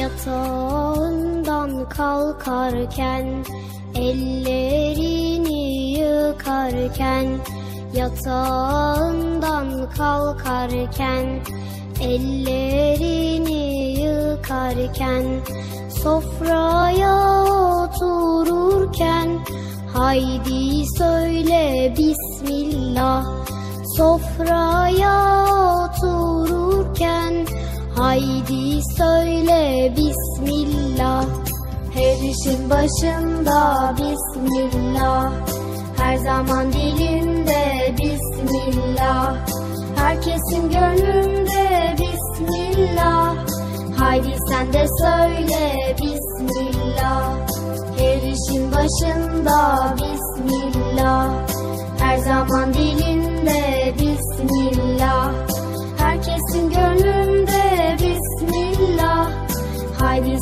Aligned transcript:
Yatağından 0.00 1.88
kalkarken 1.88 3.44
Ellerini 3.94 5.92
yıkarken 5.98 7.26
Yatağından 7.94 9.90
kalkarken 9.96 11.26
Ellerini 12.00 14.00
yıkarken 14.00 15.24
Sofraya 16.02 17.44
otururken 17.84 19.28
Haydi 19.94 20.84
söyle 20.98 21.94
Bismillah. 21.98 23.24
Sofraya 23.96 25.44
otururken 25.84 27.09
Haydi 28.00 28.80
söyle 28.96 29.92
Bismillah. 29.96 31.24
Her 31.94 32.14
işin 32.14 32.70
başında 32.70 33.94
Bismillah. 33.98 35.32
Her 35.96 36.16
zaman 36.16 36.72
dilinde 36.72 37.94
Bismillah. 37.98 39.36
Herkesin 39.96 40.70
gönlünde 40.70 41.96
Bismillah. 41.98 43.34
Haydi 43.98 44.36
sen 44.48 44.72
de 44.72 44.86
söyle 45.02 45.96
Bismillah. 46.02 47.32
Her 47.98 48.16
işin 48.16 48.72
başında 48.72 49.94
Bismillah. 49.96 51.28
Her 51.98 52.18
zaman 52.18 52.74
dilinde 52.74 53.79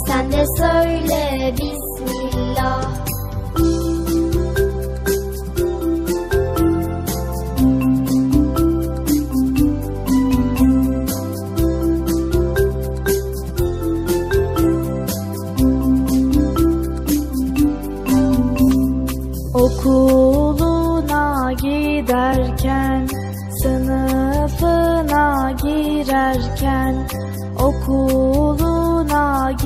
sen 0.09 0.33
de 0.33 0.45
söyle 0.59 1.55
Bismillah. 1.59 2.83
Okuluna 19.55 21.53
giderken 21.53 22.48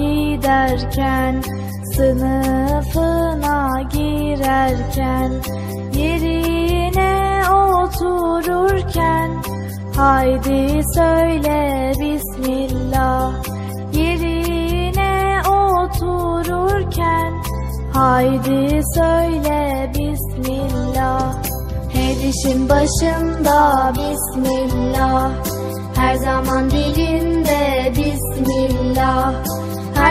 giderken 0.03 1.43
Sınıfına 1.97 3.83
girerken 3.93 5.33
Yerine 5.95 7.43
otururken 7.51 9.31
Haydi 9.97 10.83
söyle 10.95 11.93
Bismillah. 12.01 13.33
Yerine 13.93 15.41
otururken 15.49 17.33
Haydi 17.93 18.81
söyle 18.95 19.93
Bismillah. 19.95 21.35
Her 21.93 22.29
işin 22.29 22.69
başında 22.69 23.93
Bismillah. 23.95 25.31
Her 25.97 26.15
zaman 26.15 26.71
dilinde 26.71 27.93
Bismillah 27.97 29.62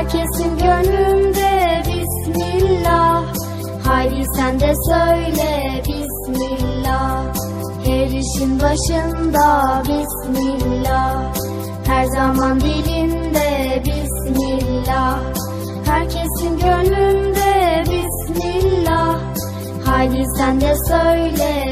Herkesin 0.02 0.58
gönlünde 0.58 1.84
Bismillah. 1.88 3.24
Haydi 3.86 4.24
sen 4.36 4.60
de 4.60 4.74
söyle 4.90 5.82
Bismillah. 5.88 7.24
Her 7.86 8.06
işin 8.08 8.60
başında 8.60 9.84
Bismillah. 9.84 11.34
Her 11.88 12.06
zaman 12.06 12.60
dilinde 12.62 13.84
Bismillah. 13.86 15.20
Herkesin 15.86 16.60
gönlünde 16.60 17.84
Bismillah. 17.84 19.20
Haydi 19.86 20.24
sen 20.38 20.62
de 20.62 20.74
söyle 20.88 21.71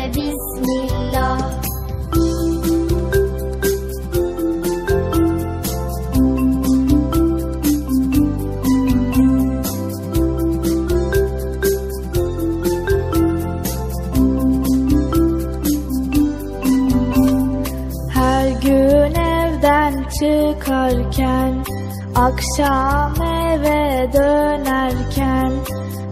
Akşam 22.19 23.13
eve 23.21 24.13
dönerken 24.13 25.51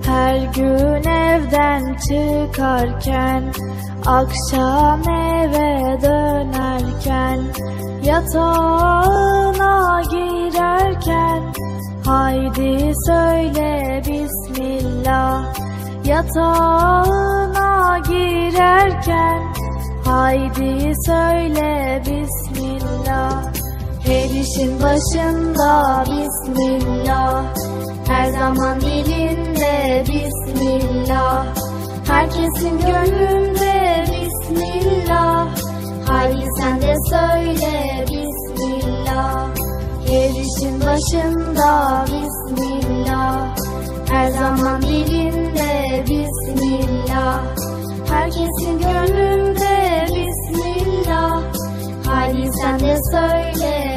Her 0.06 0.38
gün 0.53 1.09
evden 1.09 1.95
çıkarken 1.95 3.44
Akşam 4.06 5.09
eve 5.09 6.01
dönerken 6.01 7.40
Yatağına 8.03 10.01
girerken 10.12 11.44
Haydi 12.06 12.94
söyle 13.07 14.01
Bismillah. 14.07 15.44
Yatağına 16.06 18.00
girerken 18.07 19.41
Haydi 20.06 20.94
söyle 21.06 22.01
Bismillah 22.06 23.56
Her 24.07 24.29
işin 24.29 24.79
başında 24.84 26.03
Bismillah. 26.06 27.44
Her 28.07 28.31
zaman 28.31 28.81
dilinde 28.81 30.03
Bismillah. 30.07 31.45
Herkesin 32.07 32.79
gönlünde 32.79 34.06
Bismillah. 34.07 35.47
Haydi 36.07 36.46
sen 36.59 36.81
de 36.81 36.94
söyle 37.09 38.06
Bismillah. 38.07 39.47
Her 40.07 40.29
işin 40.29 40.81
başında 40.81 42.06
Bismillah. 42.06 43.56
Her 44.09 44.31
zaman 44.31 44.81
dilinde 44.81 46.03
Bismillah. 46.03 47.44
Herkesin 48.09 48.79
gönlünde 48.79 50.06
Bismillah. 50.06 51.41
Haydi 52.06 52.50
sen 52.62 52.79
de 52.79 52.97
söyle 53.12 53.97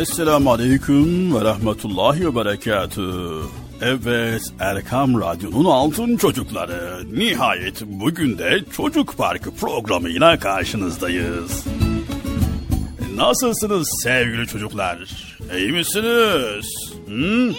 Esselamu 0.00 0.52
Aleyküm 0.52 1.34
ve 1.34 1.44
Rahmetullahi 1.44 2.26
ve 2.26 2.34
Berekatü. 2.34 3.12
Evet, 3.82 4.42
Erkam 4.60 5.20
Radyo'nun 5.20 5.64
altın 5.64 6.16
çocukları. 6.16 7.02
Nihayet 7.12 7.82
bugün 7.86 8.38
de 8.38 8.60
Çocuk 8.76 9.16
Parkı 9.16 9.54
programıyla 9.54 10.38
karşınızdayız. 10.38 11.64
Nasılsınız 13.16 13.88
sevgili 14.02 14.46
çocuklar? 14.46 14.98
İyi 15.56 15.72
misiniz? 15.72 16.94
Hı? 17.08 17.52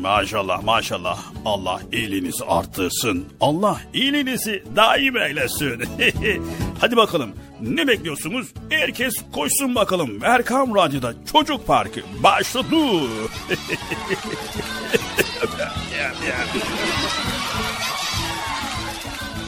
Maşallah 0.00 0.62
maşallah. 0.62 1.18
Allah 1.44 1.80
iyiliğinizi 1.92 2.44
arttırsın. 2.44 3.24
Allah 3.40 3.80
iyiliğinizi 3.94 4.64
daim 4.76 5.16
eylesin. 5.16 5.82
Hadi 6.80 6.96
bakalım 6.96 7.30
ne 7.62 7.88
bekliyorsunuz? 7.88 8.46
Herkes 8.70 9.14
koşsun 9.32 9.74
bakalım. 9.74 10.18
Erkam 10.24 10.74
Radyo'da 10.74 11.14
Çocuk 11.32 11.66
Parkı 11.66 12.00
başladı. 12.22 12.76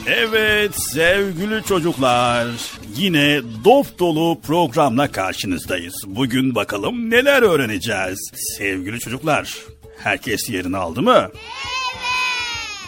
Evet 0.06 0.80
sevgili 0.80 1.62
çocuklar 1.62 2.48
yine 2.96 3.40
dop 3.64 3.98
dolu 3.98 4.40
programla 4.40 5.12
karşınızdayız. 5.12 5.94
Bugün 6.06 6.54
bakalım 6.54 7.10
neler 7.10 7.42
öğreneceğiz. 7.42 8.30
Sevgili 8.58 9.00
çocuklar 9.00 9.54
herkes 9.98 10.50
yerini 10.50 10.76
aldı 10.76 11.02
mı? 11.02 11.30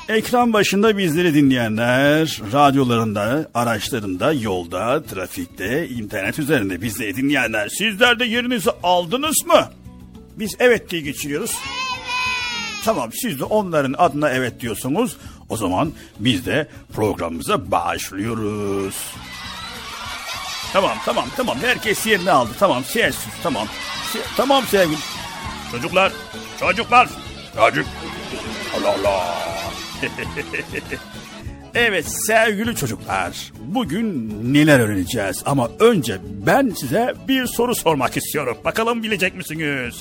Ekran 0.08 0.52
başında 0.52 0.98
bizleri 0.98 1.34
dinleyenler, 1.34 2.40
radyolarında, 2.52 3.48
araçlarında, 3.54 4.32
yolda, 4.32 5.02
trafikte, 5.02 5.88
internet 5.88 6.38
üzerinde 6.38 6.82
bizleri 6.82 7.16
dinleyenler 7.16 7.68
sizler 7.68 8.18
de 8.18 8.24
yerinizi 8.24 8.70
aldınız 8.82 9.46
mı? 9.46 9.70
Biz 10.36 10.56
evet 10.58 10.90
diye 10.90 11.02
geçiriyoruz. 11.02 11.58
Tamam 12.84 13.10
siz 13.12 13.40
de 13.40 13.44
onların 13.44 13.94
adına 13.98 14.30
evet 14.30 14.60
diyorsunuz. 14.60 15.16
O 15.48 15.56
zaman 15.56 15.92
biz 16.18 16.46
de 16.46 16.68
programımıza 16.94 17.70
başlıyoruz. 17.70 18.94
Tamam 20.72 20.96
tamam 21.04 21.24
tamam 21.36 21.56
herkes 21.62 22.06
yerini 22.06 22.30
aldı. 22.30 22.50
Tamam 22.58 22.84
sessiz 22.84 23.32
tamam. 23.42 23.66
Se- 24.12 24.36
tamam 24.36 24.64
sevgili. 24.70 24.98
Çocuklar 25.72 26.12
çocuklar 26.60 27.08
çocuk. 27.56 27.86
Allah 28.76 28.94
Allah. 29.00 29.46
evet 31.74 32.04
sevgili 32.08 32.76
çocuklar 32.76 33.52
bugün 33.60 34.30
neler 34.54 34.80
öğreneceğiz 34.80 35.42
ama 35.46 35.70
önce 35.80 36.18
ben 36.46 36.72
size 36.76 37.14
bir 37.28 37.46
soru 37.46 37.74
sormak 37.74 38.16
istiyorum. 38.16 38.56
Bakalım 38.64 39.02
bilecek 39.02 39.36
misiniz? 39.36 40.00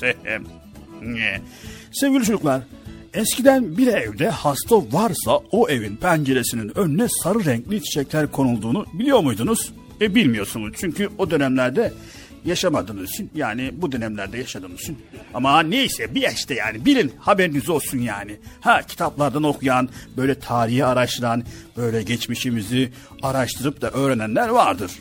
sevgili 1.92 2.24
çocuklar 2.24 2.62
eskiden 3.14 3.76
bir 3.76 3.86
evde 3.86 4.28
hasta 4.30 4.76
varsa 4.76 5.36
o 5.50 5.68
evin 5.68 5.96
penceresinin 5.96 6.78
önüne 6.78 7.08
sarı 7.08 7.44
renkli 7.44 7.82
çiçekler 7.82 8.32
konulduğunu 8.32 8.86
biliyor 8.92 9.20
muydunuz? 9.20 9.72
E 10.00 10.14
bilmiyorsunuz 10.14 10.74
çünkü 10.76 11.08
o 11.18 11.30
dönemlerde 11.30 11.92
yaşamadığınız 12.46 13.10
için 13.10 13.30
yani 13.34 13.70
bu 13.72 13.92
dönemlerde 13.92 14.38
yaşadığınız 14.38 14.80
için 14.80 14.98
ama 15.34 15.62
neyse 15.62 16.14
bir 16.14 16.28
işte 16.32 16.54
yani 16.54 16.84
bilin 16.84 17.12
haberiniz 17.18 17.68
olsun 17.68 17.98
yani. 17.98 18.36
Ha 18.60 18.82
kitaplardan 18.82 19.42
okuyan 19.42 19.88
böyle 20.16 20.38
tarihi 20.38 20.84
araştıran 20.84 21.44
böyle 21.76 22.02
geçmişimizi 22.02 22.92
araştırıp 23.22 23.80
da 23.80 23.90
öğrenenler 23.90 24.48
vardır. 24.48 24.92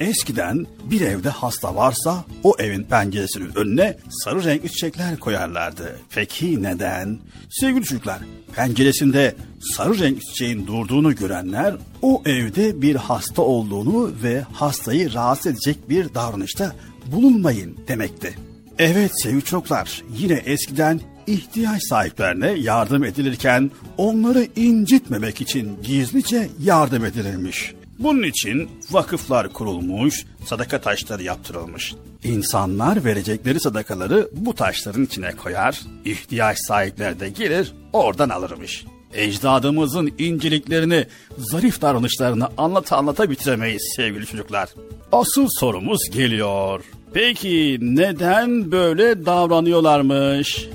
Eskiden 0.00 0.66
bir 0.84 1.00
evde 1.00 1.28
hasta 1.28 1.74
varsa 1.74 2.24
o 2.42 2.54
evin 2.58 2.82
penceresinin 2.82 3.56
önüne 3.56 3.96
sarı 4.10 4.44
renkli 4.44 4.72
çiçekler 4.72 5.18
koyarlardı. 5.18 5.98
Peki 6.10 6.62
neden? 6.62 7.18
Sevgili 7.50 7.84
çocuklar, 7.84 8.18
penceresinde 8.54 9.34
sarı 9.60 9.98
renkli 9.98 10.24
çiçeğin 10.26 10.66
durduğunu 10.66 11.14
görenler 11.14 11.74
o 12.02 12.22
evde 12.26 12.82
bir 12.82 12.96
hasta 12.96 13.42
olduğunu 13.42 14.12
ve 14.22 14.40
hastayı 14.52 15.14
rahatsız 15.14 15.52
edecek 15.52 15.90
bir 15.90 16.14
davranışta 16.14 16.72
bulunmayın 17.06 17.76
demekti. 17.88 18.34
Evet 18.78 19.10
sevgili 19.22 19.44
çocuklar, 19.44 20.02
yine 20.18 20.34
eskiden 20.34 21.00
ihtiyaç 21.26 21.82
sahiplerine 21.82 22.50
yardım 22.50 23.04
edilirken 23.04 23.70
onları 23.96 24.46
incitmemek 24.56 25.40
için 25.40 25.78
gizlice 25.82 26.48
yardım 26.60 27.04
edilirmiş. 27.04 27.74
Bunun 27.98 28.22
için 28.22 28.70
vakıflar 28.90 29.52
kurulmuş, 29.52 30.24
sadaka 30.44 30.80
taşları 30.80 31.22
yaptırılmış. 31.22 31.94
İnsanlar 32.24 33.04
verecekleri 33.04 33.60
sadakaları 33.60 34.28
bu 34.32 34.54
taşların 34.54 35.04
içine 35.04 35.32
koyar, 35.32 35.80
ihtiyaç 36.04 36.58
sahipleri 36.58 37.20
de 37.20 37.28
gelir 37.28 37.72
oradan 37.92 38.28
alırmış. 38.28 38.84
Ecdadımızın 39.14 40.12
inceliklerini, 40.18 41.06
zarif 41.38 41.82
davranışlarını 41.82 42.48
anlata 42.58 42.96
anlata 42.96 43.30
bitiremeyiz 43.30 43.92
sevgili 43.96 44.26
çocuklar. 44.26 44.68
Asıl 45.12 45.48
sorumuz 45.60 46.10
geliyor. 46.10 46.84
Peki 47.14 47.78
neden 47.80 48.72
böyle 48.72 49.26
davranıyorlarmış? 49.26 50.68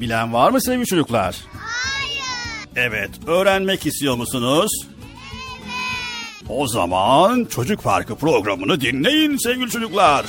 Bilen 0.00 0.32
var 0.32 0.50
mı 0.50 0.62
sevgili 0.62 0.86
çocuklar? 0.86 1.36
Hayır. 1.52 2.88
Evet, 2.88 3.10
öğrenmek 3.26 3.86
istiyor 3.86 4.16
musunuz? 4.16 4.70
O 6.48 6.66
zaman 6.66 7.44
Çocuk 7.44 7.82
Parkı 7.82 8.14
programını 8.16 8.80
dinleyin 8.80 9.36
sevgili 9.36 9.70
çocuklar. 9.70 10.26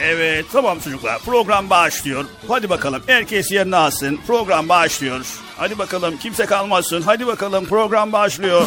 Evet 0.00 0.44
tamam 0.52 0.78
çocuklar 0.80 1.18
program 1.18 1.70
başlıyor. 1.70 2.24
Hadi 2.48 2.70
bakalım 2.70 3.02
herkes 3.06 3.52
yerine 3.52 3.76
alsın. 3.76 4.18
Program 4.26 4.68
başlıyor. 4.68 5.26
Hadi 5.56 5.78
bakalım 5.78 6.16
kimse 6.16 6.46
kalmasın. 6.46 7.02
Hadi 7.02 7.26
bakalım 7.26 7.64
program 7.64 8.12
başlıyor. 8.12 8.66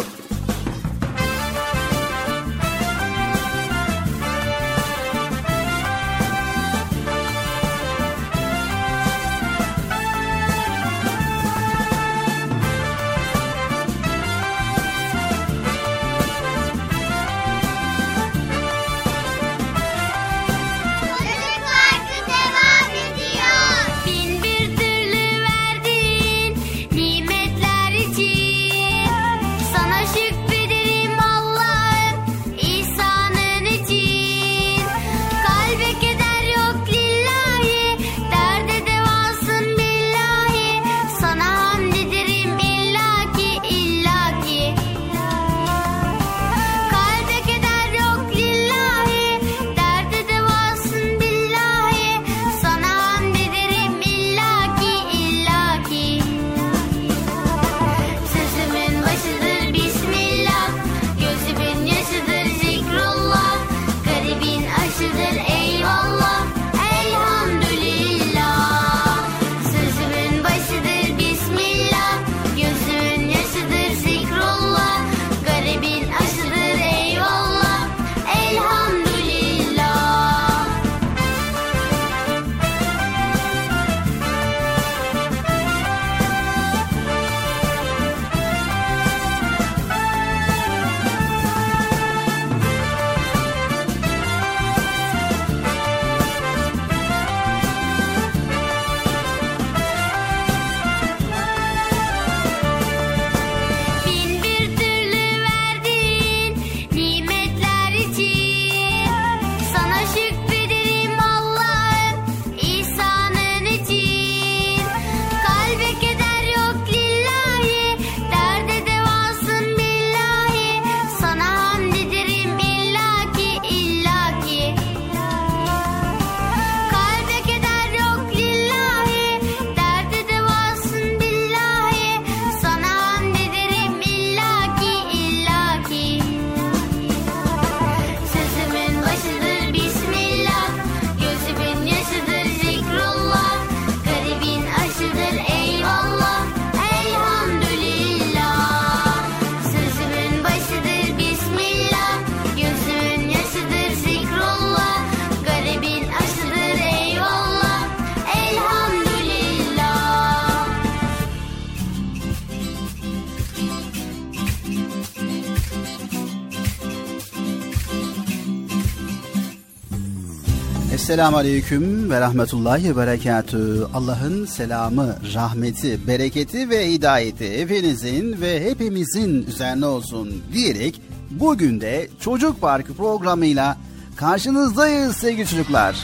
Esselamu 171.20 171.38
Aleyküm 171.38 172.10
ve 172.10 172.22
Rahmetullahi 172.22 172.90
ve 172.90 172.98
Berekatü. 172.98 173.88
Allah'ın 173.94 174.46
selamı, 174.46 175.16
rahmeti, 175.34 176.08
bereketi 176.08 176.70
ve 176.70 176.92
hidayeti 176.92 177.60
hepinizin 177.60 178.42
ve 178.42 178.64
hepimizin 178.70 179.48
üzerine 179.48 179.86
olsun 179.86 180.44
diyerek 180.54 181.02
bugün 181.32 181.82
de 181.82 182.10
Çocuk 182.20 182.62
Parkı 182.62 182.94
programıyla 182.94 183.78
karşınızdayız 184.16 185.18
sevgili 185.18 185.48
çocuklar. 185.48 185.96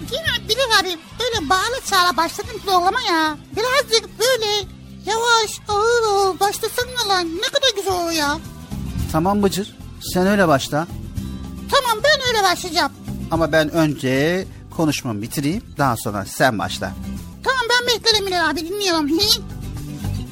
Yine 0.00 0.48
Bilal 0.48 0.80
abi 0.80 0.98
böyle 1.20 1.50
bağlı 1.50 1.80
çağla 1.90 2.16
başladın 2.16 2.58
programa 2.66 3.00
ya. 3.00 3.36
Birazcık 3.56 4.20
böyle 4.20 4.50
yavaş 5.06 5.60
ağır 5.68 6.02
ağır 6.12 6.40
başlasana 6.40 7.08
lan. 7.08 7.26
Ne 7.36 7.48
kadar 7.48 7.76
güzel 7.76 7.92
olur 7.92 8.12
ya. 8.12 8.38
Tamam 9.12 9.42
Bıcır 9.42 9.76
sen 10.00 10.26
öyle 10.26 10.48
başla. 10.48 10.86
Başlayacağım. 12.52 12.92
Ama 13.30 13.52
ben 13.52 13.70
önce 13.70 14.44
konuşmamı 14.76 15.22
bitireyim 15.22 15.62
daha 15.78 15.96
sonra 15.96 16.24
sen 16.24 16.58
başla. 16.58 16.92
Tamam 17.44 17.62
ben 17.70 17.86
beklerim 17.86 18.26
Bilal 18.26 18.50
abi 18.50 18.60
dinliyorum. 18.68 19.10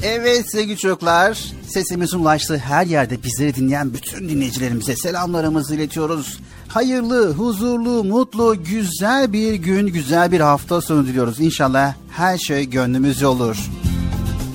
Evet 0.03 0.53
sevgili 0.53 0.77
çocuklar, 0.79 1.53
sesimizin 1.69 2.19
ulaştığı 2.19 2.59
her 2.59 2.87
yerde 2.87 3.23
bizleri 3.23 3.55
dinleyen 3.55 3.95
bütün 3.95 4.29
dinleyicilerimize 4.29 4.97
selamlarımızı 4.97 5.75
iletiyoruz. 5.75 6.39
Hayırlı, 6.69 7.33
huzurlu, 7.33 8.05
mutlu, 8.05 8.65
güzel 8.65 9.33
bir 9.33 9.55
gün, 9.55 9.87
güzel 9.87 10.33
bir 10.33 10.41
hafta 10.41 10.81
sonu 10.81 11.07
diliyoruz. 11.07 11.41
İnşallah 11.41 11.95
her 12.11 12.39
şey 12.39 12.71
gönlümüzce 12.71 13.27
olur. 13.27 13.57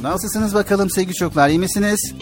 Nasılsınız 0.02 0.54
bakalım 0.54 0.90
sevgili 0.90 1.14
çocuklar, 1.14 1.50
iyi 1.50 1.60
misiniz? 1.60 2.14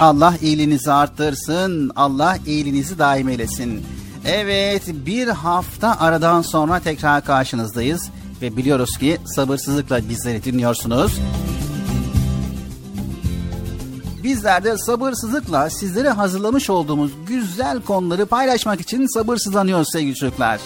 Allah 0.00 0.34
iyiliğinizi 0.42 0.92
arttırsın, 0.92 1.92
Allah 1.96 2.38
iyiliğinizi 2.46 2.98
daim 2.98 3.28
eylesin. 3.28 3.86
Evet, 4.28 4.82
bir 4.86 5.28
hafta 5.28 6.00
aradan 6.00 6.42
sonra 6.42 6.80
tekrar 6.80 7.24
karşınızdayız 7.24 8.10
ve 8.42 8.56
biliyoruz 8.56 8.98
ki 8.98 9.18
sabırsızlıkla 9.24 10.08
bizleri 10.08 10.44
dinliyorsunuz. 10.44 11.18
Bizler 14.22 14.64
de 14.64 14.78
sabırsızlıkla 14.78 15.70
sizlere 15.70 16.10
hazırlamış 16.10 16.70
olduğumuz 16.70 17.10
güzel 17.26 17.82
konuları 17.82 18.26
paylaşmak 18.26 18.80
için 18.80 19.06
sabırsızlanıyoruz 19.14 19.88
sevgili 19.92 20.14
çocuklar. 20.14 20.60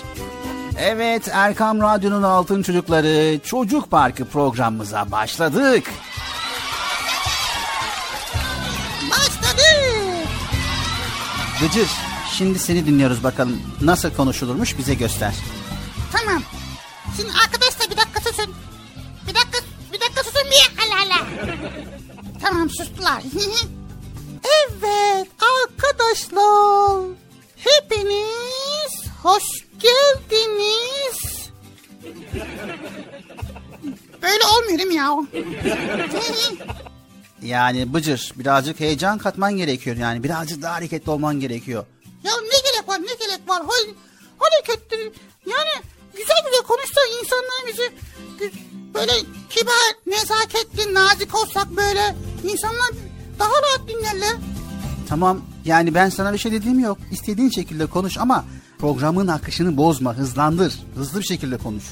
Evet 0.79 1.29
Erkam 1.33 1.81
Radyo'nun 1.81 2.23
Altın 2.23 2.62
Çocukları 2.62 3.38
Çocuk 3.45 3.90
Parkı 3.90 4.25
programımıza 4.25 5.11
başladık. 5.11 5.90
Başladı. 9.11 9.62
Gıcır 11.61 12.10
şimdi 12.39 12.59
seni 12.59 12.87
dinliyoruz 12.87 13.25
bakalım 13.25 13.63
nasıl 13.81 14.11
konuşulurmuş 14.11 14.79
bize 14.79 14.95
göster. 14.95 15.35
Tamam. 16.13 16.43
Şimdi 17.17 17.31
arkadaşlar 17.45 17.91
bir 17.91 17.97
dakika 17.97 18.21
susun. 18.21 18.55
Bir 19.29 19.35
dakika, 19.35 19.59
bir 19.93 20.01
dakika 20.01 20.23
susun 20.25 20.43
bir. 20.51 20.73
Allah 20.83 21.03
Allah. 21.07 21.27
Tamam 22.43 22.71
sustular. 22.71 23.23
evet 24.45 25.29
arkadaşlar. 25.41 27.05
Hepiniz 27.57 29.05
hoş 29.23 29.45
geldiniz. 29.79 31.41
Böyle 34.23 34.45
olmuyor 34.45 34.79
değil 34.79 34.89
mi 34.89 34.95
ya? 34.95 35.17
Yani 37.43 37.95
Bıcır 37.95 38.33
birazcık 38.37 38.81
heyecan 38.81 39.19
katman 39.19 39.57
gerekiyor 39.57 39.97
yani 39.97 40.25
birazcık 40.25 40.63
daha 40.63 40.75
hareketli 40.75 41.11
olman 41.11 41.41
gerekiyor. 41.41 41.85
Ya 42.25 42.33
ne 42.43 42.71
gerek 42.71 42.89
var 42.89 43.00
ne 43.03 43.27
gerek 43.27 43.49
var? 43.49 43.62
Hay, 43.67 43.95
hareketli. 44.39 45.12
Yani 45.47 45.85
güzel 46.17 46.37
güzel 46.45 46.62
konuşsa 46.69 47.00
insanlar 47.23 47.67
bizi 47.67 47.93
böyle 48.95 49.12
kibar, 49.50 49.95
nezaketli, 50.07 50.95
nazik 50.95 51.35
olsak 51.35 51.77
böyle 51.77 52.17
insanlar 52.45 52.91
daha 53.39 53.50
rahat 53.50 53.89
dinlerler. 53.89 54.37
Tamam 55.09 55.41
yani 55.65 55.95
ben 55.95 56.09
sana 56.09 56.33
bir 56.33 56.39
şey 56.39 56.53
dediğim 56.53 56.79
yok. 56.79 56.99
İstediğin 57.11 57.50
şekilde 57.50 57.87
konuş 57.87 58.19
ama 58.19 58.45
programın 58.79 59.27
akışını 59.27 59.77
bozma 59.77 60.15
hızlandır. 60.17 60.75
Hızlı 60.97 61.21
bir 61.21 61.25
şekilde 61.25 61.57
konuş. 61.59 61.85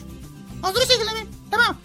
Hazır 0.63 0.81
bir 0.81 0.87
şekilde 0.87 1.13
mi? 1.13 1.27
Tamam. 1.51 1.77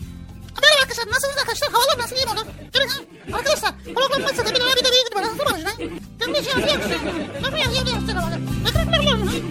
Merhaba 0.62 0.82
arkadaşlar 0.82 1.08
nasılsınız 1.08 1.38
arkadaşlar? 1.38 1.70
Havalar 1.72 1.98
nasıl 2.00 2.16
iyi 2.16 2.26
mi 2.26 2.32
olur? 2.32 2.46
Gelin 2.74 2.88
ha. 2.88 3.00
Arkadaşlar 3.38 3.72
program 3.96 4.22
nasıl? 4.22 4.44
Bir 4.46 4.50
de 4.50 4.54
bir 4.56 4.60
de 4.60 4.90
bir 4.92 5.12
de 5.12 5.16
bana 5.16 5.28
nasıl 5.28 5.40
başlayın? 5.40 5.92
Sen 6.20 6.34
bir 6.34 6.44
şey 6.44 6.54
yapıyor 6.54 6.76
musun? 6.78 7.02
Nasıl 7.42 7.58
yapıyor 7.58 7.96
musun? 7.96 8.64
Nasıl 8.64 8.80
yapıyor 8.80 9.18
musun? 9.18 9.44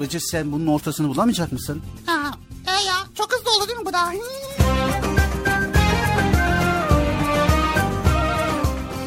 Bıcır 0.00 0.20
sen 0.20 0.52
bunun 0.52 0.66
ortasını 0.66 1.08
bulamayacak 1.08 1.52
mısın? 1.52 1.82
Ha, 2.06 2.30
e 2.66 2.70
ya 2.86 2.94
çok 3.18 3.32
hızlı 3.32 3.50
oldu 3.56 3.68
değil 3.68 3.78
mi 3.78 3.86
bu 3.86 3.92
da? 3.92 4.12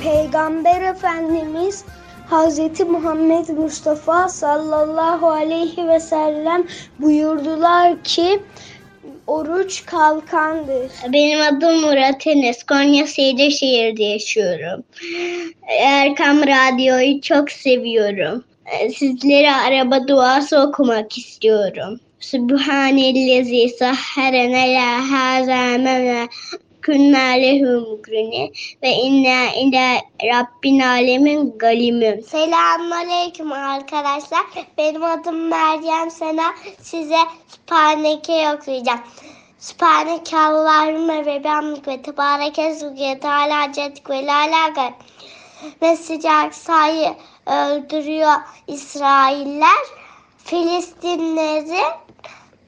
Peygamber 0.03 0.81
Efendimiz 0.81 1.83
Hazreti 2.29 2.85
Muhammed 2.85 3.49
Mustafa 3.49 4.29
sallallahu 4.29 5.29
aleyhi 5.31 5.87
ve 5.87 5.99
sellem 5.99 6.67
buyurdular 6.99 8.03
ki 8.03 8.43
oruç 9.27 9.85
kalkandır. 9.85 10.91
Benim 11.13 11.41
adım 11.41 11.81
Murat 11.81 12.27
Enes. 12.27 12.63
Konya 12.63 13.07
Seyirşehir'de 13.07 14.03
yaşıyorum. 14.03 14.83
Erkam 15.79 16.41
Radyo'yu 16.41 17.21
çok 17.21 17.51
seviyorum. 17.51 18.43
Sizlere 18.95 19.51
araba 19.51 20.07
duası 20.07 20.59
okumak 20.61 21.17
istiyorum. 21.17 21.99
Sübhanellezi 22.19 23.69
sahharene 23.69 24.73
la 24.73 25.11
hazamena 25.11 26.27
kunna 26.87 27.25
lehu 27.43 27.73
mukrine 27.89 28.43
ve 28.83 28.89
inna 28.89 29.53
ila 29.53 30.01
rabbin 30.23 30.79
alemin 30.79 31.57
galimün. 31.57 32.21
Selamünaleyküm 32.21 33.51
arkadaşlar. 33.51 34.45
Benim 34.77 35.03
adım 35.03 35.47
Meryem 35.47 36.11
Sena. 36.11 36.55
Size 36.81 37.17
Sübhaneke 37.47 38.53
okuyacağım. 38.55 38.99
Sübhaneke 39.59 40.37
Allahümme 40.37 41.25
ve 41.25 41.43
bihamdik 41.43 41.87
ve 41.87 42.01
tebarek 42.01 42.59
esmuke 42.59 43.19
teala 43.19 43.71
ceddik 43.71 44.09
ve 44.09 44.25
lalagat. 44.25 44.93
Mescid-i 45.81 46.31
Aksa'yı 46.31 47.13
öldürüyor 47.45 48.33
İsrailler. 48.67 49.85
Filistinleri 50.37 51.83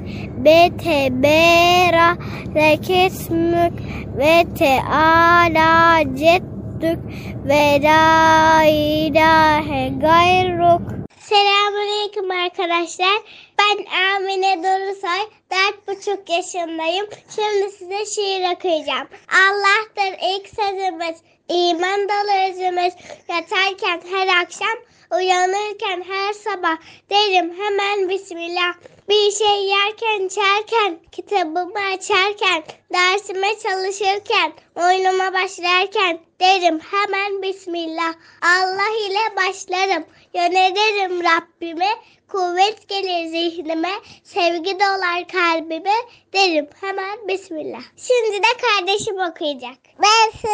be 0.45 0.71
tebera 0.85 2.17
rekesmük 2.55 3.73
ve 4.19 4.45
teala 4.59 6.03
ceddük 6.19 6.99
ve 7.45 7.83
la 7.83 8.65
ilahe 8.65 9.89
gayruk. 10.01 10.83
Selamünaleyküm 11.21 12.31
arkadaşlar. 12.31 13.23
Ben 13.59 13.85
Amine 14.17 14.63
Dorusay. 14.63 15.21
Dört 15.51 15.89
buçuk 15.89 16.31
yaşındayım. 16.31 17.07
Şimdi 17.37 17.71
size 17.71 18.07
şiir 18.07 18.55
okuyacağım. 18.55 19.09
Allah'tır 19.29 20.19
ilk 20.29 20.49
sözümüz. 20.49 21.17
İman 21.49 22.09
dolu 22.09 22.51
özümüz. 22.51 22.95
Yatarken 23.29 24.01
her 24.13 24.43
akşam, 24.43 24.79
uyanırken 25.16 26.02
her 26.09 26.33
sabah 26.33 26.76
derim 27.11 27.54
hemen 27.59 28.09
Bismillah. 28.09 28.75
Bir 29.09 29.31
şey 29.31 29.64
yerken, 29.64 30.26
içerken, 30.26 30.99
kitabımı 31.12 31.78
açarken, 31.95 32.62
dersime 32.92 33.59
çalışırken, 33.59 34.52
oyunuma 34.76 35.35
başlarken 35.35 36.19
derim 36.40 36.81
hemen 36.90 37.42
Bismillah. 37.42 38.14
Allah 38.42 38.97
ile 39.09 39.37
başlarım, 39.37 40.04
yönelirim 40.35 41.25
Rabbime, 41.25 41.88
kuvvet 42.28 42.88
gelir 42.88 43.26
zihnime, 43.26 43.92
sevgi 44.25 44.81
dolar 44.81 45.28
kalbime 45.28 45.95
derim 46.33 46.69
hemen 46.81 47.28
Bismillah. 47.28 47.83
Şimdi 47.97 48.42
de 48.42 48.49
kardeşim 48.62 49.16
okuyacak. 49.19 49.78
Ben, 49.99 50.50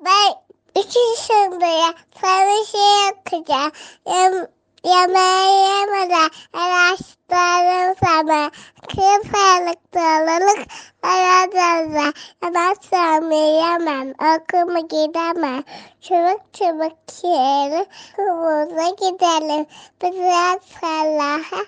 ben 0.00 0.47
iki 0.74 0.98
yaşındayım. 0.98 1.94
Sana 2.20 2.64
şey 2.64 3.10
okuyacağım. 3.10 3.72
Yem, 4.06 4.46
yemeği 4.84 5.68
yemeden 5.68 6.30
araştırdım 6.52 7.94
sana. 8.04 8.50
Kısalık 8.88 9.94
doluluk 9.94 10.66
aradığında 11.02 12.12
yemezsem 12.42 13.30
yiyemem. 13.30 14.08
Okuma 14.10 14.80
gidemem. 14.80 15.62
Çabuk 16.00 16.40
çabuk 16.52 17.24
yeri 17.24 17.86
kumuza 18.16 18.90
gidelim. 18.90 19.66
Biraz 20.02 20.60
Allah'a 20.82 21.64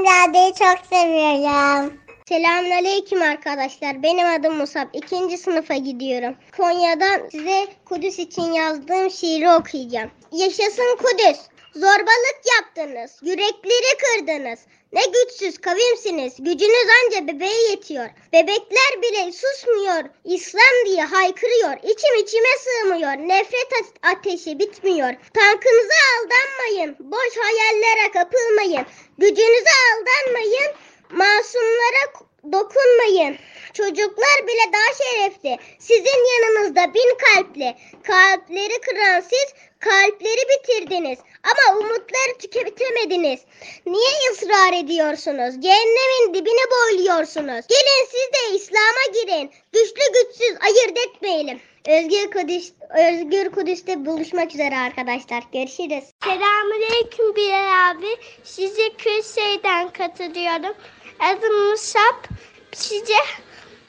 Radyo'yu 0.05 0.53
çok 0.53 0.85
seviyorum. 0.89 2.04
Selamünaleyküm 2.29 3.21
arkadaşlar. 3.21 4.03
Benim 4.03 4.27
adım 4.27 4.57
Musab. 4.57 4.87
İkinci 4.93 5.37
sınıfa 5.37 5.73
gidiyorum. 5.73 6.35
Konya'dan 6.57 7.29
size 7.29 7.67
Kudüs 7.85 8.19
için 8.19 8.53
yazdığım 8.53 9.11
şiiri 9.11 9.49
okuyacağım. 9.49 10.11
Yaşasın 10.31 10.97
Kudüs. 10.97 11.39
Zorbalık 11.75 12.39
yaptınız. 12.57 13.19
Yürekleri 13.21 13.97
kırdınız. 13.97 14.59
Ne 14.93 15.01
güçsüz 15.05 15.57
kavimsiniz. 15.57 16.33
Gücünüz 16.39 16.87
anca 16.97 17.27
bebeğe 17.27 17.69
yetiyor. 17.69 18.09
Bebekler 18.33 19.01
bile 19.01 19.31
susmuyor. 19.31 20.03
İslam 20.23 20.85
diye 20.85 21.03
haykırıyor. 21.03 21.77
İçim 21.83 22.15
içime 22.23 22.53
sığmıyor. 22.59 23.27
Nefret 23.27 23.71
ateşi 24.03 24.59
bitmiyor. 24.59 25.13
Tankınıza 25.33 25.99
aldanmayın. 26.15 26.95
Boş 26.99 27.37
hayallere 27.37 28.11
kapılmayın. 28.11 28.85
Gücünüze 29.17 29.75
aldanmayın. 29.93 30.71
Masumlara 31.09 32.13
dokunmayın. 32.51 33.37
Çocuklar 33.73 34.47
bile 34.47 34.73
daha 34.73 34.93
şerefli. 34.97 35.57
Sizin 35.79 36.19
yanınızda 36.33 36.93
bin 36.93 37.17
kalpli. 37.17 37.75
Kalpleri 38.03 38.81
kıran 38.81 39.19
siz 39.19 39.53
kalpleri 39.79 40.41
bitirdiniz. 40.49 41.19
Ama 41.43 41.79
umutları 41.79 42.37
tüketemediniz. 42.39 43.39
Niye 43.85 44.31
ısrar 44.31 44.73
ediyorsunuz? 44.83 45.61
Cehennemin 45.61 46.33
dibine 46.33 46.65
boyluyorsunuz. 46.71 47.67
Gelin 47.67 48.05
siz 48.11 48.33
de 48.33 48.55
İslam'a 48.55 49.05
girin. 49.13 49.51
Güçlü 49.73 50.13
güçsüz 50.13 50.57
ayırt 50.61 50.97
etmeyelim. 50.97 51.61
Özgür 51.87 52.31
Kudüs, 52.31 52.73
Özgür 52.89 53.51
Kudüs'te 53.51 54.05
buluşmak 54.05 54.53
üzere 54.53 54.77
arkadaşlar. 54.77 55.43
Görüşürüz. 55.53 56.03
Selamünaleyküm 56.23 57.35
Bilal 57.35 57.89
abi. 57.91 58.07
Size 58.43 58.89
Kürşehir'den 58.97 59.89
katılıyorum. 59.89 60.75
Adım 61.19 61.69
Musab. 61.69 62.23
Size 62.71 63.13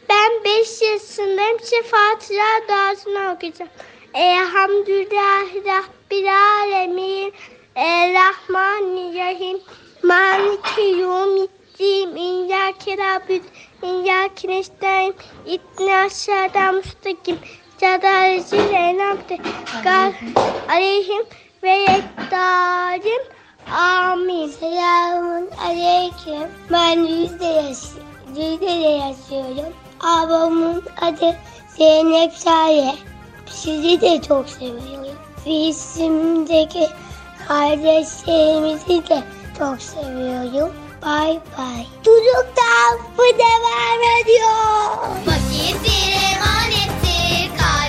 ben 0.09 0.45
5 0.45 0.83
yaşındayım. 0.83 1.59
Size 1.61 1.83
Fatiha 1.83 2.69
duasını 2.69 3.33
okuyacağım. 3.35 3.71
Elhamdülillahi 4.15 5.65
Rabbil 5.65 6.33
Alemin. 6.63 7.33
Errahmanirrahim. 7.75 9.61
Maliki 10.03 10.81
yevmiddin. 10.81 12.17
İyyâke 12.17 12.97
Rabbid. 12.97 13.43
İyyâke 13.83 14.49
nestaîn. 14.49 15.15
İdna 15.47 16.11
sıratal 16.11 16.75
müstakim. 16.75 17.39
Sadâlezîl 17.81 18.73
enamte. 18.75 19.39
Aleyhim 20.69 21.27
ve 21.63 21.71
yektarim. 21.71 23.23
Amin. 23.73 24.49
Selamun 24.49 25.49
aleyküm. 25.67 26.49
Ben 26.73 26.99
yüzde 26.99 27.45
yaşıyorum. 27.45 28.07
Yüzde 28.29 28.71
yaşıyorum. 28.71 29.73
Ablamın 30.01 30.83
adı 31.01 31.37
Zeynep 31.79 32.33
Sare. 32.33 32.95
Sizi 33.47 34.01
de 34.01 34.23
çok 34.23 34.49
seviyorum. 34.49 35.17
Filistin'deki 35.45 36.89
kardeşlerimizi 37.49 39.09
de 39.09 39.23
çok 39.59 39.83
seviyorum. 39.83 40.73
Bay 41.07 41.41
bay. 41.59 41.87
Çocuklar 42.05 42.91
bu 43.19 43.23
devam 43.23 44.01
ediyor. 44.21 44.51
Vakit 45.27 45.85
bir 45.85 46.13
emanettir, 46.35 47.51
kadrini 47.59 47.86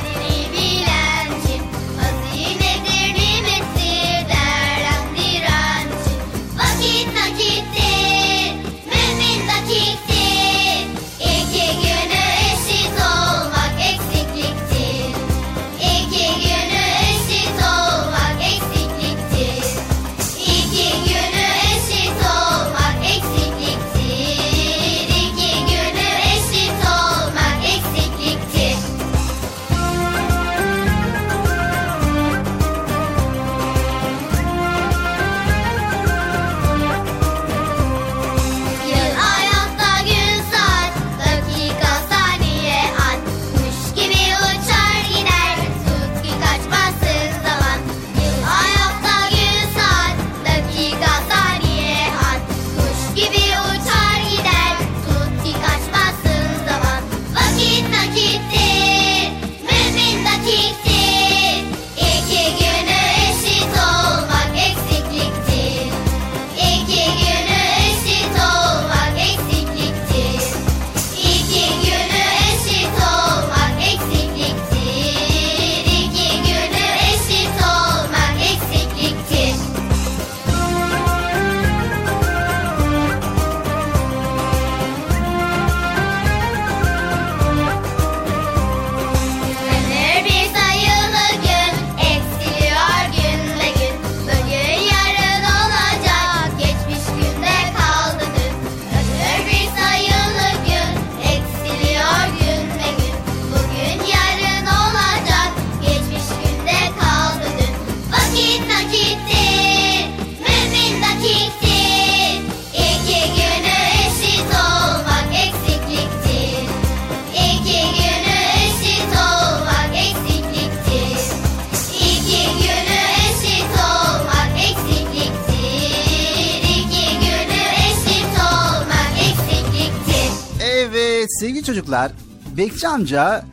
çocuklar, 131.87 132.11
Bekçi 132.57 132.87
amca 132.87 133.45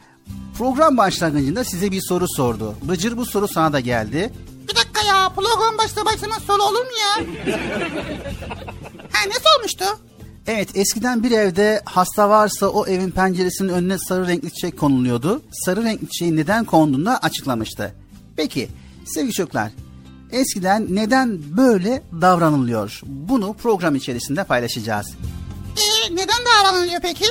program 0.59 0.97
başlangıcında 0.97 1.65
size 1.65 1.91
bir 1.91 2.01
soru 2.09 2.27
sordu. 2.29 2.75
Bıcır 2.83 3.17
bu 3.17 3.27
soru 3.27 3.49
sana 3.49 3.73
da 3.73 3.81
geldi. 3.81 4.33
Bir 4.69 4.77
dakika 4.77 5.03
ya 5.03 5.29
program 5.29 5.79
başlamaz 5.79 6.43
soru 6.47 6.63
olur 6.63 6.81
mu 6.81 6.91
ya? 7.01 7.27
ha 9.13 9.19
ne 9.27 9.35
sormuştu? 9.45 9.85
Evet 10.47 10.77
eskiden 10.77 11.23
bir 11.23 11.31
evde 11.31 11.83
hasta 11.85 12.29
varsa 12.29 12.67
o 12.67 12.87
evin 12.87 13.11
penceresinin 13.11 13.69
önüne 13.69 13.99
sarı 13.99 14.27
renkli 14.27 14.51
çiçek 14.51 14.79
konuluyordu. 14.79 15.43
Sarı 15.53 15.85
renkli 15.85 16.09
çiçeğin 16.09 16.37
neden 16.37 16.65
konduğunu 16.65 17.07
da 17.07 17.19
açıklamıştı. 17.19 17.95
Peki 18.37 18.69
sevgili 19.07 19.33
çocuklar 19.33 19.71
eskiden 20.33 20.87
neden 20.91 21.57
böyle 21.57 22.03
davranılıyor? 22.21 23.01
Bunu 23.07 23.55
program 23.55 23.95
içerisinde 23.95 24.45
paylaşacağız. 24.45 25.07
Ee, 25.77 26.15
neden 26.15 26.39
davranılıyor 26.47 27.01
peki? 27.01 27.25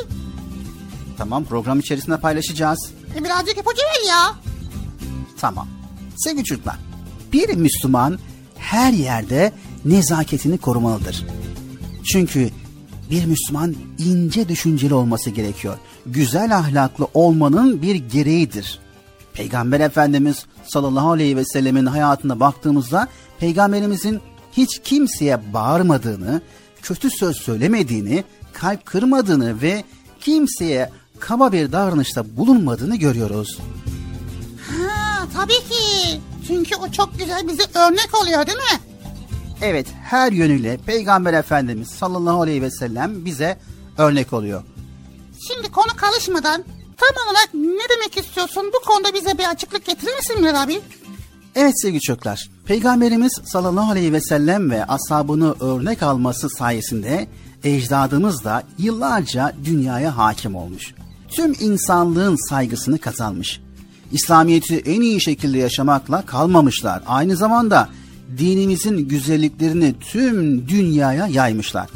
Tamam 1.17 1.45
program 1.45 1.80
içerisinde 1.80 2.17
paylaşacağız. 2.17 2.91
E, 3.17 3.23
birazcık 3.23 3.58
ipucu 3.58 3.82
ver 3.82 4.10
ya. 4.10 4.36
Tamam. 5.39 5.67
Sevgili 6.17 6.43
çocuklar, 6.43 6.76
bir 7.34 7.56
Müslüman 7.56 8.19
her 8.58 8.93
yerde 8.93 9.52
nezaketini 9.86 10.58
korumalıdır. 10.58 11.26
Çünkü 12.12 12.49
bir 13.12 13.26
Müslüman 13.26 13.76
ince 13.97 14.49
düşünceli 14.49 14.93
olması 14.93 15.30
gerekiyor. 15.30 15.78
Güzel 16.06 16.58
ahlaklı 16.58 17.08
olmanın 17.13 17.82
bir 17.82 17.95
gereğidir. 17.95 18.80
Peygamber 19.34 19.80
Efendimiz 19.80 20.45
sallallahu 20.67 21.12
aleyhi 21.12 21.38
ve 21.38 21.45
sellemin 21.45 21.86
hayatına 21.86 22.39
baktığımızda 22.39 23.08
peygamberimizin 23.39 24.21
hiç 24.52 24.82
kimseye 24.84 25.54
bağırmadığını, 25.54 26.41
kötü 26.82 27.10
söz 27.10 27.38
söylemediğini, 27.38 28.23
kalp 28.54 28.86
kırmadığını 28.86 29.62
ve 29.62 29.84
kimseye 30.19 30.89
kaba 31.19 31.52
bir 31.52 31.71
davranışta 31.71 32.38
bulunmadığını 32.38 32.95
görüyoruz. 32.95 33.60
Ha 34.69 35.28
tabii 35.38 35.54
ki. 35.54 36.19
Çünkü 36.47 36.76
o 36.76 36.91
çok 36.91 37.19
güzel 37.19 37.47
bize 37.47 37.63
örnek 37.63 38.10
oluyor 38.21 38.47
değil 38.47 38.58
mi? 38.58 38.80
Evet 39.62 39.88
her 40.04 40.32
yönüyle 40.32 40.78
Peygamber 40.78 41.34
Efendimiz 41.34 41.88
sallallahu 41.88 42.41
aleyhi 42.41 42.62
ve 42.62 42.71
sellem 42.71 43.26
bize 43.26 43.58
örnek 43.97 44.34
oluyor. 44.34 44.63
Şimdi 45.47 45.71
konu 45.71 45.91
karışmadan 45.95 46.63
tam 46.97 47.26
olarak 47.26 47.49
ne 47.54 47.95
demek 47.95 48.17
istiyorsun? 48.17 48.71
Bu 48.76 48.88
konuda 48.89 49.13
bize 49.13 49.38
bir 49.38 49.49
açıklık 49.49 49.86
getirir 49.86 50.15
misin 50.15 50.41
Münir 50.41 50.54
abi? 50.63 50.82
Evet 51.56 51.82
sevgili 51.82 52.02
çocuklar, 52.02 52.49
Peygamberimiz 52.65 53.41
sallallahu 53.45 53.91
aleyhi 53.91 54.13
ve 54.13 54.21
sellem 54.21 54.71
ve 54.71 54.86
ashabını 54.86 55.56
örnek 55.60 56.04
alması 56.04 56.49
sayesinde 56.49 57.28
ecdadımız 57.63 58.43
da 58.43 58.63
yıllarca 58.78 59.56
dünyaya 59.65 60.17
hakim 60.17 60.56
olmuş. 60.56 60.93
Tüm 61.28 61.54
insanlığın 61.60 62.49
saygısını 62.49 62.97
kazanmış. 62.97 63.62
İslamiyet'i 64.12 64.78
en 64.78 65.02
iyi 65.02 65.21
şekilde 65.21 65.58
yaşamakla 65.58 66.26
kalmamışlar. 66.26 67.04
Aynı 67.08 67.36
zamanda 67.36 67.89
dinimizin 68.38 68.97
güzelliklerini 68.97 69.95
tüm 69.99 70.67
dünyaya 70.67 71.28
yaymışlar. 71.28 71.89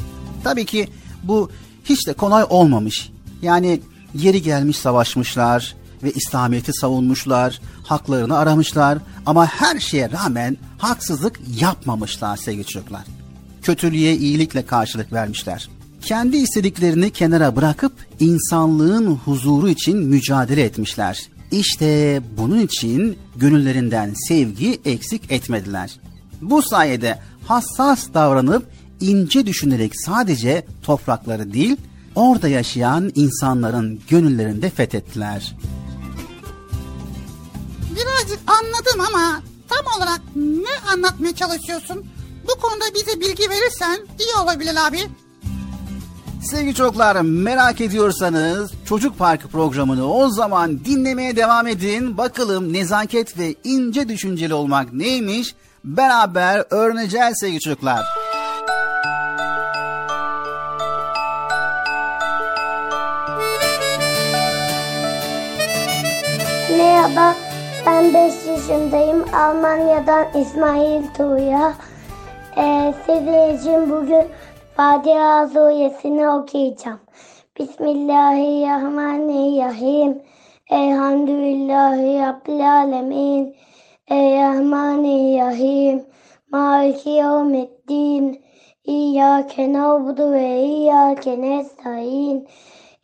Tabii 0.44 0.64
ki 0.64 0.88
bu 1.22 1.50
hiç 1.84 2.06
de 2.06 2.12
kolay 2.12 2.44
olmamış. 2.48 3.10
Yani 3.42 3.80
yeri 4.14 4.42
gelmiş 4.42 4.76
savaşmışlar 4.76 5.74
ve 6.02 6.12
İslamiyet'i 6.12 6.72
savunmuşlar, 6.72 7.60
haklarını 7.82 8.38
aramışlar 8.38 8.98
ama 9.26 9.46
her 9.46 9.80
şeye 9.80 10.10
rağmen 10.10 10.56
haksızlık 10.78 11.40
yapmamışlar 11.60 12.36
sevgili 12.36 12.64
çocuklar. 12.64 13.17
Kötülüğe 13.62 14.16
iyilikle 14.16 14.66
karşılık 14.66 15.12
vermişler. 15.12 15.68
Kendi 16.02 16.36
istediklerini 16.36 17.10
kenara 17.10 17.56
bırakıp 17.56 17.92
insanlığın 18.20 19.06
huzuru 19.06 19.68
için 19.68 19.98
mücadele 19.98 20.62
etmişler. 20.62 21.28
İşte 21.50 22.22
bunun 22.36 22.60
için 22.60 23.18
gönüllerinden 23.36 24.14
sevgi 24.28 24.80
eksik 24.84 25.32
etmediler. 25.32 26.00
Bu 26.40 26.62
sayede 26.62 27.18
hassas 27.46 28.14
davranıp 28.14 28.66
ince 29.00 29.46
düşünerek 29.46 29.92
sadece 30.06 30.66
toprakları 30.82 31.52
değil, 31.52 31.76
orada 32.14 32.48
yaşayan 32.48 33.12
insanların 33.14 34.00
gönüllerinde 34.08 34.70
fethettiler. 34.70 35.56
Birazcık 37.90 38.38
anladım 38.46 39.00
ama 39.08 39.42
tam 39.68 39.96
olarak 39.96 40.20
ne 40.36 40.92
anlatmaya 40.92 41.34
çalışıyorsun? 41.34 42.04
Bu 42.48 42.60
konuda 42.60 42.84
bize 42.94 43.20
bilgi 43.20 43.50
verirsen 43.50 44.00
iyi 44.18 44.42
olabilir 44.42 44.76
abi. 44.88 44.98
Sevgili 46.42 46.74
çocuklar 46.74 47.20
merak 47.20 47.80
ediyorsanız 47.80 48.70
Çocuk 48.88 49.18
Parkı 49.18 49.48
programını 49.48 50.12
o 50.12 50.28
zaman 50.28 50.84
dinlemeye 50.84 51.36
devam 51.36 51.66
edin. 51.66 52.18
Bakalım 52.18 52.72
nezaket 52.72 53.38
ve 53.38 53.54
ince 53.64 54.08
düşünceli 54.08 54.54
olmak 54.54 54.92
neymiş? 54.92 55.54
Beraber 55.84 56.64
öğreneceğiz 56.70 57.38
sevgili 57.40 57.60
çocuklar. 57.60 58.04
Merhaba, 66.78 67.36
ben 67.86 68.14
5 68.14 68.32
yaşındayım. 68.46 69.34
Almanya'dan 69.34 70.26
İsmail 70.42 71.02
Tuğya. 71.16 71.74
Ee, 72.58 72.94
sizin 73.06 73.56
için 73.56 73.90
bugün 73.90 74.26
Fatiha 74.76 75.48
suresini 75.48 76.30
okuyacağım. 76.30 77.00
Bismillahirrahmanirrahim. 77.58 80.22
Elhamdülillahi 80.70 82.18
Rabbil 82.18 82.72
Alemin. 82.72 83.56
Errahmanirrahim. 84.10 86.04
Maliki 86.52 87.10
yevmiddin. 87.10 88.44
İyyâke 88.84 89.72
na'budu 89.72 90.32
ve 90.32 90.62
iyyâke 90.62 91.40
nestaîn. 91.40 92.48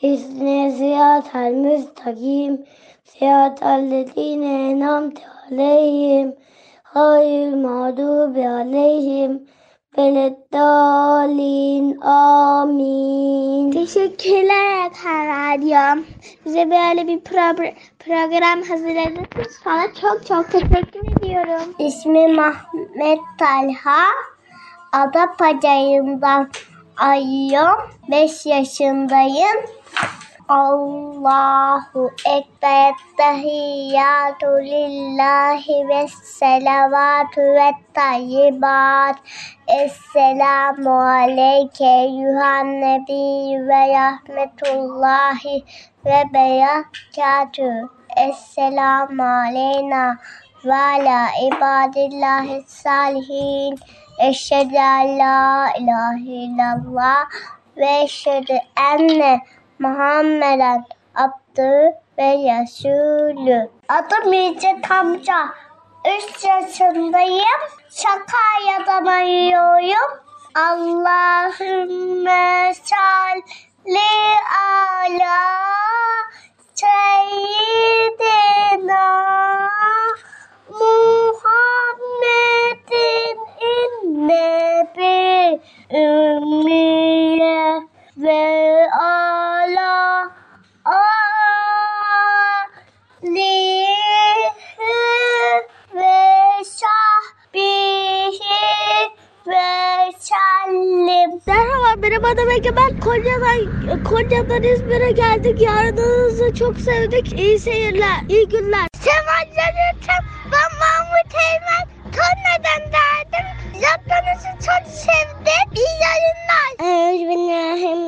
İhsine 0.03 0.71
sıratal 0.71 1.53
müstakim. 1.53 2.64
Sıratal 3.05 3.90
lezîne 3.90 4.71
en'amte 4.71 5.23
aleyhim. 5.51 6.37
Hayır 6.94 7.54
mağdubi 7.54 8.48
aleyhim. 8.48 9.42
Veleddallin 9.98 12.00
amin. 12.00 13.70
Teşekkürler 13.72 14.85
Erkan 14.85 15.26
Radyo. 15.26 16.02
Bize 16.44 16.70
böyle 16.70 17.07
bir 17.09 17.18
pro- 17.20 17.74
program 17.98 18.62
hazırladınız. 18.62 19.52
Sana 19.64 19.87
çok 20.00 20.26
çok 20.26 20.52
teşekkür 20.52 21.00
ediyorum. 21.18 21.74
İsmim 21.78 22.38
Ahmet 22.38 23.18
Talha. 23.38 24.04
Adapazarı'ndan 24.92 26.50
ayıyorum. 26.96 27.90
5 28.11 28.46
yaşındayım. 28.46 29.57
Allahu 30.48 32.11
Ekber 32.26 32.94
Tehiyyatü 33.16 34.46
lillahi 34.46 35.88
ve 35.88 36.09
selavatü 36.09 37.40
ve 37.40 37.70
tayyibat. 37.94 39.16
Esselamu 39.68 41.00
aleyke 41.00 42.09
yuhan 42.12 42.80
nebi 42.80 43.68
ve 43.68 43.94
rahmetullahi 43.94 45.64
ve 46.04 46.22
berekatü. 46.35 47.88
Esselamu 48.16 49.22
aleyna 49.22 50.16
ve 50.64 50.74
ala 50.74 51.26
ibadillahi 51.42 52.64
salihin. 52.66 53.78
Eşhedü 54.18 54.74
en 54.74 55.18
la 55.18 55.68
ilahe 55.78 56.20
illallah 56.20 57.24
ve 57.76 58.00
eşhedü 58.02 58.59
enne 58.92 59.40
Muhammeden 59.79 60.85
abdü 61.15 61.95
ve 62.19 62.33
Resulü. 62.33 63.71
Adım 63.89 64.33
İzzet 64.33 64.91
amca. 64.91 65.49
3 66.37 66.45
yaşındayım. 66.45 67.61
Şakaya'dan 67.91 69.07
arıyorum. 69.07 70.21
Allahümme 70.55 71.55
salli 72.75 74.11
ala 74.61 75.39
seyyidina 76.75 78.51
Muhammedin 82.05 82.59
innebi 83.73 85.61
ümmiye 85.93 87.83
ve 88.16 88.90
ala 88.92 90.31
alihi 93.24 93.87
ve 95.94 96.64
sahbihi 96.64 98.40
ve 99.46 100.12
sellim. 100.18 101.40
Merhaba 101.46 102.03
benim 102.03 102.24
adım 102.24 102.50
Ege. 102.50 102.77
Ben 102.77 103.00
Konya'dan, 103.00 104.05
Konya'dan 104.05 104.62
İzmir'e 104.62 105.11
geldik. 105.11 105.61
Yardımınızı 105.61 106.55
çok 106.55 106.79
sevdik. 106.79 107.33
İyi 107.33 107.59
seyirler, 107.59 108.20
iyi 108.29 108.48
günler. 108.48 108.87
Seval 109.00 109.44
Canıtım, 109.57 110.24
ben 110.53 110.70
Mahmut 110.81 111.35
Eymen. 111.35 111.88
Konya'dan 112.05 112.90
geldim. 112.90 113.46
Yaptığınızı 113.83 114.48
çok 114.66 114.83
sevdim. 114.92 115.64
İyi 115.77 115.94
yayınlar. 116.03 116.55
Euzubillahimineşşeytanirracim. 116.81 118.04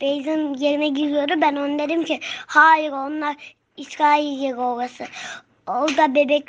Beyz'in 0.02 0.54
yerine 0.54 0.88
giriyordu. 0.88 1.34
Ben 1.42 1.56
ona 1.56 1.80
dedim 1.80 2.04
ki 2.04 2.20
hayır 2.48 2.92
onlar 2.92 3.56
İsrail 3.78 4.40
yeri 4.40 4.56
orası. 4.56 5.04
Orada 5.68 6.16
bebek 6.16 6.44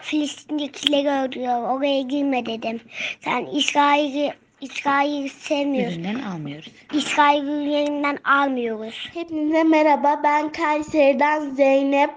Filistinlikileri 0.00 1.08
öldürüyor. 1.08 1.62
Oraya 1.62 2.00
girme 2.00 2.46
dedim. 2.46 2.80
Sen 3.20 3.46
İsrail'i 3.46 4.34
İsrail'i 4.60 5.28
sevmiyorsun. 5.28 6.00
Üründen 6.00 6.18
almıyoruz. 6.18 6.72
İsrail'i 6.92 7.70
yerinden 7.70 8.18
almıyoruz. 8.24 9.08
Hepinize 9.14 9.64
merhaba. 9.64 10.20
Ben 10.24 10.52
Kayseri'den 10.52 11.50
Zeynep. 11.50 12.10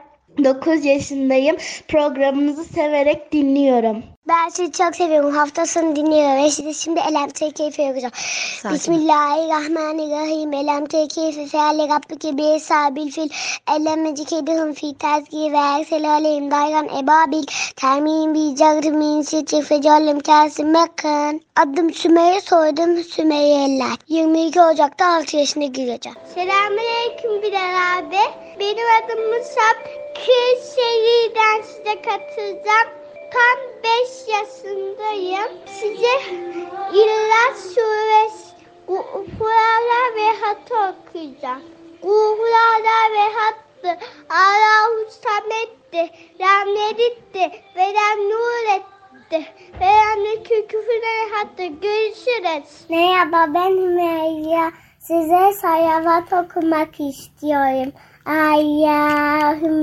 9 0.44 0.86
yaşındayım. 0.86 1.58
Programınızı 1.88 2.64
severek 2.64 3.32
dinliyorum. 3.32 4.04
Ben 4.28 4.50
sizi 4.50 4.72
çok 4.72 4.96
seviyorum. 4.96 5.32
Haftasını 5.32 5.96
dinliyorum. 5.96 6.44
Ve 6.44 6.50
size 6.50 6.74
şimdi 6.74 7.00
Elem 7.10 7.30
Tekeyfi 7.30 7.82
yapacağım. 7.82 8.14
Bismillahirrahmanirrahim. 8.74 10.54
Elem 10.54 10.86
Tekeyfi 10.86 11.48
feali 11.48 11.90
Rabbike 11.90 12.38
bir 12.38 12.60
sabil 12.60 13.12
fil. 13.12 13.30
Elem 13.76 14.02
mecikedihim 14.02 14.74
fi 14.74 14.98
tezgi 14.98 15.52
ve 15.54 15.58
ersel 15.58 16.10
aleyhim 16.10 16.52
dayran 16.52 16.86
ebabil. 16.86 17.44
Termin 17.76 18.34
bi 18.34 18.56
cagri 18.56 18.92
min 18.92 19.22
sitir 19.22 19.64
fecallim 19.64 20.20
tersim 20.20 20.74
bakın. 20.74 21.42
Adım 21.56 21.94
Sümeyye 21.94 22.42
soyadım 22.42 23.04
Sümeyye'ler. 23.04 23.96
22 24.08 24.62
Ocak'ta 24.62 25.06
6 25.16 25.38
yaşına 25.38 25.66
gireceğim. 25.66 26.18
Selamünaleyküm 26.36 27.42
Bilal 27.42 27.98
abi. 27.98 28.16
Benim 28.60 28.86
adım 29.04 29.30
Musab. 29.30 29.78
Kırşehir'den 30.14 31.62
size 31.62 32.02
katılacağım. 32.02 32.90
Tam 33.34 33.58
5 33.84 34.28
yaşındayım. 34.28 35.52
Size 35.66 36.36
İlaç 36.94 37.58
Suresi 37.58 38.52
Kuhurala 38.88 40.16
ve 40.16 40.28
Hat'ı 40.42 40.76
okuyacağım. 40.76 41.62
Kuhurala 42.02 43.12
ve 43.12 43.34
Hat'tı. 43.34 44.06
Allahu 44.30 45.10
Samet'ti. 45.10 46.10
Ramleditti. 46.40 47.62
Ve 47.76 47.94
Ram 47.94 48.30
Nur 48.30 48.76
etti. 48.76 49.46
Ve 49.80 49.86
Ramle 49.86 50.44
küfürleri 50.44 51.34
hattı. 51.34 51.66
Görüşürüz. 51.66 52.86
Merhaba 52.90 53.54
ben 53.54 53.70
Hümeyra. 53.70 54.72
Size 55.00 55.54
salavat 55.62 56.34
okumak 56.34 57.00
istiyorum. 57.00 57.94
Allahümme 58.26 59.82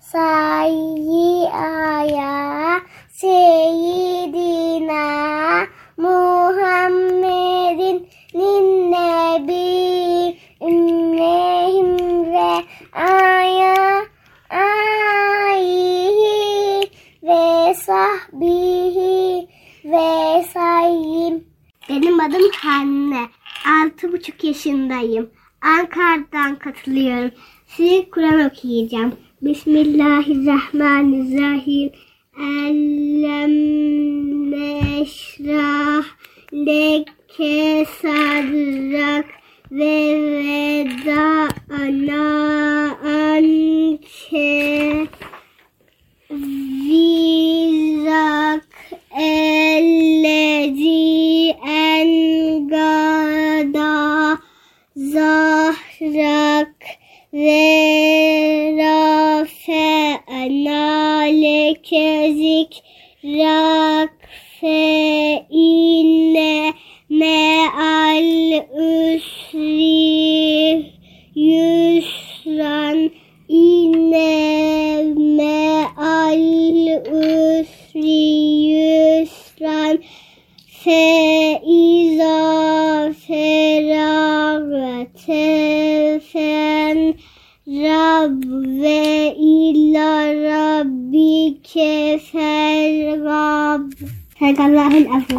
sayyi 0.00 1.48
ala 1.48 2.80
seyyidina 3.10 4.52
Muhammedin 5.96 7.28
ninnebi 8.34 9.62
ümmehim 10.62 11.98
ve 12.32 12.64
aya 12.92 14.02
ayhi 15.30 15.70
ve 17.22 17.74
sahbihi 17.74 19.48
ve 19.84 20.44
sayyim. 20.52 21.44
Benim 21.88 22.20
adım 22.20 22.50
Hanne. 22.56 23.28
Altı 23.66 24.12
buçuk 24.12 24.44
yaşındayım. 24.44 25.30
Ankara'dan 25.62 26.58
katılıyorum. 26.58 27.30
Size 27.66 28.10
Kur'an 28.10 28.50
okuyacağım. 28.50 29.14
Bismillahirrahmanirrahim. 29.42 31.90
Ellem 32.38 33.52
neşrah 34.50 36.04
leke 36.52 37.86
sadrak 38.02 39.26
ve 39.70 40.20
veda'na 40.32 42.22
anke 43.04 45.08
vizak 46.92 48.68
ellezi 49.18 51.02
engada 51.66 53.12
zahrak 55.10 56.78
ve 57.32 57.64
rafe'na 58.78 60.84
leke 61.42 62.08
zikrak 62.38 64.14
fe 64.60 64.82
inne 65.50 66.72
me'al 67.10 67.71
ve 88.46 89.34
ila 89.36 90.34
rabbike 90.34 92.18
fergab. 92.32 93.92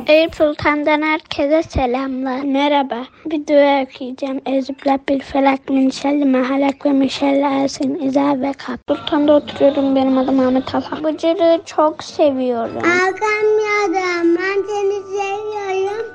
Eyüp 0.08 0.36
Sultan'dan 0.36 1.02
herkese 1.02 1.63
selamlar. 1.63 2.44
Merhaba. 2.44 3.06
Bir 3.26 3.48
dua 3.48 3.84
okuyacağım. 3.84 4.42
Ezüblab 4.46 5.10
bil 5.10 5.20
felak 5.20 5.70
min 5.70 5.89
şerri 5.89 6.26
ma 6.26 6.50
halak 6.50 6.86
ve 6.86 6.92
min 6.92 7.10
asin 7.44 7.96
izâ 7.96 8.42
ve 8.42 8.54
kab. 8.54 8.78
Sultan'da 8.89 9.34
oturuyorum. 9.34 9.96
Benim 9.96 10.18
adım 10.18 10.39
Ahmet 10.39 10.76
Alha. 10.76 11.04
Bıcır'ı 11.04 11.62
çok 11.66 12.04
seviyorum. 12.04 12.76
Hakan 12.76 13.54
Yadam 13.66 14.38
ben 14.38 14.63
seni 14.68 15.02
seviyorum. 15.18 16.08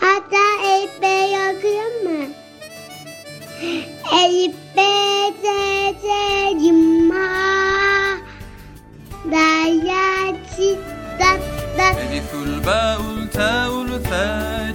Hatta 0.00 0.68
Eyüp 0.68 1.02
Bey 1.02 1.56
okuyayım 1.56 2.34
Elif 3.60 4.54
B 4.76 4.80
C 5.42 5.46
C 6.02 6.06
Cima 6.60 7.26
Daya 9.32 10.32
Çi 10.54 10.78
Dat 11.18 11.42
Dat 11.78 11.96
Elifül 11.98 12.54
Bâul 12.66 13.28
Teul 13.32 13.90
Fe 14.08 14.26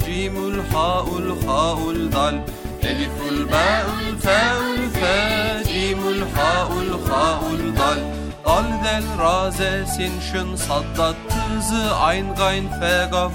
Cimul 0.05 0.59
Haul 0.71 1.27
Haul 1.45 2.11
Dal 2.11 2.35
Elifül 2.81 3.47
Bâul 3.53 4.19
Teul 4.21 4.79
Fe 4.95 5.17
Cimul 5.63 6.21
Haul 6.35 6.91
Haul 7.09 7.75
Dal 7.77 7.99
Al 8.45 8.67
del 8.83 9.03
razesin 9.19 10.11
şın 10.31 10.55
saddat 10.55 11.15
tızı 11.29 11.95
ayn 11.95 12.35
gayn 12.35 12.67
fe 12.79 13.07
gaf 13.11 13.31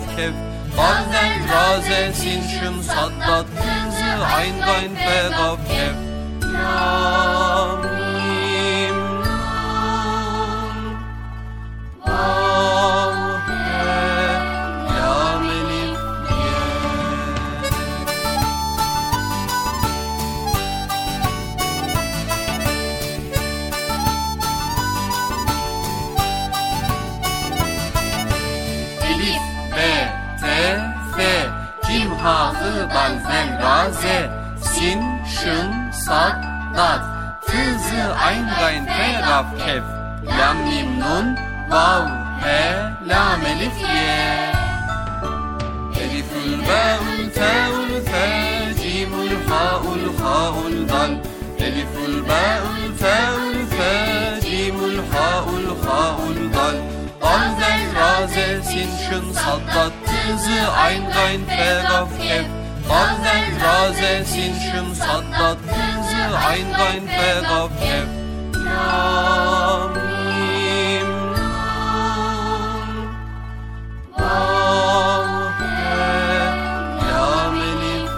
Wandeln, 0.78 1.42
Rasezinchen, 1.50 2.76
Sandat, 2.82 3.46
Insel, 3.50 4.22
Einwein, 4.22 4.94
Bergab, 4.94 5.58
Yam, 6.40 7.80
Im, 8.86 8.98
Nam, 12.06 13.27
ra 32.24 33.90
ze 33.90 34.30
sin 34.60 35.00
şın 35.34 35.90
sad 36.06 36.36
dad 36.76 37.02
tı 37.46 37.62
zı 37.84 38.14
ayn 38.26 38.46
gayn 38.60 38.84
fe 38.86 39.08
gaf 39.28 39.46
kef. 39.58 39.84
Lam 40.38 40.56
mim 40.56 41.00
nun 41.00 41.26
vav 41.70 42.04
he 42.44 42.62
lam 43.08 43.40
elif 43.52 43.78
ye. 43.80 44.18
Elifül 46.02 46.54
ba'ul 46.68 47.22
ta'ul 47.38 47.92
fe 48.10 48.26
cimul 48.80 49.34
ha'ul 49.48 50.04
ha'ul 50.20 50.76
dal. 50.88 51.12
Elifül 51.66 52.16
ba'ul 52.30 52.84
ta'ul 53.02 53.56
fe 53.74 53.92
cimul 54.44 54.98
ha'ul 55.12 55.68
ha'ul 55.84 56.40
dal 58.28 58.34
Dal 58.34 58.34
zel 58.34 58.60
ra 58.60 58.64
ze 58.64 58.64
sin 58.64 58.90
şın 59.10 59.32
sad 59.32 59.60
dad 59.74 59.92
tı 60.06 60.38
zı 60.44 60.70
ayn 60.70 61.04
gayn 61.04 61.44
fe 61.46 61.82
gaf 61.88 62.08
kef 62.22 62.46
Dal 62.88 63.24
zel 63.24 63.46
ra 63.60 63.92
ze 63.92 64.24
sin 64.24 64.54
şın 64.54 64.94
sad 64.94 65.32
dad 65.40 65.56
tı 65.56 65.86
zı 66.10 66.38
ayn 66.38 66.72
gayn 66.72 67.06
fe 67.06 67.40
gaf 67.42 67.70
kef 67.80 68.08
Lam 68.66 69.92
mim 69.92 71.10
nun 71.36 73.08
vav 74.18 75.24
he 75.60 76.50
lam 77.10 77.56
elif 77.56 78.10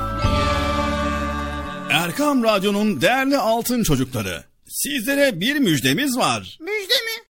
Erkam 1.91 2.45
Radyo'nun 2.45 3.01
değerli 3.01 3.39
altın 3.39 3.83
çocukları. 3.83 4.45
Sizlere 4.69 5.41
bir 5.41 5.57
müjdemiz 5.57 6.19
var. 6.19 6.59
Müjde 6.61 6.95
mi? 6.95 7.30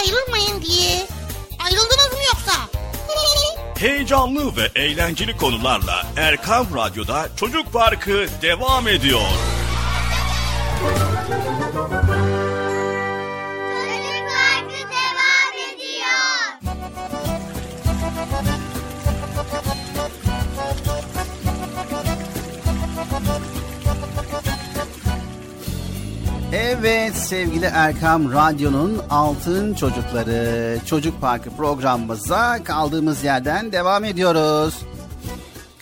ayrılmayın 0.00 0.62
diye. 0.62 1.06
Ayrıldınız 1.64 2.12
mı 2.12 2.18
yoksa? 2.26 2.52
Heyecanlı 3.78 4.56
ve 4.56 4.80
eğlenceli 4.80 5.36
konularla 5.36 6.06
Erkam 6.16 6.66
Radyo'da 6.76 7.28
Çocuk 7.36 7.72
Parkı 7.72 8.26
devam 8.42 8.88
ediyor. 8.88 9.20
Evet 26.52 27.16
sevgili 27.16 27.64
Erkam 27.64 28.32
Radyo'nun 28.32 29.02
altın 29.10 29.74
çocukları. 29.74 30.78
Çocuk 30.86 31.20
Parkı 31.20 31.50
programımıza 31.56 32.64
kaldığımız 32.64 33.24
yerden 33.24 33.72
devam 33.72 34.04
ediyoruz. 34.04 34.74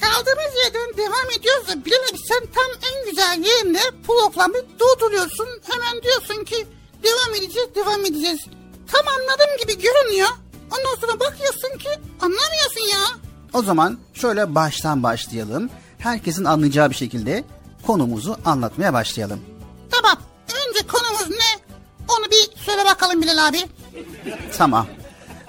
Kaldığımız 0.00 0.52
yerden 0.64 0.96
devam 0.96 1.30
ediyoruz 1.38 1.68
da 1.68 1.84
Bilal 1.84 1.96
abi 1.96 2.18
sen 2.28 2.40
tam 2.40 2.90
en 2.92 3.10
güzel 3.10 3.44
yerinde 3.44 3.80
programı 4.06 4.54
durduruyorsun. 4.78 5.48
Hemen 5.68 6.02
diyorsun 6.02 6.44
ki 6.44 6.66
devam 7.02 7.34
edeceğiz 7.34 7.68
devam 7.74 8.00
edeceğiz. 8.00 8.40
Tam 8.92 9.08
anladığım 9.08 9.56
gibi 9.60 9.82
görünüyor. 9.82 10.28
Ondan 10.64 11.00
sonra 11.00 11.20
bakıyorsun 11.20 11.78
ki 11.78 11.88
anlamıyorsun 12.20 12.88
ya. 12.92 13.00
O 13.52 13.62
zaman 13.62 13.98
şöyle 14.14 14.54
baştan 14.54 15.02
başlayalım. 15.02 15.70
Herkesin 15.98 16.44
anlayacağı 16.44 16.90
bir 16.90 16.94
şekilde 16.94 17.44
konumuzu 17.86 18.36
anlatmaya 18.44 18.92
başlayalım. 18.92 19.40
Tamam 19.90 20.18
önce 20.48 20.86
konumuz 20.86 21.30
ne? 21.30 21.62
Onu 22.08 22.26
bir 22.30 22.62
söyle 22.64 22.84
bakalım 22.84 23.22
Bilal 23.22 23.46
abi. 23.48 23.58
Tamam. 24.58 24.86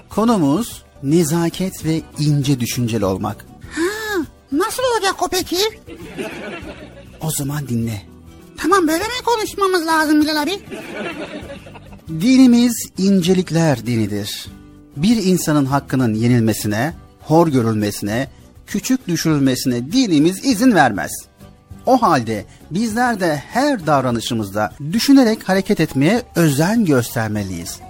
Konumuz 0.08 0.82
nezaket 1.02 1.84
ve 1.84 2.02
ince 2.18 2.60
düşünceli 2.60 3.04
olmak. 3.04 3.46
Ha, 3.74 4.22
nasıl 4.52 4.82
olacak 4.94 5.22
o 5.22 5.28
peki? 5.28 5.58
O 7.20 7.30
zaman 7.30 7.68
dinle. 7.68 8.02
Tamam 8.56 8.88
böyle 8.88 9.04
mi 9.04 9.24
konuşmamız 9.24 9.86
lazım 9.86 10.20
Bilal 10.22 10.42
abi? 10.42 10.60
Dinimiz 12.08 12.88
incelikler 12.98 13.86
dinidir. 13.86 14.46
Bir 14.96 15.16
insanın 15.16 15.64
hakkının 15.64 16.14
yenilmesine, 16.14 16.94
hor 17.20 17.48
görülmesine, 17.48 18.28
küçük 18.66 19.08
düşürülmesine 19.08 19.92
dinimiz 19.92 20.44
izin 20.44 20.74
vermez. 20.74 21.10
O 21.86 22.02
halde 22.02 22.44
bizler 22.70 23.20
de 23.20 23.36
her 23.36 23.86
davranışımızda 23.86 24.72
düşünerek 24.92 25.48
hareket 25.48 25.80
etmeye 25.80 26.22
özen 26.36 26.84
göstermeliyiz. 26.84 27.80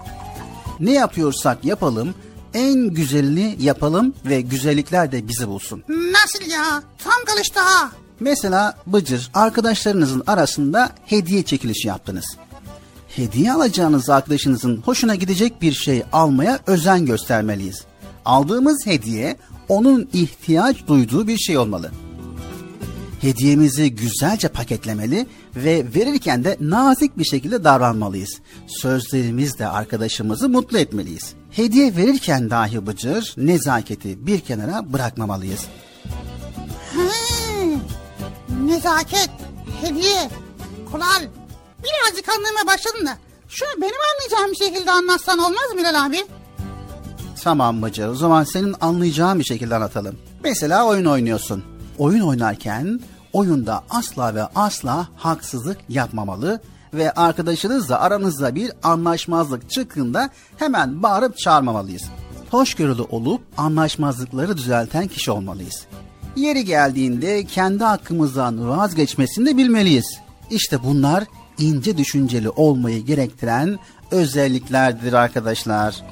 Ne 0.80 0.92
yapıyorsak 0.92 1.64
yapalım, 1.64 2.14
en 2.54 2.74
güzelini 2.88 3.56
yapalım 3.60 4.14
ve 4.24 4.40
güzellikler 4.40 5.12
de 5.12 5.28
bizi 5.28 5.48
bulsun. 5.48 5.82
Nasıl 5.88 6.50
ya? 6.50 6.82
Tam 7.04 7.24
kalıştı 7.26 7.60
ha. 7.60 7.90
Mesela 8.20 8.76
Bıcır 8.86 9.30
arkadaşlarınızın 9.34 10.22
arasında 10.26 10.90
hediye 11.06 11.42
çekilişi 11.42 11.88
yaptınız. 11.88 12.24
Hediye 13.08 13.52
alacağınız 13.52 14.10
arkadaşınızın 14.10 14.76
hoşuna 14.76 15.14
gidecek 15.14 15.62
bir 15.62 15.72
şey 15.72 16.02
almaya 16.12 16.58
özen 16.66 17.06
göstermeliyiz. 17.06 17.84
Aldığımız 18.24 18.86
hediye 18.86 19.36
onun 19.68 20.08
ihtiyaç 20.12 20.86
duyduğu 20.86 21.26
bir 21.26 21.38
şey 21.38 21.58
olmalı. 21.58 21.90
Hediyemizi 23.20 23.94
güzelce 23.94 24.48
paketlemeli 24.48 25.26
ve 25.56 25.84
verirken 25.94 26.44
de 26.44 26.56
nazik 26.60 27.18
bir 27.18 27.24
şekilde 27.24 27.64
davranmalıyız. 27.64 28.40
Sözlerimizle 28.66 29.66
arkadaşımızı 29.66 30.48
mutlu 30.48 30.78
etmeliyiz. 30.78 31.34
Hediye 31.50 31.96
verirken 31.96 32.50
dahi 32.50 32.86
Bıcır 32.86 33.34
nezaketi 33.36 34.26
bir 34.26 34.40
kenara 34.40 34.92
bırakmamalıyız. 34.92 35.66
Hmm, 36.92 37.80
nezaket, 38.68 39.30
hediye, 39.82 40.30
kural. 40.92 41.22
Birazcık 41.78 42.28
anlamaya 42.28 42.66
başladım 42.66 43.06
da. 43.06 43.18
Şunu 43.48 43.68
benim 43.82 43.94
anlayacağım 44.14 44.50
bir 44.52 44.56
şekilde 44.56 44.90
anlatsan 44.90 45.38
olmaz 45.38 45.70
mı 45.72 45.78
Bilal 45.78 46.06
abi? 46.06 46.26
Tamam 47.42 47.82
Bıcır 47.82 48.08
o 48.08 48.14
zaman 48.14 48.44
senin 48.44 48.74
anlayacağın 48.80 49.38
bir 49.38 49.44
şekilde 49.44 49.74
anlatalım. 49.74 50.18
Mesela 50.44 50.86
oyun 50.86 51.04
oynuyorsun. 51.04 51.64
Oyun 52.00 52.20
oynarken 52.20 53.00
oyunda 53.32 53.82
asla 53.90 54.34
ve 54.34 54.42
asla 54.42 55.08
haksızlık 55.16 55.78
yapmamalı 55.88 56.60
ve 56.94 57.12
arkadaşınızla 57.12 58.00
aranızda 58.00 58.54
bir 58.54 58.72
anlaşmazlık 58.82 59.70
çıktığında 59.70 60.30
hemen 60.56 61.02
bağırıp 61.02 61.38
çağırmamalıyız. 61.38 62.02
Hoşgörülü 62.50 63.02
olup 63.02 63.40
anlaşmazlıkları 63.56 64.56
düzelten 64.56 65.08
kişi 65.08 65.30
olmalıyız. 65.30 65.86
Yeri 66.36 66.64
geldiğinde 66.64 67.44
kendi 67.44 67.84
hakkımızdan 67.84 68.68
vazgeçmesini 68.68 69.46
de 69.46 69.56
bilmeliyiz. 69.56 70.18
İşte 70.50 70.82
bunlar 70.84 71.24
ince 71.58 71.98
düşünceli 71.98 72.50
olmayı 72.50 73.04
gerektiren 73.04 73.78
özelliklerdir 74.10 75.12
arkadaşlar. 75.12 76.02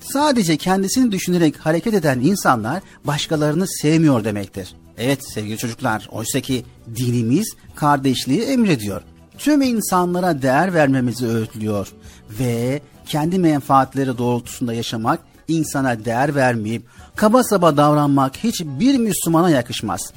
Sadece 0.00 0.56
kendisini 0.56 1.12
düşünerek 1.12 1.56
hareket 1.58 1.94
eden 1.94 2.20
insanlar 2.20 2.82
başkalarını 3.04 3.66
sevmiyor 3.68 4.24
demektir. 4.24 4.74
Evet 4.98 5.32
sevgili 5.32 5.58
çocuklar, 5.58 6.08
oysa 6.12 6.40
ki 6.40 6.64
dinimiz 6.96 7.54
kardeşliği 7.74 8.42
emrediyor. 8.42 9.02
Tüm 9.38 9.62
insanlara 9.62 10.42
değer 10.42 10.74
vermemizi 10.74 11.26
öğütlüyor 11.26 11.92
ve 12.30 12.80
kendi 13.06 13.38
menfaatleri 13.38 14.18
doğrultusunda 14.18 14.74
yaşamak, 14.74 15.20
insana 15.48 16.04
değer 16.04 16.34
vermeyip 16.34 16.82
kaba 17.16 17.44
saba 17.44 17.76
davranmak 17.76 18.36
hiçbir 18.36 18.98
Müslümana 18.98 19.50
yakışmaz. 19.50 20.12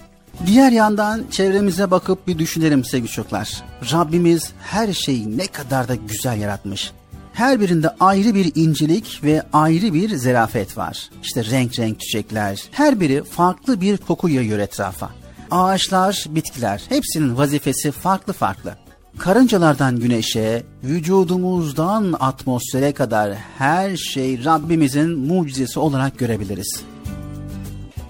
Diğer 0.46 0.72
yandan 0.72 1.24
çevremize 1.32 1.92
bakıp 1.92 2.28
bir 2.28 2.40
düşünelim 2.40 2.86
sevgili 2.86 3.12
çocuklar. 3.12 3.64
Rabbimiz 3.92 4.52
her 4.62 4.94
şeyi 4.94 5.38
ne 5.38 5.48
kadar 5.48 5.88
da 5.88 5.96
güzel 5.96 6.38
yaratmış. 6.42 6.92
Her 7.40 7.62
birinde 7.62 7.90
ayrı 8.00 8.36
bir 8.36 8.52
incelik 8.56 9.20
ve 9.24 9.44
ayrı 9.54 9.94
bir 9.94 10.16
zerafet 10.16 10.78
var. 10.78 11.10
İşte 11.24 11.46
renk 11.46 11.80
renk 11.80 12.00
çiçekler, 12.00 12.64
her 12.72 13.00
biri 13.00 13.24
farklı 13.24 13.82
bir 13.82 13.98
koku 13.98 14.30
yayıyor 14.30 14.60
etrafa. 14.60 15.10
Ağaçlar, 15.52 16.26
bitkiler, 16.30 16.82
hepsinin 16.90 17.38
vazifesi 17.38 17.92
farklı 17.92 18.34
farklı. 18.34 18.76
Karıncalardan 19.18 20.00
güneşe, 20.00 20.64
vücudumuzdan 20.84 22.16
atmosfere 22.20 22.92
kadar 22.92 23.34
her 23.58 23.98
şey 23.98 24.46
Rabbimizin 24.46 25.20
mucizesi 25.20 25.80
olarak 25.80 26.18
görebiliriz. 26.18 26.84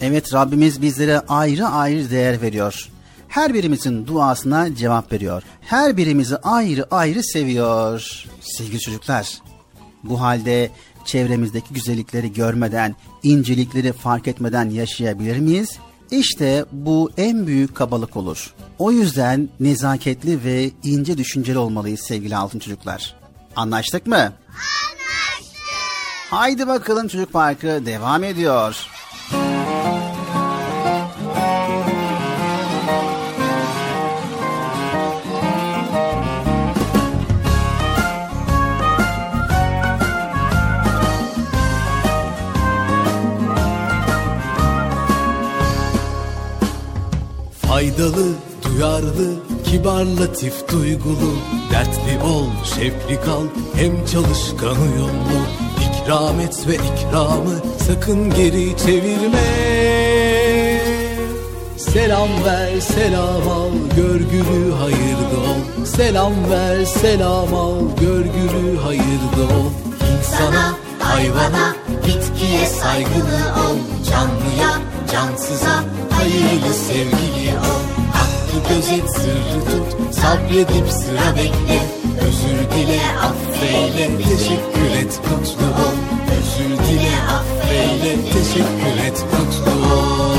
Evet 0.01 0.33
Rabbimiz 0.33 0.81
bizlere 0.81 1.19
ayrı 1.19 1.67
ayrı 1.67 2.11
değer 2.11 2.41
veriyor. 2.41 2.89
Her 3.29 3.53
birimizin 3.53 4.07
duasına 4.07 4.75
cevap 4.75 5.11
veriyor. 5.11 5.43
Her 5.61 5.97
birimizi 5.97 6.37
ayrı 6.37 6.85
ayrı 6.91 7.23
seviyor. 7.23 8.25
Sevgili 8.41 8.79
çocuklar, 8.79 9.41
bu 10.03 10.21
halde 10.21 10.69
çevremizdeki 11.05 11.73
güzellikleri 11.73 12.33
görmeden, 12.33 12.95
incelikleri 13.23 13.93
fark 13.93 14.27
etmeden 14.27 14.69
yaşayabilir 14.69 15.37
miyiz? 15.39 15.79
İşte 16.11 16.65
bu 16.71 17.11
en 17.17 17.47
büyük 17.47 17.75
kabalık 17.75 18.17
olur. 18.17 18.53
O 18.79 18.91
yüzden 18.91 19.49
nezaketli 19.59 20.43
ve 20.43 20.71
ince 20.83 21.17
düşünceli 21.17 21.57
olmalıyız 21.57 21.99
sevgili 21.99 22.35
altın 22.35 22.59
çocuklar. 22.59 23.15
Anlaştık 23.55 24.07
mı? 24.07 24.15
Anlaştık. 24.15 25.59
Haydi 26.29 26.67
bakalım 26.67 27.07
çocuk 27.07 27.33
parkı 27.33 27.85
devam 27.85 28.23
ediyor. 28.23 28.87
Faydalı, 47.79 48.27
duyarlı, 48.63 49.35
kibar, 49.65 50.05
latif, 50.05 50.53
duygulu. 50.71 51.33
Dertli 51.71 52.23
ol, 52.23 52.45
şevkli 52.75 53.25
kal, 53.25 53.43
hem 53.75 54.05
çalışkan 54.05 54.81
uyumlu 54.81 55.39
İkram 55.77 56.39
et 56.39 56.67
ve 56.67 56.75
ikramı 56.75 57.55
sakın 57.87 58.29
geri 58.29 58.77
çevirme. 58.77 59.49
Selam 61.77 62.29
ver, 62.45 62.79
selam 62.79 63.49
al, 63.49 63.71
görgülü 63.95 64.73
hayırlı 64.73 65.39
ol. 65.49 65.85
Selam 65.85 66.33
ver, 66.51 66.85
selam 66.85 67.53
al, 67.53 67.75
görgülü 67.99 68.77
hayırlı 68.83 69.43
ol. 69.43 69.71
İnsana, 70.17 70.75
hayvana, 70.99 71.75
bitkiye 72.07 72.65
saygılı 72.65 73.39
ol. 73.67 73.77
Canlıya, 74.09 74.78
cansıza, 75.11 75.83
hayırlı 76.11 76.73
sevgili 76.73 77.57
ol. 77.57 77.83
Hakkı 78.13 78.73
gözet, 78.73 79.09
sırrı 79.15 79.65
tut, 79.65 80.15
sabredip 80.15 80.89
sıra 80.89 81.35
bekle. 81.35 81.81
Özür 82.21 82.71
dile, 82.75 83.01
affeyle, 83.23 84.17
teşekkür 84.17 84.91
et, 85.01 85.19
mutlu 85.31 85.65
ol. 85.65 85.95
Özür 86.37 86.83
dile, 86.87 87.11
affeyle, 87.37 88.15
teşekkür 88.33 89.05
et, 89.07 89.25
mutlu 89.33 89.93
ol 89.93 90.38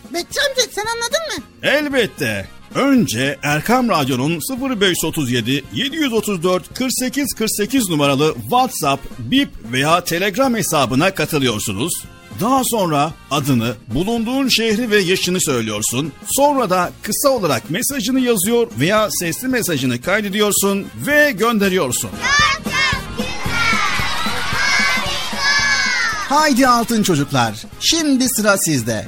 Bekçi 0.13 0.39
amca 0.49 0.71
sen 0.71 0.85
anladın 0.85 1.37
mı? 1.37 1.43
Elbette. 1.63 2.47
Önce 2.75 3.39
Erkam 3.43 3.89
Radyo'nun 3.89 4.39
0537 4.79 5.63
734 5.73 6.73
48 6.73 7.33
48 7.33 7.89
numaralı 7.89 8.35
WhatsApp, 8.41 9.03
Bip 9.19 9.49
veya 9.71 10.03
Telegram 10.03 10.55
hesabına 10.55 11.13
katılıyorsunuz. 11.13 11.93
Daha 12.41 12.61
sonra 12.63 13.13
adını, 13.31 13.75
bulunduğun 13.87 14.47
şehri 14.47 14.91
ve 14.91 14.97
yaşını 14.97 15.41
söylüyorsun. 15.41 16.11
Sonra 16.25 16.69
da 16.69 16.91
kısa 17.01 17.29
olarak 17.29 17.69
mesajını 17.69 18.19
yazıyor 18.19 18.67
veya 18.79 19.09
sesli 19.11 19.47
mesajını 19.47 20.01
kaydediyorsun 20.01 20.87
ve 21.07 21.31
gönderiyorsun. 21.31 22.09
Çok 22.09 22.19
çok 22.55 22.65
güzel. 22.65 23.01
Harika. 24.61 26.35
Haydi 26.35 26.67
altın 26.67 27.03
çocuklar. 27.03 27.53
Şimdi 27.79 28.29
sıra 28.29 28.57
sizde. 28.57 29.07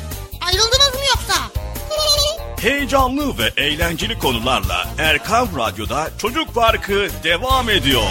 Heyecanlı 2.61 3.37
ve 3.37 3.61
eğlenceli 3.63 4.19
konularla 4.19 4.87
Erkam 4.97 5.47
Radyo'da 5.57 6.09
Çocuk 6.17 6.55
Parkı 6.55 7.07
devam 7.23 7.69
ediyor. 7.69 8.01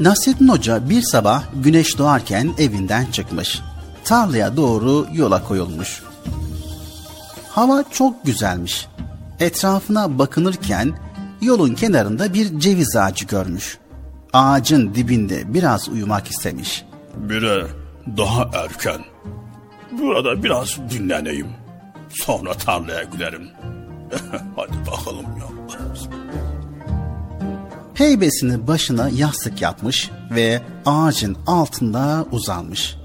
Nasrettin 0.00 0.48
Hoca 0.48 0.88
bir 0.88 1.02
sabah 1.02 1.42
güneş 1.54 1.98
doğarken 1.98 2.54
evinden 2.58 3.06
çıkmış. 3.06 3.60
Tarlaya 4.04 4.56
doğru 4.56 5.06
yola 5.12 5.44
koyulmuş. 5.44 6.02
Hava 7.48 7.84
çok 7.92 8.24
güzelmiş. 8.24 8.86
Etrafına 9.40 10.18
bakınırken 10.18 10.94
yolun 11.40 11.74
kenarında 11.74 12.34
bir 12.34 12.60
ceviz 12.60 12.96
ağacı 12.96 13.26
görmüş. 13.26 13.78
Ağacın 14.32 14.94
dibinde 14.94 15.54
biraz 15.54 15.88
uyumak 15.88 16.30
istemiş. 16.30 16.84
Bire 17.16 17.66
daha 18.16 18.50
erken. 18.64 19.00
Burada 19.92 20.42
biraz 20.42 20.78
dinleneyim. 20.90 21.46
Sonra 22.08 22.54
tarlaya 22.54 23.02
giderim. 23.02 23.48
Hadi 24.56 24.86
bakalım 24.86 25.26
ya. 25.38 25.76
Heybesini 27.94 28.66
başına 28.66 29.08
yastık 29.08 29.62
yapmış 29.62 30.10
ve 30.30 30.62
ağacın 30.86 31.36
altında 31.46 32.26
uzanmış. 32.32 32.96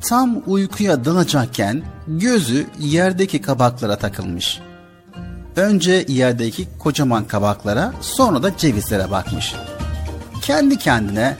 Tam 0.00 0.42
uykuya 0.46 1.04
dalacakken 1.04 1.82
gözü 2.06 2.66
yerdeki 2.78 3.42
kabaklara 3.42 3.98
takılmış. 3.98 4.60
Önce 5.56 6.04
yerdeki 6.08 6.66
kocaman 6.78 7.24
kabaklara 7.24 7.92
sonra 8.00 8.42
da 8.42 8.56
cevizlere 8.56 9.10
bakmış. 9.10 9.54
Kendi 10.42 10.78
kendine 10.78 11.36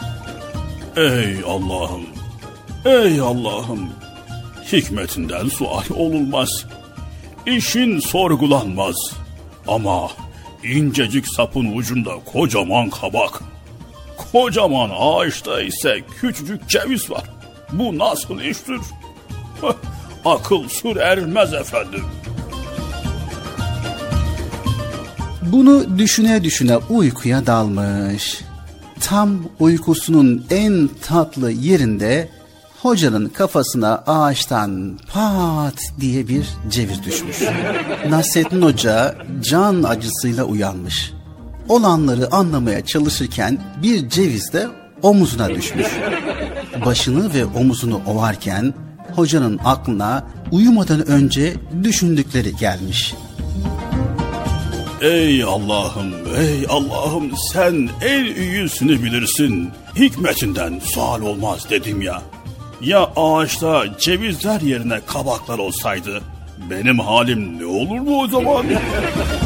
Ey 0.96 1.40
Allah'ım. 1.46 2.06
Ey 2.84 3.20
Allah'ım. 3.20 3.90
Hikmetinden 4.72 5.48
sual 5.48 5.84
olunmaz. 5.94 6.66
İşin 7.46 8.00
sorgulanmaz. 8.00 8.96
Ama 9.68 10.10
incecik 10.64 11.28
sapın 11.28 11.76
ucunda 11.76 12.10
kocaman 12.32 12.90
kabak. 12.90 13.40
Kocaman 14.32 14.90
ağaçta 14.98 15.60
ise 15.62 16.00
küçücük 16.20 16.68
ceviz 16.68 17.10
var. 17.10 17.24
Bu 17.72 17.98
nasıl 17.98 18.40
iştir? 18.40 18.80
Akıl 20.24 20.68
sır 20.68 20.96
ermez 20.96 21.54
efendim. 21.54 22.04
Bunu 25.52 25.98
düşüne 25.98 26.44
düşüne 26.44 26.76
uykuya 26.76 27.46
dalmış. 27.46 28.40
Tam 29.00 29.38
uykusunun 29.60 30.46
en 30.50 30.90
tatlı 31.02 31.50
yerinde 31.50 32.28
hocanın 32.82 33.28
kafasına 33.28 34.02
ağaçtan 34.06 34.98
pat 35.12 35.78
diye 36.00 36.28
bir 36.28 36.46
ceviz 36.70 37.04
düşmüş. 37.04 37.42
Nasrettin 38.08 38.62
Hoca 38.62 39.16
can 39.42 39.82
acısıyla 39.82 40.44
uyanmış. 40.44 41.12
Olanları 41.68 42.34
anlamaya 42.34 42.86
çalışırken 42.86 43.58
bir 43.82 44.08
ceviz 44.08 44.52
de 44.52 44.66
omuzuna 45.02 45.48
düşmüş. 45.48 45.86
Başını 46.84 47.34
ve 47.34 47.44
omuzunu 47.44 48.00
ovarken 48.06 48.74
hocanın 49.16 49.60
aklına 49.64 50.24
uyumadan 50.52 51.06
önce 51.08 51.54
düşündükleri 51.82 52.56
gelmiş. 52.56 53.14
Ey 55.06 55.42
Allah'ım, 55.44 56.14
ey 56.38 56.66
Allah'ım 56.68 57.30
sen 57.52 57.88
en 58.02 58.24
iyisini 58.24 59.02
bilirsin. 59.02 59.70
Hikmetinden 59.96 60.78
sual 60.78 61.20
olmaz 61.20 61.66
dedim 61.70 62.02
ya. 62.02 62.22
Ya 62.80 63.10
ağaçta 63.16 63.84
cevizler 63.98 64.60
yerine 64.60 65.00
kabaklar 65.06 65.58
olsaydı 65.58 66.22
benim 66.70 66.98
halim 66.98 67.58
ne 67.58 67.66
olurdu 67.66 68.16
o 68.16 68.26
zaman? 68.28 68.66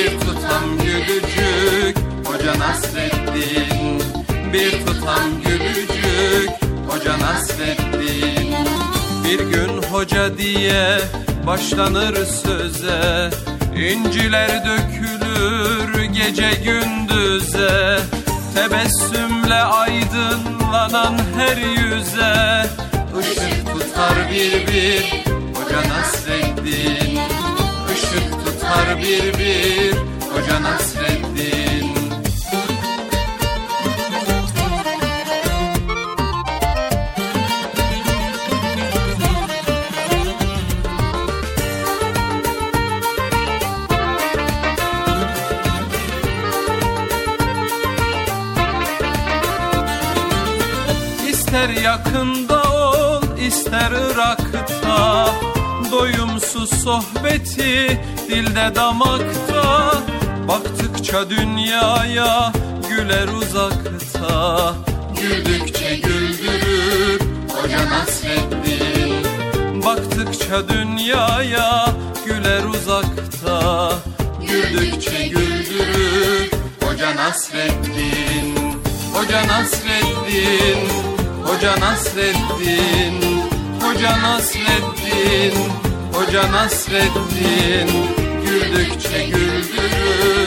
Bir 0.00 0.20
tutam 0.20 0.78
gülücük 0.84 1.96
Hoca 2.24 2.58
Nasreddin. 2.58 4.02
Bir 4.52 4.86
tutam 4.86 5.42
gülücük 5.44 6.50
Hoca 6.88 7.18
Nasreddin. 7.18 8.54
Bir 9.24 9.38
gün 9.38 9.82
hoca 9.82 10.38
diye 10.38 10.98
başlanır 11.46 12.14
söze 12.26 13.30
İnciler 13.76 14.50
dökülür 14.64 16.04
gece 16.04 16.50
gündüze. 16.64 17.98
Tebessümle 18.54 19.54
aydınlanan 19.54 21.18
her 21.36 21.56
yüze 21.56 22.66
Işık 23.20 23.72
tutar 23.72 24.30
bir 24.30 24.66
bir 24.66 25.24
Hoca 25.54 25.88
Nasreddin. 25.88 27.20
Işık 27.94 28.44
tutar 28.44 28.98
bir 28.98 29.38
bir 29.38 29.89
Hoca 30.50 30.62
Nasreddin 30.62 31.94
İster 51.28 51.68
yakında 51.68 52.62
ol 52.62 53.22
ister 53.46 53.90
Irak'ta. 53.90 55.28
Doyumsuz 55.92 56.70
sohbeti 56.70 58.00
dilde 58.28 58.74
damakta 58.74 59.92
Baktıkça 60.50 61.30
dünyaya 61.30 62.52
güler 62.88 63.28
uzakta. 63.28 64.74
Güldükçe 65.20 65.94
güldürür 65.94 67.20
Hoca 67.52 67.90
Nasreddin 67.90 69.24
Baktıkça 69.84 70.68
dünyaya 70.68 71.86
güler 72.26 72.64
uzakta. 72.64 73.92
Güldükçe 74.40 75.28
güldürür 75.28 76.50
Hoca 76.82 77.16
Nasreddin 77.16 78.54
Hoca 79.14 79.48
Nasreddin 79.48 80.88
Hoca 81.44 81.80
Nasreddin 81.80 83.22
Hoca 83.82 84.22
Nasreddin 84.22 85.54
Hoca 86.12 86.52
Nasreddin 86.52 87.90
Güldükçe 88.44 89.24
güldürür 89.24 90.39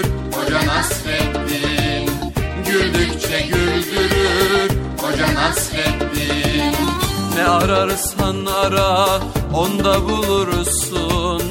Nasreddin 5.54 6.76
Ne 7.36 7.44
ararsan 7.44 8.46
ara 8.46 9.20
onda 9.54 10.04
bulursun. 10.10 11.42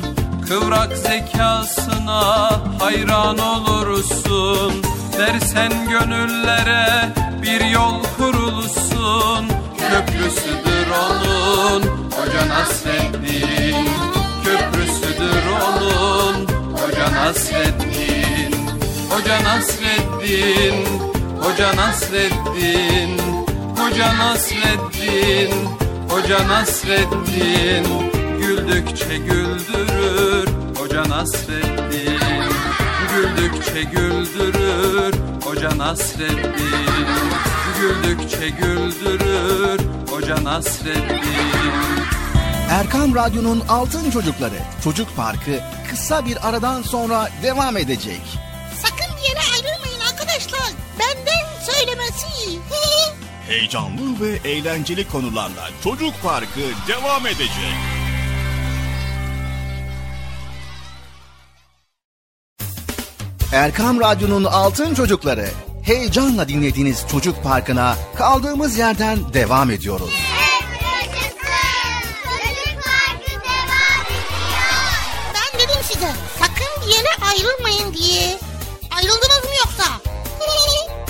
Kıvrak 0.49 0.97
zekasına 0.97 2.51
hayran 2.81 3.39
olursun. 3.39 4.73
Dersen 5.19 5.73
gönüllere 5.89 7.15
bir 7.43 7.65
yol 7.65 8.03
kurulsun. 8.17 9.49
Köprüsüdür 9.79 10.87
onun 10.91 11.83
Hoca 12.11 12.49
Nasreddin 12.49 13.89
Köprüsüdür 14.45 15.43
onun 15.63 16.47
Hoca 16.73 17.13
Nasreddin 17.13 18.55
Hoca 19.11 19.45
Nasreddin 19.45 20.87
Hoca 21.41 21.77
Nasreddin 21.77 23.21
Hoca 23.83 24.19
Nasreddin 24.19 25.69
Hoca 26.09 26.49
Nasreddin 26.49 27.87
Güldükçe 28.39 29.17
güldürür 29.17 30.49
Hoca 30.79 31.09
Nasreddin 31.09 32.21
Güldükçe 33.13 33.83
güldürür 33.83 35.15
Hoca 35.45 35.79
Nasreddin 35.79 37.31
Güldükçe 37.81 38.49
güldürür 38.49 39.81
Hoca 40.11 40.45
Nasreddin 40.45 41.23
Erkam 42.71 43.15
Radyo'nun 43.15 43.63
Altın 43.69 44.11
Çocukları 44.11 44.59
Çocuk 44.85 45.17
Parkı 45.17 45.61
kısa 45.91 46.27
bir 46.27 46.49
aradan 46.49 46.83
sonra 46.83 47.29
devam 47.43 47.77
edecek. 47.77 48.23
Sakın 48.83 49.17
bir 49.17 49.29
yere 49.29 49.41
ayrılmayın 49.55 50.01
arkadaşlar. 50.01 50.73
Benden 50.99 51.73
söylemesi. 51.73 52.59
Heyecanlı 53.53 54.21
ve 54.21 54.51
eğlenceli 54.51 55.09
konularla 55.09 55.71
Çocuk 55.85 56.23
Parkı 56.23 56.61
devam 56.89 57.27
edecek. 57.27 57.75
Erkam 63.53 64.01
Radyo'nun 64.01 64.45
Altın 64.45 64.95
Çocukları 64.95 65.49
heyecanla 65.83 66.49
dinlediğiniz 66.49 67.05
Çocuk 67.11 67.43
Parkı'na 67.43 67.97
kaldığımız 68.17 68.79
yerden 68.79 69.35
devam 69.35 69.71
ediyoruz. 69.71 70.11
Çocuk 72.25 72.85
Parkı 72.85 73.31
devam 73.31 74.07
ediyor. 74.07 74.63
Ben 75.35 75.61
dedim 75.61 75.83
size 75.93 76.13
sakın 76.39 76.87
bir 76.87 76.95
yere 76.95 77.31
ayrılmayın 77.31 77.95
diye. 77.95 78.39
Ayrıldınız 78.91 79.45
mı 79.45 79.55
yoksa? 79.65 80.12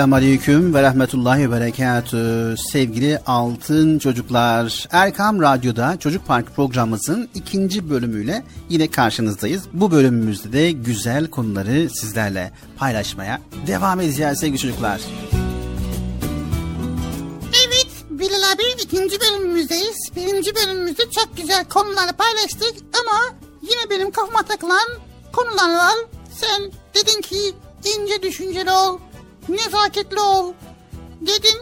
Esselamu 0.00 0.14
Aleyküm 0.14 0.74
ve 0.74 0.82
Rahmetullahi 0.82 1.50
ve 1.50 1.60
Berekatü. 1.60 2.54
Sevgili 2.72 3.18
altın 3.26 3.98
çocuklar, 3.98 4.88
Erkam 4.90 5.42
Radyo'da 5.42 5.96
Çocuk 5.98 6.26
Park 6.26 6.56
programımızın 6.56 7.28
ikinci 7.34 7.90
bölümüyle 7.90 8.44
yine 8.68 8.90
karşınızdayız. 8.90 9.62
Bu 9.72 9.90
bölümümüzde 9.90 10.52
de 10.52 10.70
güzel 10.70 11.26
konuları 11.26 11.90
sizlerle 11.90 12.52
paylaşmaya 12.76 13.40
devam 13.66 14.00
edeceğiz 14.00 14.38
sevgili 14.38 14.58
çocuklar. 14.58 15.00
Evet 17.66 17.88
Bilal 18.10 18.52
abi 18.52 18.82
ikinci 18.82 19.16
bölümümüzdeyiz. 19.20 20.10
Birinci 20.16 20.54
bölümümüzde 20.54 21.02
çok 21.10 21.36
güzel 21.36 21.64
konuları 21.64 22.12
paylaştık 22.12 22.74
ama 23.00 23.36
yine 23.62 23.90
benim 23.90 24.10
kafama 24.10 24.42
takılan 24.42 24.88
konular 25.32 25.76
var. 25.76 25.94
Sen 26.34 26.72
dedin 26.94 27.20
ki 27.20 27.54
ince 27.84 28.22
düşünceli 28.22 28.70
ol, 28.70 28.98
nezaketli 29.48 30.20
ol 30.20 30.52
dedin. 31.20 31.60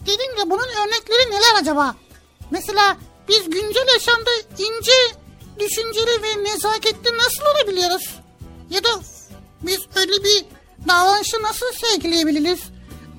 Dedin 0.00 0.36
de 0.36 0.50
bunun 0.50 0.68
örnekleri 0.68 1.30
neler 1.30 1.60
acaba? 1.60 1.94
Mesela 2.50 2.96
biz 3.28 3.50
güncel 3.50 3.86
yaşamda 3.94 4.30
ince, 4.58 4.92
düşünceli 5.60 6.22
ve 6.22 6.44
nezaketli 6.44 7.10
nasıl 7.16 7.42
olabiliyoruz? 7.54 8.14
Ya 8.70 8.84
da 8.84 8.88
biz 9.62 9.80
öyle 9.96 10.24
bir 10.24 10.44
davranışı 10.88 11.42
nasıl 11.42 11.66
sergileyebiliriz? 11.80 12.60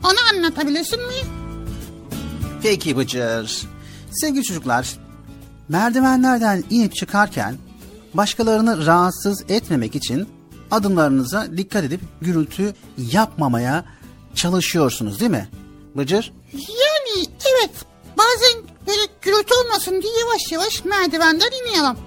Onu 0.04 0.18
anlatabilirsin 0.34 1.00
mi? 1.00 1.14
Peki 2.64 2.98
Bıcır. 2.98 3.68
Sevgili 4.12 4.44
çocuklar, 4.44 4.98
merdivenlerden 5.70 6.64
inip 6.70 6.96
çıkarken 6.96 7.58
başkalarını 8.14 8.86
rahatsız 8.86 9.44
etmemek 9.50 9.96
için 9.96 10.30
adımlarınıza 10.72 11.58
dikkat 11.58 11.84
edip 11.84 12.02
gürültü 12.22 12.74
yapmamaya 12.98 13.86
çalışıyorsunuz 14.40 15.20
değil 15.20 15.32
mi? 15.32 15.50
Bıcır? 15.96 16.34
Yani 16.54 17.28
evet 17.42 17.72
bazen 18.18 18.64
böyle 18.88 19.02
gürültü 19.22 19.54
olmasın 19.54 20.02
diye 20.02 20.14
yavaş 20.20 20.52
yavaş 20.52 20.86
merdivenden 20.86 21.52
iniyorum. 21.52 21.98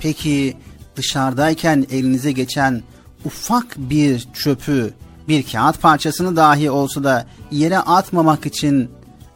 Peki 0.00 0.56
dışarıdayken 0.96 1.86
elinize 1.90 2.32
geçen 2.32 2.82
ufak 3.24 3.76
bir 3.76 4.28
çöpü, 4.34 4.94
bir 5.28 5.52
kağıt 5.52 5.80
parçasını 5.82 6.36
dahi 6.36 6.70
olsa 6.70 7.04
da 7.04 7.26
yere 7.50 7.78
atmamak 7.78 8.46
için 8.46 8.90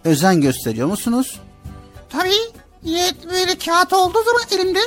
özen 0.04 0.40
gösteriyor 0.40 0.88
musunuz? 0.88 1.40
Tabii 2.10 2.52
böyle 3.30 3.58
kağıt 3.58 3.92
olduğu 3.92 4.22
zaman 4.24 4.42
elimde 4.50 4.80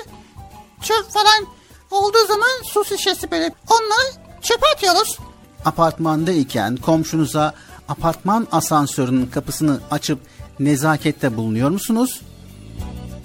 çöp 0.82 1.12
falan 1.12 1.48
olduğu 1.92 2.26
zaman 2.28 2.64
su 2.64 2.86
şişesi 2.86 3.32
böyle 3.32 3.52
onları 3.70 4.14
çöpe 4.42 4.66
atıyoruz. 4.76 5.18
Apartmandayken 5.66 6.76
komşunuza 6.76 7.54
apartman 7.88 8.48
asansörünün 8.52 9.26
kapısını 9.26 9.80
açıp 9.92 10.20
nezakette 10.60 11.38
bulunuyor 11.38 11.70
musunuz? 11.70 12.22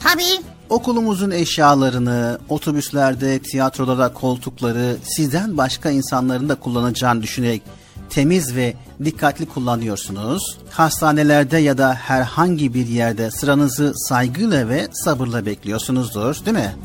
Tabii 0.00 0.42
Okulumuzun 0.70 1.30
eşyalarını, 1.30 2.38
otobüslerde, 2.48 3.38
tiyatrolarda 3.38 4.12
koltukları 4.12 4.96
sizden 5.02 5.56
başka 5.56 5.90
insanların 5.90 6.48
da 6.48 6.54
kullanacağını 6.54 7.22
düşünerek 7.22 7.62
temiz 8.10 8.56
ve 8.56 8.74
dikkatli 9.04 9.46
kullanıyorsunuz. 9.46 10.58
Hastanelerde 10.70 11.58
ya 11.58 11.78
da 11.78 11.94
herhangi 11.94 12.74
bir 12.74 12.86
yerde 12.86 13.30
sıranızı 13.30 13.92
saygıyla 13.96 14.68
ve 14.68 14.88
sabırla 14.92 15.46
bekliyorsunuzdur, 15.46 16.36
değil 16.46 16.56
mi? 16.56 16.76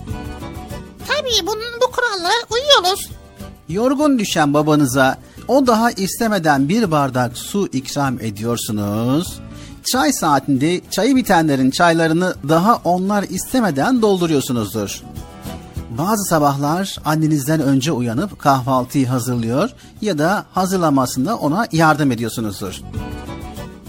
tabii 1.08 1.48
bunun 1.48 1.82
bu 1.82 1.92
kurallara 1.92 2.34
uyuyoruz. 2.50 3.10
Yorgun 3.70 4.20
düşen 4.20 4.54
babanıza 4.54 5.18
o 5.52 5.68
daha 5.68 5.92
istemeden 5.92 6.70
bir 6.70 6.92
bardak 6.92 7.38
su 7.38 7.68
ikram 7.74 8.20
ediyorsunuz. 8.20 9.40
Çay 9.92 10.14
saatinde 10.14 10.82
çayı 10.92 11.16
bitenlerin 11.16 11.72
çaylarını 11.72 12.36
daha 12.50 12.76
onlar 12.84 13.24
istemeden 13.24 14.02
dolduruyorsunuzdur. 14.02 15.04
Bazı 15.98 16.24
sabahlar 16.24 16.98
annenizden 17.06 17.60
önce 17.62 17.92
uyanıp 17.92 18.40
kahvaltıyı 18.40 19.08
hazırlıyor 19.08 19.70
ya 20.02 20.18
da 20.18 20.46
hazırlamasında 20.52 21.38
ona 21.38 21.68
yardım 21.72 22.12
ediyorsunuzdur. 22.12 22.82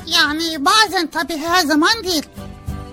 Yani 0.07 0.65
bazen 0.65 1.07
tabii 1.07 1.37
her 1.37 1.67
zaman 1.67 2.05
değil. 2.05 2.27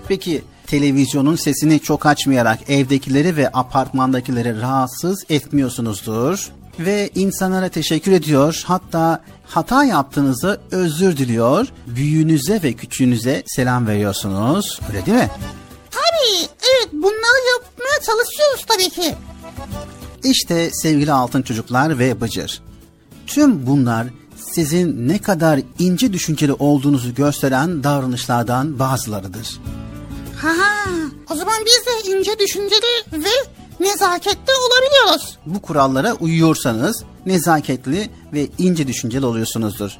Peki 0.07 0.43
televizyonun 0.67 1.35
sesini 1.35 1.79
çok 1.79 2.05
açmayarak 2.05 2.69
evdekileri 2.69 3.37
ve 3.37 3.49
apartmandakileri 3.53 4.61
rahatsız 4.61 5.23
etmiyorsunuzdur. 5.29 6.58
Ve 6.79 7.09
insanlara 7.15 7.69
teşekkür 7.69 8.11
ediyor 8.11 8.63
hatta 8.65 9.23
hata 9.45 9.83
yaptığınızda 9.83 10.57
özür 10.71 11.17
diliyor. 11.17 11.67
Büyüğünüze 11.87 12.63
ve 12.63 12.73
küçüğünüze 12.73 13.43
selam 13.45 13.87
veriyorsunuz. 13.87 14.79
Öyle 14.89 15.05
değil 15.05 15.17
mi? 15.17 15.29
Tabii 15.91 16.49
evet 16.61 16.93
bunları 16.93 17.47
yapmaya 17.53 17.99
çalışıyoruz 18.05 18.65
tabii 18.67 18.89
ki. 18.89 19.15
İşte 20.23 20.69
sevgili 20.73 21.11
altın 21.11 21.41
çocuklar 21.41 21.99
ve 21.99 22.21
bıcır. 22.21 22.61
Tüm 23.27 23.67
bunlar 23.67 24.07
sizin 24.53 25.07
ne 25.07 25.19
kadar 25.21 25.59
ince 25.79 26.13
düşünceli 26.13 26.53
olduğunuzu 26.53 27.15
gösteren 27.15 27.83
davranışlardan 27.83 28.79
bazılarıdır. 28.79 29.59
Ha 30.37 30.51
o 31.31 31.35
zaman 31.35 31.55
biz 31.65 31.85
de 31.85 32.17
ince 32.17 32.39
düşünceli 32.39 33.03
ve 33.13 33.29
nezaketli 33.79 34.53
olabiliyoruz. 34.53 35.37
Bu 35.45 35.61
kurallara 35.61 36.13
uyuyorsanız 36.13 37.03
nezaketli 37.25 38.09
ve 38.33 38.47
ince 38.57 38.87
düşünceli 38.87 39.25
oluyorsunuzdur. 39.25 39.91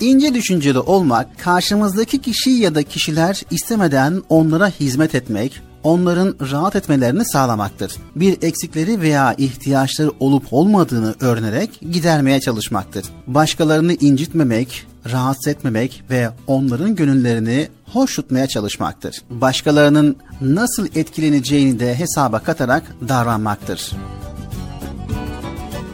İnce 0.00 0.34
düşünceli 0.34 0.78
olmak 0.78 1.38
karşımızdaki 1.38 2.20
kişi 2.20 2.50
ya 2.50 2.74
da 2.74 2.82
kişiler 2.82 3.42
istemeden 3.50 4.22
onlara 4.28 4.68
hizmet 4.68 5.14
etmek, 5.14 5.60
onların 5.82 6.36
rahat 6.50 6.76
etmelerini 6.76 7.24
sağlamaktır. 7.24 7.92
Bir 8.16 8.42
eksikleri 8.42 9.00
veya 9.00 9.34
ihtiyaçları 9.38 10.10
olup 10.20 10.44
olmadığını 10.50 11.14
öğrenerek 11.20 11.80
gidermeye 11.92 12.40
çalışmaktır. 12.40 13.04
Başkalarını 13.26 13.94
incitmemek, 13.94 14.86
rahatsız 15.10 15.48
etmemek 15.48 16.04
ve 16.10 16.30
onların 16.46 16.96
gönüllerini 16.96 17.68
hoş 17.92 18.16
tutmaya 18.16 18.46
çalışmaktır. 18.46 19.22
Başkalarının 19.30 20.16
nasıl 20.40 20.86
etkileneceğini 20.94 21.80
de 21.80 21.94
hesaba 21.94 22.38
katarak 22.38 22.82
davranmaktır. 23.08 23.92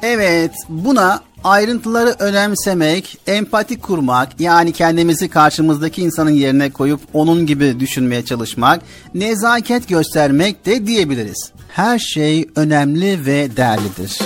Evet, 0.02 0.52
buna 0.68 1.20
ayrıntıları 1.44 2.14
önemsemek, 2.18 3.18
empati 3.26 3.80
kurmak, 3.80 4.40
yani 4.40 4.72
kendimizi 4.72 5.28
karşımızdaki 5.28 6.02
insanın 6.02 6.30
yerine 6.30 6.70
koyup 6.70 7.00
onun 7.12 7.46
gibi 7.46 7.80
düşünmeye 7.80 8.24
çalışmak, 8.24 8.82
nezaket 9.14 9.88
göstermek 9.88 10.66
de 10.66 10.86
diyebiliriz. 10.86 11.52
Her 11.68 11.98
şey 11.98 12.48
önemli 12.56 13.26
ve 13.26 13.56
değerlidir. 13.56 14.18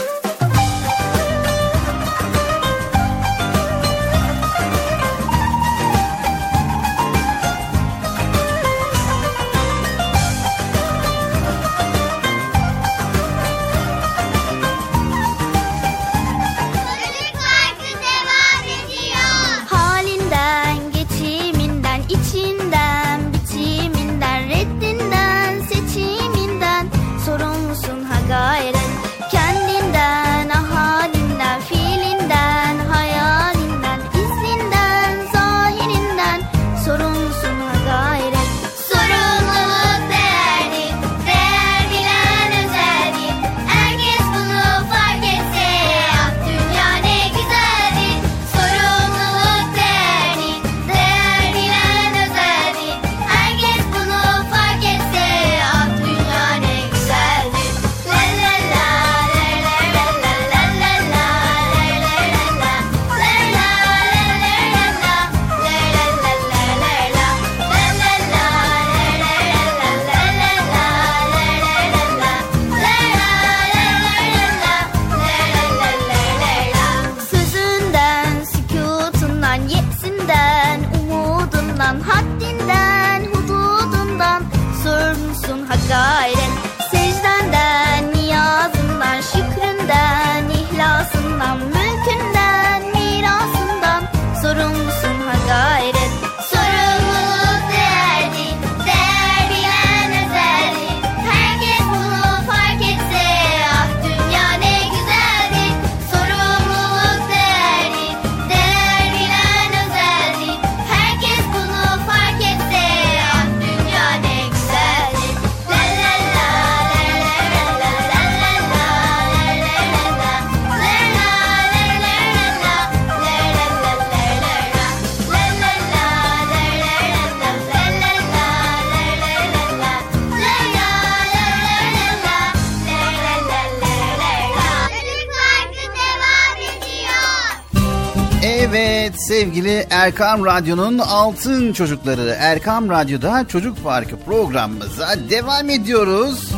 Erkam 140.43 140.57
Radyo'nun 140.57 140.99
altın 140.99 141.73
çocukları 141.73 142.37
Erkam 142.39 142.91
Radyo'da 142.91 143.49
Çocuk 143.49 143.85
Parkı 143.85 144.17
programımıza 144.17 145.15
devam 145.31 145.71
ediyoruz. 145.71 146.51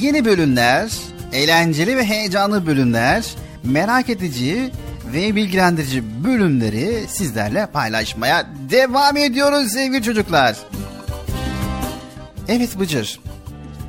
Yeni 0.00 0.24
bölümler, 0.24 0.90
eğlenceli 1.32 1.96
ve 1.96 2.04
heyecanlı 2.04 2.66
bölümler, 2.66 3.24
merak 3.64 4.08
edici 4.08 4.70
ve 5.12 5.36
bilgilendirici 5.36 6.24
bölümleri 6.24 7.04
sizlerle 7.08 7.66
paylaşmaya 7.66 8.46
devam 8.70 9.16
ediyoruz 9.16 9.72
sevgili 9.72 10.02
çocuklar. 10.02 10.56
Evet 12.48 12.78
Bıcır. 12.78 13.20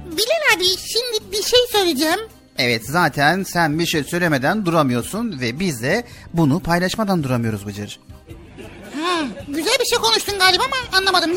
Bilal 0.05 0.57
abi 0.57 0.65
şimdi 0.65 1.31
bir 1.31 1.43
şey 1.43 1.59
söyleyeceğim. 1.71 2.19
Evet 2.57 2.85
zaten 2.85 3.43
sen 3.43 3.79
bir 3.79 3.85
şey 3.85 4.03
söylemeden 4.03 4.65
duramıyorsun 4.65 5.39
ve 5.39 5.59
biz 5.59 5.81
de 5.81 6.03
bunu 6.33 6.59
paylaşmadan 6.59 7.23
duramıyoruz 7.23 7.67
Bıcır. 7.67 7.99
Güzel 9.47 9.73
bir 9.79 9.85
şey 9.85 9.97
konuştun 9.99 10.39
galiba 10.39 10.63
ama 10.63 10.97
anlamadım. 10.97 11.31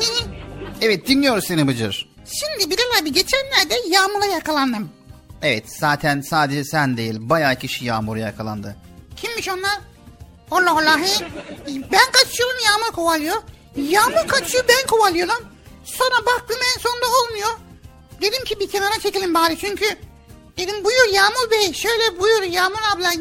Evet 0.80 1.08
dinliyoruz 1.08 1.44
seni 1.44 1.68
Bıcır. 1.68 2.08
Şimdi 2.26 2.70
Bilal 2.70 3.02
abi 3.02 3.12
geçenlerde 3.12 3.74
yağmura 3.88 4.26
yakalandım. 4.26 4.90
Evet 5.42 5.64
zaten 5.78 6.20
sadece 6.20 6.64
sen 6.64 6.96
değil 6.96 7.14
bayağı 7.18 7.56
kişi 7.56 7.84
yağmura 7.84 8.18
yakalandı. 8.18 8.76
Kimmiş 9.16 9.48
onlar? 9.48 9.78
Allah 10.50 10.70
Allah. 10.70 10.98
he. 10.98 11.26
Ben 11.66 12.12
kaçıyorum 12.12 12.56
yağmur 12.66 12.92
kovalıyor. 12.94 13.36
Yağmur 13.76 14.28
kaçıyor 14.28 14.64
ben 14.68 14.86
kovalıyorum. 14.86 15.44
Sonra 15.84 16.26
baktım 16.26 16.56
en 16.76 16.80
sonunda 16.80 17.06
olmuyor. 17.22 17.48
Dedim 18.20 18.44
ki 18.44 18.60
bir 18.60 18.70
kenara 18.70 19.00
çekelim 19.00 19.34
bari 19.34 19.58
çünkü. 19.58 19.86
Dedim 20.58 20.84
buyur 20.84 21.14
Yağmur 21.14 21.50
Bey 21.50 21.72
şöyle 21.72 22.20
buyur 22.20 22.42
Yağmur 22.42 22.78
abla. 22.94 23.12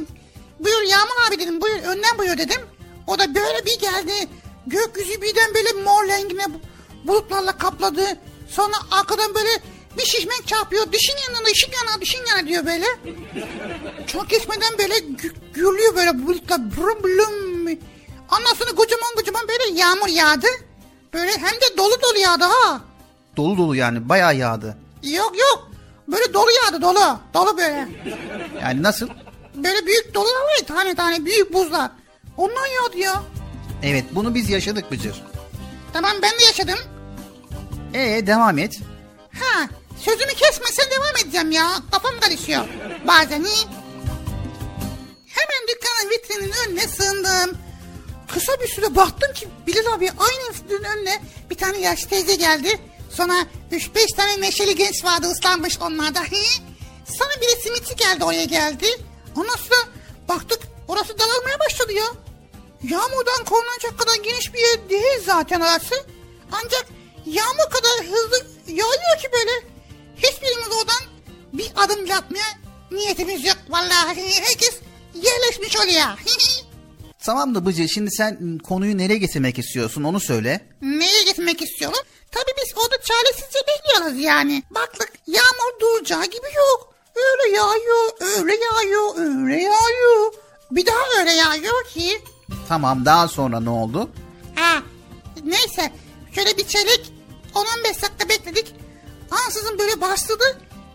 Buyur 0.59 0.81
Yağmur 0.81 1.27
abi 1.27 1.39
dedim 1.39 1.61
buyur 1.61 1.75
önden 1.75 2.17
buyur 2.17 2.37
dedim. 2.37 2.61
O 3.07 3.19
da 3.19 3.35
böyle 3.35 3.65
bir 3.65 3.79
geldi. 3.79 4.27
Gökyüzü 4.67 5.21
birden 5.21 5.53
böyle 5.53 5.71
mor 5.83 6.07
rengine 6.07 6.45
bulutlarla 7.03 7.57
kapladı. 7.57 8.01
Sonra 8.49 8.75
arkadan 8.91 9.35
böyle 9.35 9.49
bir 9.97 10.05
şişmek 10.05 10.47
çarpıyor. 10.47 10.91
Dişin 10.91 11.15
yanına 11.27 11.45
dişin 11.47 11.71
yana 11.71 12.01
dişin 12.01 12.25
yana 12.25 12.47
diyor 12.47 12.65
böyle. 12.65 12.85
Çok 14.07 14.29
geçmeden 14.29 14.77
böyle 14.77 14.93
gü- 14.97 15.35
gürlüyor 15.53 15.95
böyle 15.95 16.27
bulutlar. 16.27 16.59
Brum 16.77 17.03
blum. 17.03 17.67
Ondan 18.37 18.53
sonra 18.53 18.71
kocaman 18.75 19.15
kocaman 19.15 19.47
böyle 19.47 19.79
yağmur 19.79 20.07
yağdı. 20.07 20.47
Böyle 21.13 21.31
hem 21.31 21.51
de 21.61 21.77
dolu 21.77 21.93
dolu 22.01 22.19
yağdı 22.19 22.43
ha. 22.43 22.81
Dolu 23.37 23.57
dolu 23.57 23.75
yani 23.75 24.09
bayağı 24.09 24.35
yağdı. 24.35 24.77
Yok 25.03 25.33
yok. 25.39 25.69
Böyle 26.07 26.33
dolu 26.33 26.49
yağdı 26.51 26.81
dolu. 26.81 27.19
Dolu 27.33 27.57
böyle. 27.57 27.87
Yani 28.61 28.83
nasıl? 28.83 29.07
Böyle 29.55 29.85
büyük 29.85 30.13
dolular 30.13 30.41
var 30.41 30.57
ya 30.59 30.65
tane 30.65 30.95
tane 30.95 31.25
büyük 31.25 31.53
buzlar. 31.53 31.91
Ondan 32.37 32.65
yağdı 32.67 32.97
ya. 32.97 33.23
Evet 33.83 34.05
bunu 34.11 34.35
biz 34.35 34.49
yaşadık 34.49 34.91
Bıcır. 34.91 35.23
Tamam 35.93 36.11
ben 36.21 36.39
de 36.39 36.43
yaşadım. 36.43 36.79
Ee 37.93 38.27
devam 38.27 38.57
et. 38.57 38.79
Ha 39.39 39.69
sözümü 39.99 40.33
kesmesen 40.33 40.85
devam 40.91 41.15
edeceğim 41.23 41.51
ya. 41.51 41.71
Kafam 41.91 42.19
karışıyor. 42.19 42.65
Bazen 43.07 43.43
iyi. 43.43 43.65
Hemen 45.27 45.67
dükkanın 45.67 46.09
vitrinin 46.09 46.53
önüne 46.67 46.87
sığındım. 46.87 47.57
Kısa 48.33 48.53
bir 48.61 48.67
süre 48.67 48.95
baktım 48.95 49.33
ki 49.33 49.47
Bilal 49.67 49.93
abi 49.93 50.11
aynı 50.17 50.53
vitrinin 50.55 50.83
önüne 50.83 51.21
bir 51.49 51.55
tane 51.55 51.77
yaşlı 51.79 52.09
teyze 52.09 52.35
geldi. 52.35 52.79
Sonra 53.09 53.33
3-5 53.71 54.15
tane 54.15 54.41
neşeli 54.41 54.75
genç 54.75 55.03
vardı 55.05 55.27
ıslanmış 55.27 55.79
onlarda. 55.81 56.19
Sonra 57.17 57.31
bir 57.41 57.47
de 57.47 57.61
simitçi 57.61 57.95
geldi 57.95 58.23
oraya 58.23 58.45
geldi. 58.45 58.85
Ondan 59.35 59.55
sonra 59.55 59.79
baktık 60.29 60.59
orası 60.87 61.19
dağılmaya 61.19 61.59
başladı 61.59 61.93
ya. 61.93 62.05
Yağmurdan 62.89 63.45
korunacak 63.45 63.99
kadar 63.99 64.15
geniş 64.23 64.53
bir 64.53 64.59
yer 64.59 64.89
değil 64.89 65.23
zaten 65.25 65.61
orası. 65.61 65.95
Ancak 66.51 66.85
yağmur 67.25 67.69
kadar 67.71 68.05
hızlı 68.11 68.45
yağıyor 68.67 69.17
ki 69.21 69.29
böyle. 69.33 69.51
Hiçbirimiz 70.15 70.67
oradan 70.67 71.01
bir 71.53 71.71
adım 71.75 72.05
bile 72.05 72.15
atmaya 72.15 72.45
niyetimiz 72.91 73.45
yok. 73.45 73.57
Vallahi 73.69 74.41
herkes 74.41 74.79
yerleşmiş 75.13 75.77
oluyor. 75.77 76.07
Tamam 77.25 77.55
da 77.55 77.65
Bıcır 77.65 77.87
şimdi 77.87 78.11
sen 78.11 78.57
konuyu 78.57 78.97
nereye 78.97 79.17
getirmek 79.17 79.59
istiyorsun 79.59 80.03
onu 80.03 80.19
söyle. 80.19 80.67
Neye 80.81 81.23
gitmek 81.23 81.61
istiyorum? 81.61 81.99
Tabii 82.31 82.51
biz 82.63 82.73
orada 82.77 82.95
çaresizce 83.01 83.59
bekliyoruz 83.67 84.23
yani. 84.23 84.63
Baktık 84.71 85.11
yağmur 85.27 85.79
duracağı 85.81 86.25
gibi 86.25 86.47
yok. 86.55 86.93
Öyle 87.15 87.55
yağıyor, 87.55 88.11
öyle 88.21 88.55
yağıyor, 88.55 89.15
öyle 89.17 89.61
yağıyor. 89.61 90.33
Bir 90.71 90.85
daha 90.85 91.19
öyle 91.19 91.31
yağıyor 91.31 91.85
ki. 91.85 92.21
Tamam 92.67 93.05
daha 93.05 93.27
sonra 93.27 93.59
ne 93.59 93.69
oldu? 93.69 94.09
Ha, 94.55 94.83
neyse 95.43 95.91
şöyle 96.31 96.57
bir 96.57 96.67
çeyrek 96.67 97.13
10-15 97.53 98.01
dakika 98.01 98.29
bekledik. 98.29 98.75
Ansızın 99.31 99.79
böyle 99.79 100.01
bastırdı. 100.01 100.43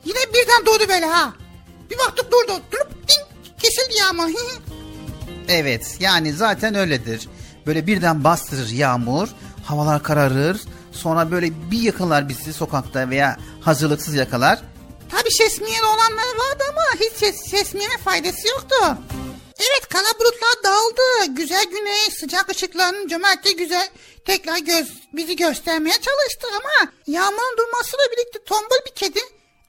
Yine 0.05 0.19
birden 0.35 0.67
doğdu 0.67 0.89
böyle 0.89 1.07
ha. 1.07 1.33
Bir 1.91 1.99
baktık 1.99 2.33
durdu. 2.33 2.63
Durup 2.73 2.93
ding 2.93 3.53
kesildi 3.59 3.99
yağmur. 3.99 4.29
Evet 5.49 5.97
yani 6.01 6.33
zaten 6.33 6.75
öyledir. 6.75 7.29
Böyle 7.67 7.87
birden 7.87 8.25
bastırır 8.25 8.69
yağmur, 8.69 9.29
havalar 9.65 10.03
kararır. 10.03 10.61
Sonra 10.93 11.31
böyle 11.31 11.71
bir 11.71 11.81
yakalar 11.83 12.29
bizi 12.29 12.53
sokakta 12.53 13.11
veya 13.11 13.37
hazırlıksız 13.61 14.15
yakalar. 14.15 14.59
Tabii 15.11 15.31
şesmiyeli 15.31 15.85
olanlar 15.85 16.27
vardı 16.39 16.65
ama 16.71 17.01
hiç 17.01 17.13
ses, 17.13 17.51
şesmiyene 17.51 17.97
faydası 18.05 18.49
yoktu. 18.49 18.77
Evet 19.59 19.89
kara 19.89 20.19
bulutlar 20.21 20.63
dağıldı. 20.65 21.35
Güzel 21.35 21.65
güneş, 21.65 22.15
sıcak 22.21 22.51
ışıkların 22.51 23.09
cömertliği 23.09 23.57
güzel 23.57 23.89
tekrar 24.25 24.59
göz, 24.59 24.89
bizi 25.13 25.37
göstermeye 25.37 26.01
çalıştı 26.01 26.49
ama 26.57 26.93
yağmurun 27.07 27.57
durmasıyla 27.59 28.05
birlikte 28.13 28.45
tombul 28.45 28.77
bir 28.87 28.95
kedi 28.95 29.21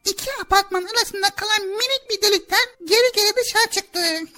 iki 0.05 0.33
apartman 0.41 0.83
arasında 0.83 1.29
kalan 1.29 1.67
minik 1.67 2.09
bir 2.09 2.21
delikten 2.21 2.59
geri 2.85 3.11
geri 3.15 3.35
dışarı 3.35 3.69
çıktı. 3.71 3.99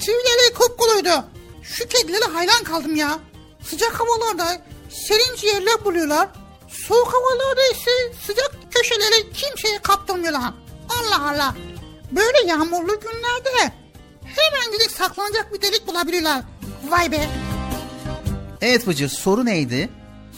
Tüyleri 0.00 0.54
kupkuluydu. 0.54 1.24
Şu 1.62 1.88
kedilere 1.88 2.24
hayran 2.24 2.64
kaldım 2.64 2.96
ya. 2.96 3.18
Sıcak 3.70 4.00
havalarda 4.00 4.62
serin 5.08 5.36
ciğerler 5.36 5.84
buluyorlar. 5.84 6.28
Soğuk 6.88 7.14
havalarda 7.14 7.66
ise 7.66 8.12
sıcak 8.26 8.52
köşeleri 8.70 9.32
kimseye 9.32 9.78
kaptırmıyorlar. 9.78 10.54
Allah 10.88 11.30
Allah. 11.30 11.54
Böyle 12.10 12.46
yağmurlu 12.46 13.00
günlerde 13.00 13.72
hemen 14.36 14.72
gidip 14.72 14.90
saklanacak 14.90 15.54
bir 15.54 15.62
delik 15.62 15.86
bulabiliyorlar. 15.86 16.42
Vay 16.88 17.12
be. 17.12 17.28
Evet 18.60 18.86
Bıcır 18.86 19.08
soru 19.08 19.44
neydi? 19.44 19.88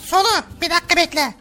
Soru 0.04 0.28
bir 0.60 0.70
dakika 0.70 0.96
bekle. 0.96 1.34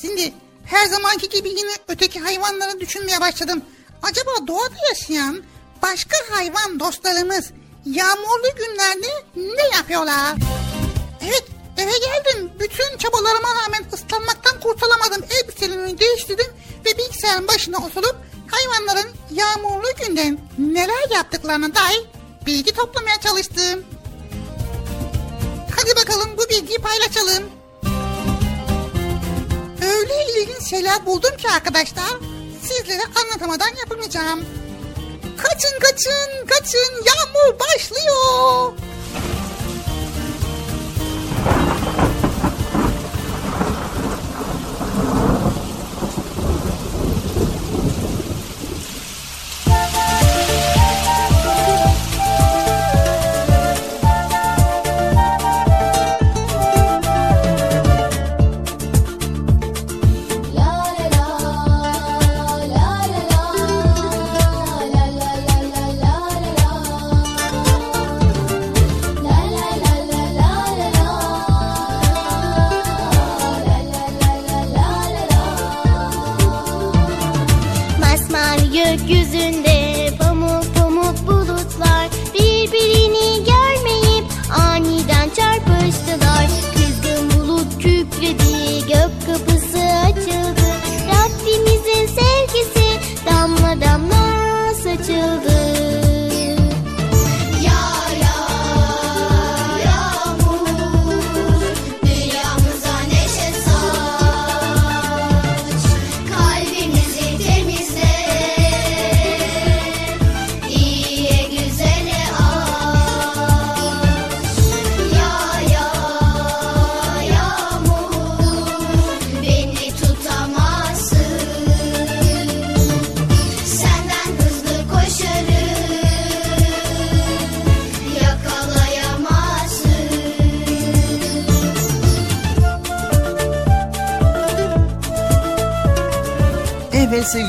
Şimdi 0.00 0.32
her 0.64 0.86
zamanki 0.86 1.28
gibi 1.28 1.48
yine 1.48 1.70
öteki 1.88 2.20
hayvanları 2.20 2.80
düşünmeye 2.80 3.20
başladım. 3.20 3.62
Acaba 4.02 4.30
doğada 4.46 4.74
yaşayan 4.88 5.42
başka 5.82 6.16
hayvan 6.30 6.80
dostlarımız 6.80 7.50
yağmurlu 7.86 8.48
günlerde 8.56 9.06
ne 9.36 9.76
yapıyorlar? 9.76 10.34
Evet 11.22 11.44
eve 11.78 11.90
geldim. 11.98 12.50
Bütün 12.60 12.98
çabalarıma 12.98 13.48
rağmen 13.54 13.84
ıslanmaktan 13.92 14.60
kurtulamadım. 14.60 15.24
Elbiselerimi 15.30 15.98
değiştirdim 15.98 16.46
ve 16.86 16.98
bilgisayarın 16.98 17.48
başına 17.48 17.76
oturup 17.78 18.16
hayvanların 18.52 19.10
yağmurlu 19.30 19.88
günden 20.06 20.38
neler 20.58 21.10
yaptıklarına 21.14 21.74
dair 21.74 22.06
bilgi 22.46 22.72
toplamaya 22.72 23.20
çalıştım. 23.20 23.84
bilgiyi 26.52 26.78
paylaşalım. 26.78 27.44
Öyle 29.82 30.26
ilginç 30.36 30.70
şeyler 30.70 31.06
buldum 31.06 31.36
ki 31.36 31.48
arkadaşlar. 31.48 32.10
Sizlere 32.62 33.02
anlatamadan 33.22 33.70
yapamayacağım. 33.80 34.44
Kaçın 35.36 35.78
kaçın 35.80 36.46
kaçın 36.46 37.04
yağmur 37.06 37.58
başlıyor. 37.58 38.72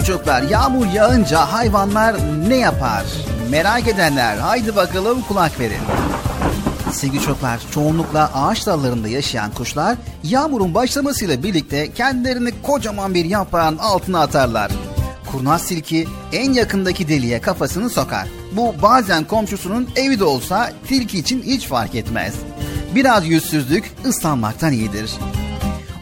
Çocuklar 0.04 0.42
yağmur 0.42 0.86
yağınca 0.86 1.40
hayvanlar 1.40 2.16
ne 2.48 2.56
yapar? 2.56 3.04
Merak 3.52 3.88
edenler 3.88 4.38
haydi 4.38 4.76
bakalım 4.76 5.22
kulak 5.22 5.60
verin. 5.60 5.82
Sevgili 6.92 7.22
çocuklar 7.22 7.60
çoğunlukla 7.72 8.32
ağaç 8.34 8.68
dallarında 8.68 9.08
yaşayan 9.08 9.52
kuşlar 9.52 9.98
yağmurun 10.24 10.74
başlamasıyla 10.74 11.44
birlikte 11.44 11.94
kendilerini 11.94 12.52
kocaman 12.64 13.14
bir 13.14 13.26
yaprağın 13.26 13.78
altına 13.78 14.22
atarlar. 14.22 14.72
Kurnaz 15.32 15.68
tilki 15.68 16.08
en 16.34 16.54
yakındaki 16.54 17.08
deliğe 17.08 17.42
kafasını 17.42 17.90
sokar. 17.90 18.28
Bu 18.52 18.76
bazen 18.82 19.24
komşusunun 19.24 19.90
evi 19.96 20.20
de 20.20 20.24
olsa 20.24 20.72
tilki 20.88 21.20
için 21.20 21.42
hiç 21.42 21.68
fark 21.68 21.96
etmez. 21.96 22.34
Biraz 22.96 23.28
yüzsüzlük 23.28 23.92
ıslanmaktan 24.06 24.74
iyidir. 24.74 25.12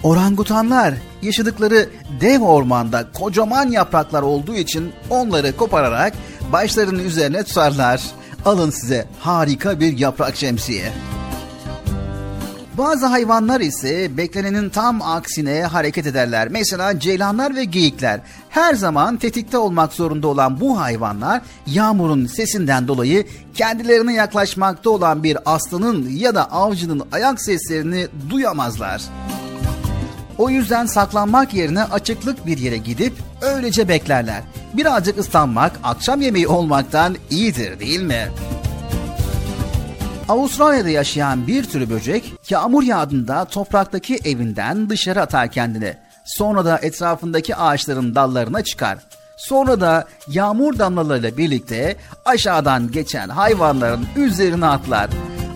Orangutanlar 0.03 0.93
yaşadıkları 1.21 1.89
dev 2.21 2.41
ormanda 2.41 3.11
kocaman 3.13 3.71
yapraklar 3.71 4.21
olduğu 4.21 4.55
için 4.55 4.91
onları 5.09 5.57
kopararak 5.57 6.13
başlarının 6.51 7.03
üzerine 7.03 7.43
tutarlar. 7.43 8.01
Alın 8.45 8.69
size 8.69 9.05
harika 9.19 9.79
bir 9.79 9.97
yaprak 9.97 10.35
şemsiye. 10.35 10.91
Bazı 12.77 13.05
hayvanlar 13.05 13.61
ise 13.61 14.17
beklenenin 14.17 14.69
tam 14.69 15.01
aksine 15.01 15.63
hareket 15.63 16.07
ederler. 16.07 16.47
Mesela 16.51 16.99
ceylanlar 16.99 17.55
ve 17.55 17.63
geyikler. 17.63 18.19
Her 18.49 18.73
zaman 18.73 19.17
tetikte 19.17 19.57
olmak 19.57 19.93
zorunda 19.93 20.27
olan 20.27 20.59
bu 20.59 20.79
hayvanlar 20.79 21.41
yağmurun 21.67 22.25
sesinden 22.25 22.87
dolayı 22.87 23.25
kendilerine 23.53 24.13
yaklaşmakta 24.13 24.89
olan 24.89 25.23
bir 25.23 25.37
aslanın 25.45 26.09
ya 26.09 26.35
da 26.35 26.51
avcının 26.51 27.03
ayak 27.11 27.41
seslerini 27.41 28.07
duyamazlar. 28.29 29.01
O 30.41 30.49
yüzden 30.49 30.85
saklanmak 30.85 31.53
yerine 31.53 31.83
açıklık 31.83 32.45
bir 32.45 32.57
yere 32.57 32.77
gidip 32.77 33.13
öylece 33.41 33.87
beklerler. 33.87 34.41
Birazcık 34.73 35.17
ıslanmak 35.17 35.71
akşam 35.83 36.21
yemeği 36.21 36.47
olmaktan 36.47 37.15
iyidir 37.29 37.79
değil 37.79 38.01
mi? 38.01 38.27
Avustralya'da 40.29 40.89
yaşayan 40.89 41.47
bir 41.47 41.63
tür 41.63 41.89
böcek 41.89 42.33
yağmur 42.49 42.83
yağdığında 42.83 43.45
topraktaki 43.45 44.19
evinden 44.25 44.89
dışarı 44.89 45.21
atar 45.21 45.51
kendini. 45.51 45.93
Sonra 46.25 46.65
da 46.65 46.77
etrafındaki 46.81 47.55
ağaçların 47.55 48.15
dallarına 48.15 48.63
çıkar. 48.63 48.97
Sonra 49.37 49.81
da 49.81 50.07
yağmur 50.27 50.79
damlalarıyla 50.79 51.37
birlikte 51.37 51.95
aşağıdan 52.25 52.91
geçen 52.91 53.29
hayvanların 53.29 54.05
üzerine 54.15 54.65
atlar. 54.65 55.09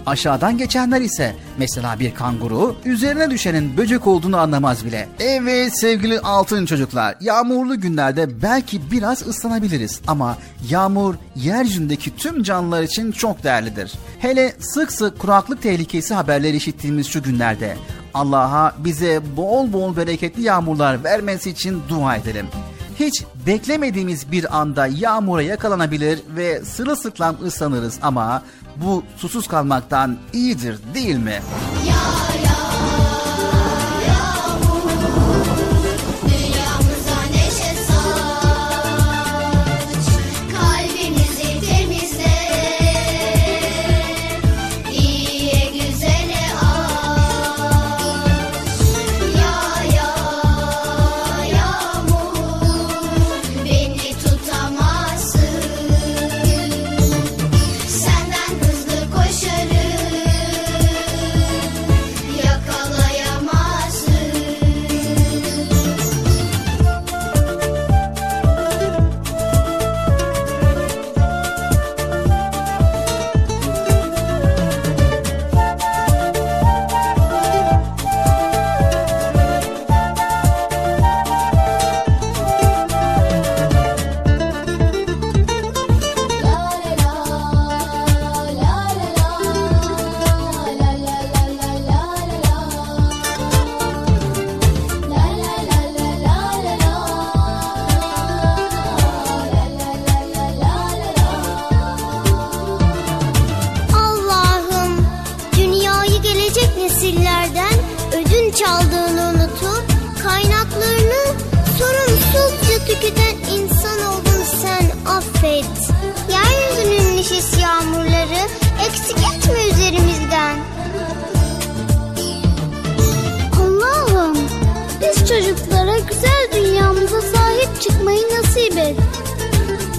Aşağıdan 0.05 0.57
geçenler 0.57 1.01
ise 1.01 1.35
mesela 1.57 1.99
bir 1.99 2.15
kanguru 2.15 2.75
üzerine 2.85 3.31
düşenin 3.31 3.77
böcek 3.77 4.07
olduğunu 4.07 4.37
anlamaz 4.37 4.85
bile. 4.85 5.07
Evet 5.19 5.79
sevgili 5.79 6.19
altın 6.19 6.65
çocuklar 6.65 7.15
yağmurlu 7.21 7.81
günlerde 7.81 8.41
belki 8.41 8.91
biraz 8.91 9.27
ıslanabiliriz 9.27 10.01
ama 10.07 10.37
yağmur 10.69 11.15
yeryüzündeki 11.35 12.15
tüm 12.15 12.43
canlılar 12.43 12.83
için 12.83 13.11
çok 13.11 13.43
değerlidir. 13.43 13.93
Hele 14.19 14.53
sık 14.59 14.91
sık 14.91 15.19
kuraklık 15.19 15.61
tehlikesi 15.61 16.13
haberleri 16.13 16.57
işittiğimiz 16.57 17.07
şu 17.07 17.23
günlerde 17.23 17.77
Allah'a 18.13 18.75
bize 18.77 19.21
bol 19.37 19.73
bol 19.73 19.95
bereketli 19.95 20.41
yağmurlar 20.41 21.03
vermesi 21.03 21.49
için 21.49 21.81
dua 21.89 22.15
edelim. 22.15 22.47
Hiç 22.99 23.23
beklemediğimiz 23.47 24.31
bir 24.31 24.57
anda 24.59 24.87
yağmura 24.87 25.41
yakalanabilir 25.41 26.19
ve 26.35 26.65
sırılsıklam 26.65 27.35
ıslanırız 27.45 27.99
ama 28.01 28.43
bu 28.75 29.03
susuz 29.17 29.47
kalmaktan 29.47 30.17
iyidir 30.33 30.79
değil 30.93 31.15
mi? 31.15 31.41
Dünyamıza 31.81 32.54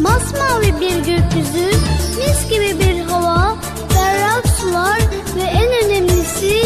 Masmavi 0.07 0.81
bir 0.81 0.97
gökyüzü, 0.97 1.71
mis 2.19 2.51
gibi 2.51 2.81
bir 2.81 3.01
hava, 3.01 3.57
berrak 3.95 4.47
sular 4.61 5.01
ve 5.37 5.43
en 5.43 5.85
önemlisi 5.85 6.63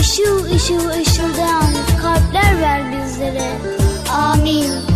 ışıl 0.00 0.44
ışıl 0.44 0.88
ışıldayan 0.88 1.72
kalpler 2.02 2.60
ver 2.60 2.82
bizlere. 2.92 3.50
Amin. 4.12 4.95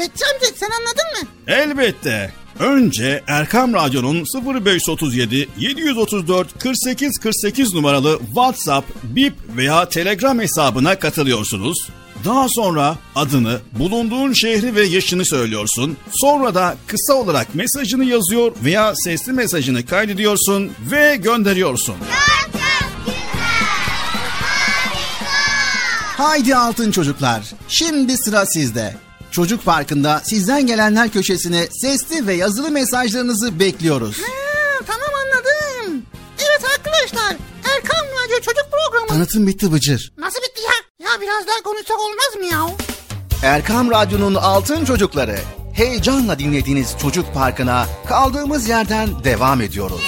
Bekçi 0.00 0.24
amca 0.34 0.46
sen 0.56 0.68
anladın 0.70 1.22
mı? 1.22 1.28
Elbette. 1.46 2.32
Önce 2.58 3.22
Erkam 3.26 3.74
Radyo'nun 3.74 4.24
0537 4.64 5.48
734 5.58 6.58
48 6.58 7.18
48 7.18 7.74
numaralı 7.74 8.18
WhatsApp, 8.26 8.88
Bip 9.02 9.34
veya 9.56 9.88
Telegram 9.88 10.40
hesabına 10.40 10.98
katılıyorsunuz. 10.98 11.88
Daha 12.24 12.46
sonra 12.48 12.96
adını, 13.14 13.60
bulunduğun 13.78 14.32
şehri 14.32 14.74
ve 14.74 14.82
yaşını 14.82 15.24
söylüyorsun. 15.26 15.96
Sonra 16.10 16.54
da 16.54 16.76
kısa 16.86 17.14
olarak 17.14 17.54
mesajını 17.54 18.04
yazıyor 18.04 18.52
veya 18.64 18.92
sesli 18.94 19.32
mesajını 19.32 19.86
kaydediyorsun 19.86 20.72
ve 20.90 21.16
gönderiyorsun. 21.16 21.94
Haydi 26.16 26.56
altın 26.56 26.90
çocuklar. 26.90 27.42
Şimdi 27.68 28.16
sıra 28.16 28.46
sizde. 28.46 29.09
Çocuk 29.30 29.64
Parkı'nda 29.64 30.20
sizden 30.24 30.66
gelenler 30.66 31.08
köşesine 31.08 31.66
sesli 31.82 32.26
ve 32.26 32.34
yazılı 32.34 32.70
mesajlarınızı 32.70 33.58
bekliyoruz. 33.60 34.16
Ha, 34.18 34.84
tamam 34.86 35.08
anladım. 35.24 36.02
Evet 36.38 36.64
arkadaşlar 36.78 37.36
Erkan 37.76 38.06
Radyo 38.06 38.36
Çocuk 38.40 38.66
Programı. 38.70 39.08
Tanıtım 39.08 39.46
bitti 39.46 39.72
Bıcır. 39.72 40.12
Nasıl 40.18 40.38
bitti 40.38 40.60
ya? 40.62 41.06
Ya 41.10 41.20
biraz 41.20 41.46
daha 41.46 41.62
konuşsak 41.64 41.98
olmaz 42.00 42.36
mı 42.38 42.44
ya? 42.44 42.76
Erkam 43.42 43.90
Radyo'nun 43.90 44.34
altın 44.34 44.84
çocukları. 44.84 45.38
Heyecanla 45.74 46.38
dinlediğiniz 46.38 46.94
Çocuk 47.02 47.34
Parkı'na 47.34 47.86
kaldığımız 48.08 48.68
yerden 48.68 49.24
devam 49.24 49.60
ediyoruz. 49.60 50.00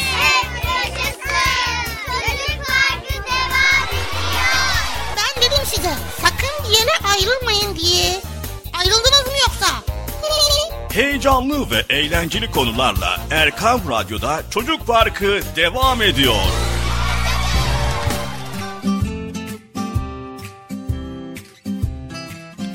Heyecanlı 10.93 11.71
ve 11.71 11.85
eğlenceli 11.91 12.51
konularla 12.51 13.21
Erkam 13.31 13.81
Radyo'da 13.91 14.43
Çocuk 14.51 14.87
Parkı 14.87 15.41
devam 15.57 16.03
ediyor. 16.03 16.35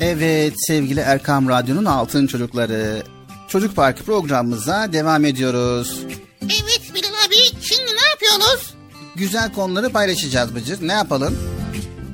Evet 0.00 0.52
sevgili 0.56 1.00
Erkam 1.00 1.48
Radyo'nun 1.48 1.84
altın 1.84 2.26
çocukları. 2.26 3.02
Çocuk 3.48 3.76
Parkı 3.76 4.04
programımıza 4.04 4.92
devam 4.92 5.24
ediyoruz. 5.24 6.00
Evet 6.42 6.80
Bilal 6.94 7.26
abi 7.26 7.36
şimdi 7.62 7.90
ne 7.96 8.08
yapıyorsunuz? 8.10 8.74
Güzel 9.16 9.52
konuları 9.52 9.90
paylaşacağız 9.90 10.54
Bıcır. 10.54 10.88
Ne 10.88 10.92
yapalım? 10.92 11.38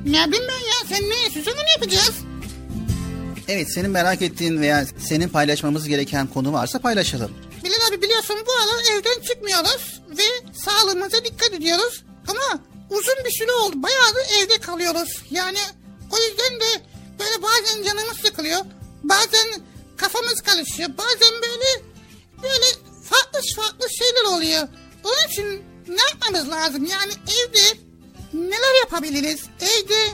Ne 0.06 0.28
bileyim 0.28 0.44
ben 0.48 0.66
ya 0.66 0.98
sen 0.98 1.10
ne 1.10 1.30
süsünü 1.30 1.54
ne 1.56 1.70
yapacağız? 1.70 2.14
Evet 3.48 3.72
senin 3.74 3.90
merak 3.90 4.22
ettiğin 4.22 4.60
veya 4.60 4.86
senin 5.08 5.28
paylaşmamız 5.28 5.88
gereken 5.88 6.26
konu 6.26 6.52
varsa 6.52 6.78
paylaşalım. 6.78 7.30
Bilal 7.64 7.88
abi 7.88 8.02
biliyorsun 8.02 8.36
bu 8.46 8.52
aralar 8.52 8.84
evden 8.92 9.22
çıkmıyoruz 9.22 10.00
ve 10.08 10.50
sağlığımıza 10.64 11.24
dikkat 11.24 11.52
ediyoruz. 11.52 12.04
Ama 12.28 12.60
uzun 12.90 13.14
bir 13.24 13.30
süre 13.30 13.52
oldu. 13.52 13.82
Bayağı 13.82 14.14
da 14.14 14.20
evde 14.40 14.58
kalıyoruz. 14.58 15.22
Yani 15.30 15.58
o 16.10 16.16
yüzden 16.18 16.60
de 16.60 16.82
böyle 17.18 17.42
bazen 17.42 17.82
canımız 17.82 18.16
sıkılıyor. 18.16 18.60
Bazen 19.02 19.62
kafamız 19.96 20.40
karışıyor. 20.40 20.88
Bazen 20.98 21.32
böyle 21.42 21.82
böyle 22.42 22.64
farklı 23.10 23.40
farklı 23.56 23.86
şeyler 23.98 24.36
oluyor. 24.36 24.68
Onun 25.04 25.28
için 25.28 25.64
ne 25.88 26.02
yapmamız 26.10 26.50
lazım? 26.50 26.84
Yani 26.84 27.12
evde 27.12 27.78
neler 28.34 28.80
yapabiliriz? 28.80 29.40
Evde 29.60 30.08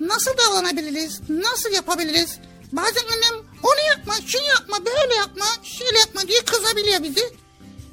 nasıl 0.00 0.30
davranabiliriz? 0.38 1.20
Nasıl 1.28 1.70
yapabiliriz? 1.72 2.38
Bazen 2.72 3.02
annem 3.14 3.44
onu 3.62 3.88
yapma, 3.96 4.14
şunu 4.26 4.42
yapma, 4.42 4.76
böyle 4.86 5.14
yapma, 5.14 5.44
şöyle 5.62 5.98
yapma 5.98 6.20
diye 6.28 6.40
kızabiliyor 6.44 7.02
bizi. 7.02 7.34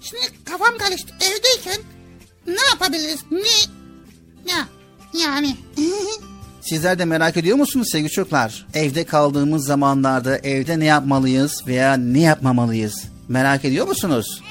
Şimdi 0.01 0.22
kafam 0.45 0.77
karıştı. 0.77 1.14
Evdeyken 1.15 1.81
ne 2.47 2.69
yapabiliriz? 2.69 3.19
Ne? 3.31 3.72
Ya 4.51 4.68
yani. 5.14 5.57
Sizler 6.61 6.99
de 6.99 7.06
merak 7.06 7.38
ediyor 7.38 7.57
musunuz 7.57 7.88
sevgili 7.91 8.11
çocuklar? 8.11 8.68
Evde 8.73 9.03
kaldığımız 9.03 9.65
zamanlarda 9.65 10.38
evde 10.38 10.80
ne 10.80 10.85
yapmalıyız 10.85 11.68
veya 11.68 11.93
ne 11.93 12.19
yapmamalıyız? 12.19 13.03
Merak 13.27 13.65
ediyor 13.65 13.88
musunuz? 13.88 14.41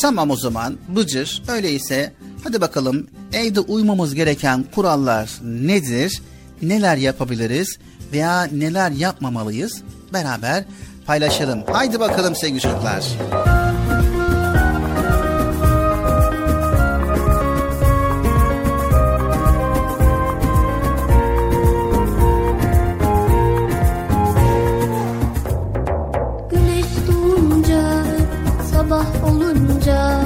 Tamam 0.00 0.30
o 0.30 0.36
zaman 0.36 0.78
Bıcır 0.88 1.42
öyleyse 1.48 2.12
hadi 2.44 2.60
bakalım 2.60 3.06
evde 3.32 3.60
uymamız 3.60 4.14
gereken 4.14 4.64
kurallar 4.74 5.30
nedir? 5.42 6.22
Neler 6.62 6.96
yapabiliriz 6.96 7.78
veya 8.12 8.48
neler 8.52 8.90
yapmamalıyız 8.90 9.82
beraber 10.12 10.64
paylaşalım. 11.06 11.62
Haydi 11.72 12.00
bakalım 12.00 12.34
sevgili 12.36 12.60
çocuklar. 12.60 13.04
Güneş 26.50 26.86
doğunca, 27.08 28.04
sabah 28.72 29.24
olunca, 29.24 30.20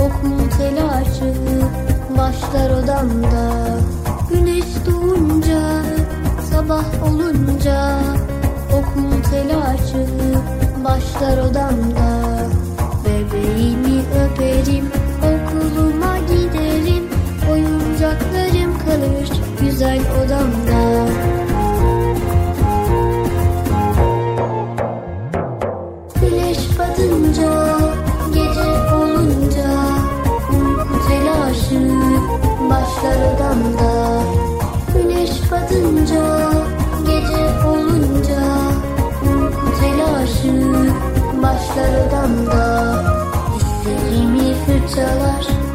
okul 0.00 0.50
telaşı 0.58 1.34
başlar 2.18 2.70
odamda. 2.70 3.55
Bebeğimi 13.04 14.02
öperim 14.24 14.90
okuluma 15.22 16.18
giderim 16.18 17.08
Oyuncaklarım 17.50 18.78
kalır 18.78 19.28
güzel 19.60 20.00
odamda 20.00 21.35
telaşı 40.56 40.92
başlar 41.42 42.06
odamda 42.06 43.04
Dişlerimi 43.54 44.54
fırçalar 44.54 45.65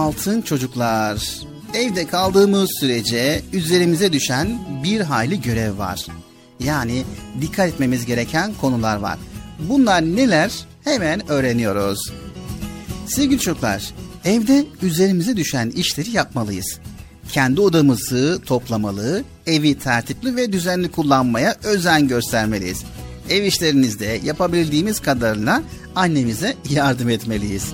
altın 0.00 0.42
çocuklar. 0.42 1.40
Evde 1.74 2.06
kaldığımız 2.06 2.70
sürece 2.80 3.42
üzerimize 3.52 4.12
düşen 4.12 4.58
bir 4.82 5.00
hayli 5.00 5.42
görev 5.42 5.78
var. 5.78 6.06
Yani 6.60 7.04
dikkat 7.40 7.68
etmemiz 7.68 8.06
gereken 8.06 8.54
konular 8.60 8.96
var. 8.96 9.18
Bunlar 9.68 10.02
neler? 10.02 10.52
Hemen 10.84 11.30
öğreniyoruz. 11.30 12.12
Sevgili 13.06 13.38
çocuklar, 13.40 13.90
evde 14.24 14.64
üzerimize 14.82 15.36
düşen 15.36 15.70
işleri 15.70 16.10
yapmalıyız. 16.10 16.78
Kendi 17.32 17.60
odamızı 17.60 18.40
toplamalı, 18.46 19.24
evi 19.46 19.78
tertipli 19.78 20.36
ve 20.36 20.52
düzenli 20.52 20.90
kullanmaya 20.90 21.56
özen 21.64 22.08
göstermeliyiz. 22.08 22.84
Ev 23.30 23.44
işlerinizde 23.44 24.20
yapabildiğimiz 24.24 25.00
kadarıyla 25.00 25.62
annemize 25.96 26.56
yardım 26.70 27.08
etmeliyiz. 27.08 27.64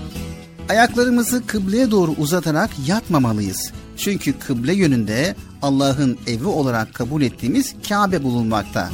Ayaklarımızı 0.69 1.47
kıbleye 1.47 1.91
doğru 1.91 2.11
uzatarak 2.11 2.71
yatmamalıyız. 2.87 3.73
Çünkü 3.97 4.39
kıble 4.39 4.75
yönünde 4.75 5.37
Allah'ın 5.63 6.19
evi 6.27 6.47
olarak 6.47 6.95
kabul 6.95 7.23
ettiğimiz 7.23 7.75
Kabe 7.89 8.23
bulunmakta. 8.23 8.91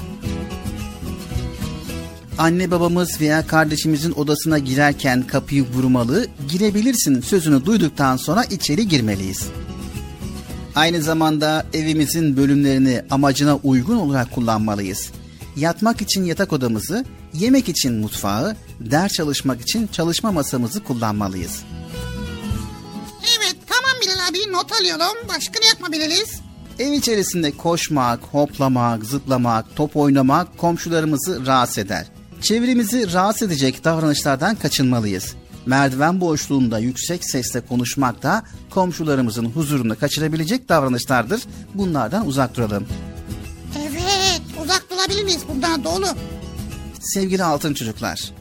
Anne 2.38 2.70
babamız 2.70 3.20
veya 3.20 3.46
kardeşimizin 3.46 4.12
odasına 4.12 4.58
girerken 4.58 5.26
kapıyı 5.26 5.64
vurmalı, 5.74 6.26
girebilirsin 6.48 7.20
sözünü 7.20 7.64
duyduktan 7.64 8.16
sonra 8.16 8.44
içeri 8.44 8.88
girmeliyiz. 8.88 9.48
Aynı 10.74 11.02
zamanda 11.02 11.66
evimizin 11.72 12.36
bölümlerini 12.36 13.02
amacına 13.10 13.56
uygun 13.56 13.96
olarak 13.96 14.30
kullanmalıyız. 14.30 15.10
Yatmak 15.56 16.02
için 16.02 16.24
yatak 16.24 16.52
odamızı, 16.52 17.04
yemek 17.34 17.68
için 17.68 17.94
mutfağı, 17.94 18.56
ders 18.80 19.12
çalışmak 19.12 19.60
için 19.60 19.86
çalışma 19.86 20.32
masamızı 20.32 20.84
kullanmalıyız. 20.84 21.62
Evet 23.38 23.56
tamam 23.66 23.90
Bilal 24.02 24.28
abi 24.28 24.52
not 24.52 24.72
alıyorum. 24.72 25.28
Başka 25.28 25.60
ne 25.60 25.66
yapabiliriz? 25.66 26.40
Ev 26.78 26.92
içerisinde 26.92 27.56
koşmak, 27.56 28.20
hoplamak, 28.22 29.04
zıplamak, 29.04 29.76
top 29.76 29.96
oynamak 29.96 30.58
komşularımızı 30.58 31.46
rahatsız 31.46 31.78
eder. 31.78 32.06
Çevremizi 32.40 33.12
rahatsız 33.12 33.48
edecek 33.48 33.84
davranışlardan 33.84 34.54
kaçınmalıyız. 34.54 35.34
Merdiven 35.66 36.20
boşluğunda 36.20 36.78
yüksek 36.78 37.30
sesle 37.30 37.60
konuşmak 37.60 38.22
da 38.22 38.42
komşularımızın 38.70 39.44
huzurunu 39.44 39.98
kaçırabilecek 39.98 40.68
davranışlardır. 40.68 41.42
Bunlardan 41.74 42.26
uzak 42.26 42.56
duralım. 42.56 42.86
Evet 43.78 44.42
uzak 44.64 44.86
durabiliriz 44.90 45.40
bundan 45.48 45.84
doğru. 45.84 46.06
Sevgili 47.02 47.44
altın 47.44 47.74
çocuklar, 47.74 48.32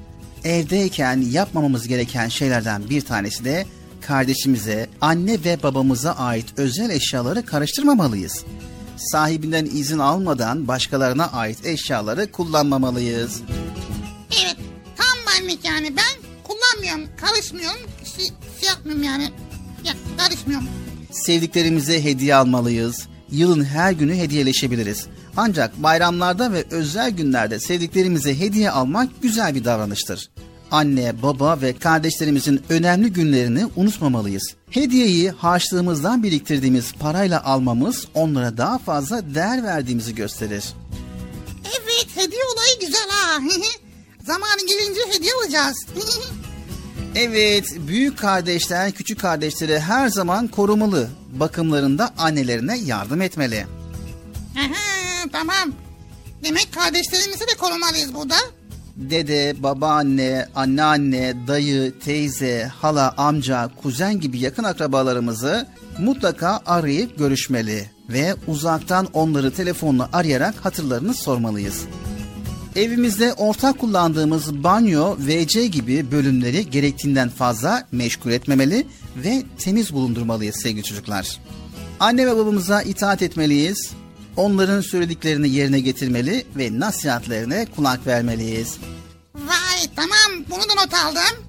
evdeyken 0.43 1.21
yapmamamız 1.21 1.87
gereken 1.87 2.27
şeylerden 2.27 2.89
bir 2.89 3.01
tanesi 3.01 3.45
de 3.45 3.65
kardeşimize, 4.01 4.89
anne 5.01 5.43
ve 5.43 5.63
babamıza 5.63 6.11
ait 6.11 6.45
özel 6.57 6.89
eşyaları 6.89 7.45
karıştırmamalıyız. 7.45 8.43
Sahibinden 8.97 9.65
izin 9.65 9.99
almadan 9.99 10.67
başkalarına 10.67 11.27
ait 11.27 11.65
eşyaları 11.65 12.31
kullanmamalıyız. 12.31 13.41
Evet 14.43 14.57
tam 14.97 15.17
benlik 15.27 15.65
yani 15.65 15.93
ben 15.97 16.29
kullanmıyorum 16.43 17.15
karışmıyorum 17.17 17.81
şey, 18.17 18.25
şey 18.59 18.69
yapmıyorum 18.69 19.03
yani 19.03 19.29
ya, 19.83 19.93
karışmıyorum. 20.17 20.67
Sevdiklerimize 21.11 22.03
hediye 22.03 22.35
almalıyız. 22.35 23.07
Yılın 23.31 23.63
her 23.63 23.91
günü 23.91 24.15
hediyeleşebiliriz. 24.15 25.07
Ancak 25.37 25.83
bayramlarda 25.83 26.53
ve 26.53 26.65
özel 26.71 27.11
günlerde 27.11 27.59
sevdiklerimize 27.59 28.39
hediye 28.39 28.71
almak 28.71 29.09
güzel 29.21 29.55
bir 29.55 29.65
davranıştır. 29.65 30.29
Anne, 30.71 31.21
baba 31.21 31.61
ve 31.61 31.77
kardeşlerimizin 31.77 32.61
önemli 32.69 33.13
günlerini 33.13 33.65
unutmamalıyız. 33.75 34.55
Hediyeyi 34.69 35.31
harçlığımızdan 35.31 36.23
biriktirdiğimiz 36.23 36.93
parayla 36.93 37.43
almamız 37.43 38.07
onlara 38.13 38.57
daha 38.57 38.77
fazla 38.77 39.35
değer 39.35 39.63
verdiğimizi 39.63 40.15
gösterir. 40.15 40.63
Evet 41.65 42.07
hediye 42.15 42.41
olayı 42.53 42.79
güzel 42.79 43.09
ha. 43.09 43.39
Zamanı 44.25 44.67
gelince 44.67 44.99
hediye 45.15 45.31
alacağız. 45.33 45.77
Evet, 47.15 47.65
büyük 47.87 48.17
kardeşler 48.17 48.91
küçük 48.91 49.19
kardeşleri 49.19 49.79
her 49.79 50.07
zaman 50.07 50.47
korumalı. 50.47 51.09
Bakımlarında 51.33 52.13
annelerine 52.17 52.77
yardım 52.77 53.21
etmeli. 53.21 53.65
Aha, 54.57 54.90
tamam. 55.29 55.73
Demek 56.43 56.73
kardeşlerimizi 56.73 57.47
de 57.47 57.55
korumalıyız 57.59 58.13
burada. 58.13 58.35
Dede, 58.95 59.55
babaanne, 59.63 60.47
anneanne, 60.55 61.47
dayı, 61.47 61.99
teyze, 61.99 62.71
hala, 62.81 63.13
amca, 63.17 63.69
kuzen 63.81 64.19
gibi 64.19 64.39
yakın 64.39 64.63
akrabalarımızı 64.63 65.67
mutlaka 65.99 66.61
arayıp 66.65 67.17
görüşmeli 67.17 67.91
ve 68.09 68.35
uzaktan 68.47 69.07
onları 69.13 69.53
telefonla 69.53 70.09
arayarak 70.13 70.55
hatırlarını 70.65 71.13
sormalıyız. 71.13 71.81
Evimizde 72.75 73.33
ortak 73.33 73.79
kullandığımız 73.79 74.63
banyo, 74.63 75.17
WC 75.17 75.67
gibi 75.67 76.11
bölümleri 76.11 76.69
gerektiğinden 76.69 77.29
fazla 77.29 77.87
meşgul 77.91 78.31
etmemeli 78.31 78.87
ve 79.15 79.43
temiz 79.59 79.93
bulundurmalıyız 79.93 80.55
sevgili 80.55 80.83
çocuklar. 80.83 81.37
Anne 81.99 82.27
ve 82.27 82.37
babamıza 82.37 82.81
itaat 82.81 83.21
etmeliyiz. 83.21 83.91
Onların 84.35 84.81
söylediklerini 84.81 85.49
yerine 85.49 85.79
getirmeli 85.79 86.45
ve 86.55 86.79
nasihatlerine 86.79 87.65
kulak 87.75 88.07
vermeliyiz. 88.07 88.77
Vay 89.35 89.87
tamam 89.95 90.45
bunu 90.49 90.59
da 90.59 90.81
not 90.81 90.93
aldım. 90.93 91.45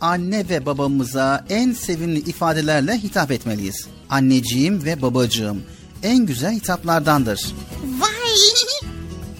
Anne 0.00 0.48
ve 0.48 0.66
babamıza 0.66 1.44
en 1.48 1.72
sevimli 1.72 2.18
ifadelerle 2.18 2.98
hitap 2.98 3.30
etmeliyiz. 3.30 3.86
Anneciğim 4.10 4.84
ve 4.84 5.02
babacığım 5.02 5.62
en 6.02 6.26
güzel 6.26 6.52
hitaplardandır. 6.52 7.54
Vay 7.98 8.90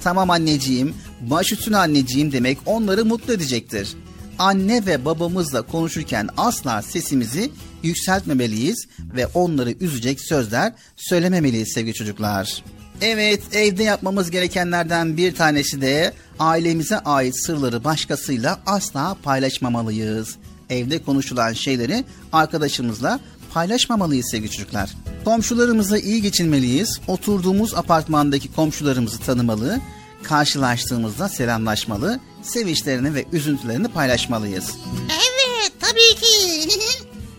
Tamam 0.05 0.31
anneciğim, 0.31 0.95
baş 1.21 1.53
üstüne 1.53 1.77
anneciğim 1.77 2.33
demek 2.33 2.59
onları 2.67 3.05
mutlu 3.05 3.33
edecektir. 3.33 3.97
Anne 4.39 4.87
ve 4.87 5.05
babamızla 5.05 5.63
konuşurken 5.63 6.29
asla 6.37 6.83
sesimizi 6.83 7.51
yükseltmemeliyiz 7.83 8.87
ve 8.99 9.27
onları 9.27 9.71
üzecek 9.71 10.21
sözler 10.21 10.73
söylememeliyiz 10.97 11.73
sevgili 11.75 11.95
çocuklar. 11.95 12.63
Evet, 13.01 13.43
evde 13.53 13.83
yapmamız 13.83 14.31
gerekenlerden 14.31 15.17
bir 15.17 15.35
tanesi 15.35 15.81
de 15.81 16.13
ailemize 16.39 16.99
ait 16.99 17.47
sırları 17.47 17.85
başkasıyla 17.85 18.61
asla 18.67 19.17
paylaşmamalıyız. 19.23 20.37
Evde 20.71 21.03
konuşulan 21.03 21.53
şeyleri 21.53 22.05
arkadaşımızla 22.33 23.21
paylaşmamalıyız 23.55 24.31
sevgili 24.31 24.51
çocuklar. 24.51 24.91
Komşularımızla 25.25 25.99
iyi 25.99 26.23
geçinmeliyiz. 26.23 27.01
Oturduğumuz 27.07 27.75
apartmandaki 27.75 28.53
komşularımızı 28.53 29.19
tanımalı, 29.19 29.81
karşılaştığımızda 30.23 31.29
selamlaşmalı, 31.29 32.21
sevinçlerini 32.43 33.15
ve 33.15 33.25
üzüntülerini 33.33 33.89
paylaşmalıyız. 33.89 34.71
evet 35.49 35.73
tabii 35.81 36.21
ki. 36.21 36.69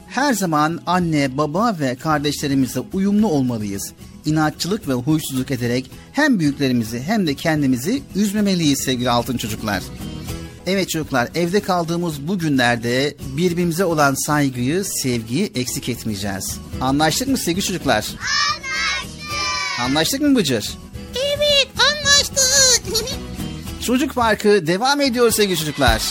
Her 0.08 0.34
zaman 0.34 0.82
anne, 0.86 1.38
baba 1.38 1.76
ve 1.80 1.96
kardeşlerimize 1.96 2.80
uyumlu 2.94 3.28
olmalıyız. 3.28 3.94
İnatçılık 4.26 4.88
ve 4.88 4.94
huysuzluk 4.94 5.52
ederek 5.52 5.92
hem 6.12 6.40
büyüklerimizi 6.40 7.00
hem 7.02 7.28
de 7.28 7.34
kendimizi 7.36 8.02
üzmemeliyiz 8.16 8.84
sevgili 8.84 9.10
altın 9.10 9.38
çocuklar. 9.38 9.84
Evet 10.68 10.90
çocuklar 10.90 11.30
evde 11.36 11.60
kaldığımız 11.60 12.28
bu 12.28 12.40
günlerde 12.40 13.16
birbirimize 13.38 13.86
olan 13.86 14.14
saygıyı, 14.26 14.84
sevgiyi 14.84 15.52
eksik 15.56 15.90
etmeyeceğiz. 15.90 16.58
Anlaştık 16.82 17.28
mı 17.28 17.38
sevgili 17.38 17.66
çocuklar? 17.66 18.06
Anlaştık. 18.06 19.80
Anlaştık 19.80 20.22
mı 20.22 20.36
Bıcır? 20.36 20.78
Evet 21.16 21.68
anlaştık. 21.80 23.08
Çocuk 23.86 24.16
Parkı 24.16 24.68
devam 24.68 25.02
ediyor 25.02 25.32
sevgili 25.32 25.58
çocuklar. 25.58 26.02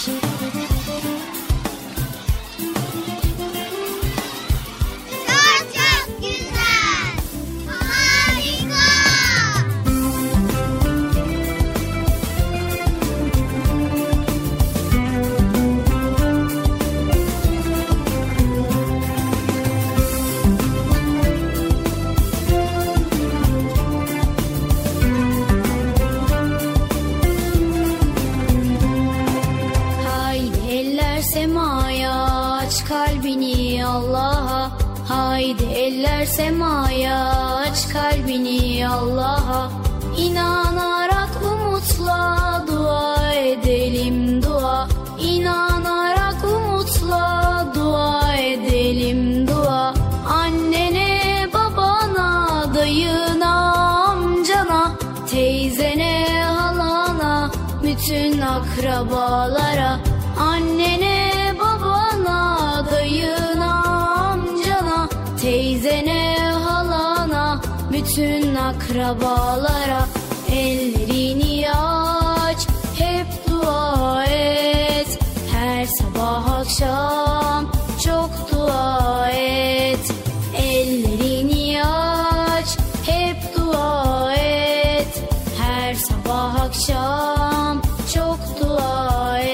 Bütün 68.25 68.55
akrabalara 68.55 70.09
Ellerini 70.53 71.71
aç 71.71 72.59
hep 72.99 73.27
dua 73.51 74.25
et. 74.25 75.19
Her 75.53 75.87
sabah 75.87 76.51
akşam 76.61 77.73
çok 78.05 78.31
dua 78.53 79.31
et. 79.31 80.13
Ellerini 80.59 81.85
aç 81.85 82.79
hep 83.07 83.57
dua 83.57 84.33
et. 84.35 85.23
Her 85.63 85.95
sabah 85.95 86.61
akşam 86.61 87.83
çok 88.15 88.39
dua 88.61 89.39
et 89.39 89.54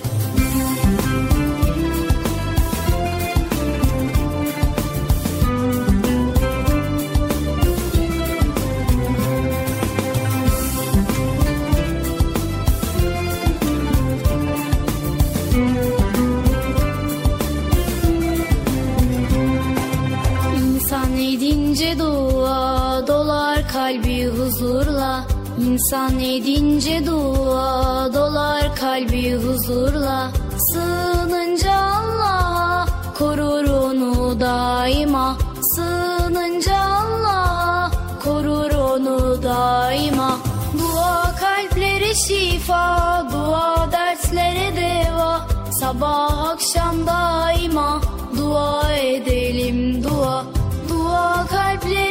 İnsan 25.81 26.19
edince 26.19 27.05
dua 27.05 28.13
dolar 28.13 28.75
kalbi 28.75 29.35
huzurla. 29.35 30.31
Sığınınca 30.73 31.73
Allah'a 31.73 32.85
korur 33.17 33.69
onu 33.69 34.39
daima. 34.39 35.37
Sığınınca 35.75 36.77
Allah'a 36.77 37.91
korur 38.23 38.71
onu 38.71 39.43
daima. 39.43 40.37
Dua 40.79 41.35
kalplere 41.39 42.13
şifa, 42.15 43.27
dua 43.33 43.91
derslere 43.91 44.75
deva. 44.75 45.47
Sabah 45.79 46.49
akşam 46.49 46.95
daima 47.07 48.01
dua 48.37 48.93
edelim 48.93 50.03
dua. 50.03 50.43
Dua 50.89 51.45
kalplere 51.47 52.10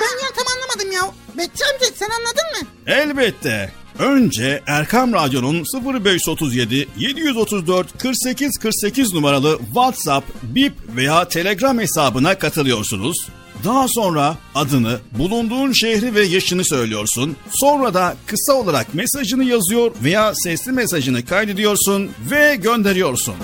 Ben 0.00 0.24
ya 0.24 0.32
tam 0.36 0.46
anlamadım 0.56 0.92
ya. 0.92 1.12
Bekçi 1.38 1.64
amca 1.64 1.86
sen 1.96 2.08
anladın 2.10 2.44
mı? 2.60 2.68
Elbette. 2.86 3.72
Önce 3.98 4.62
Erkam 4.66 5.12
Radyo'nun 5.12 5.64
0537 6.04 6.88
734 6.98 7.98
48 7.98 8.58
48 8.58 9.12
numaralı 9.12 9.58
WhatsApp, 9.58 10.26
Bip 10.42 10.72
veya 10.96 11.28
Telegram 11.28 11.78
hesabına 11.78 12.38
katılıyorsunuz. 12.38 13.16
Daha 13.64 13.88
sonra 13.88 14.36
adını, 14.54 14.98
bulunduğun 15.18 15.72
şehri 15.72 16.14
ve 16.14 16.22
yaşını 16.22 16.64
söylüyorsun. 16.64 17.36
Sonra 17.50 17.94
da 17.94 18.16
kısa 18.26 18.52
olarak 18.52 18.94
mesajını 18.94 19.44
yazıyor 19.44 19.90
veya 20.02 20.32
sesli 20.34 20.72
mesajını 20.72 21.24
kaydediyorsun 21.24 22.10
ve 22.30 22.56
gönderiyorsun. 22.56 23.34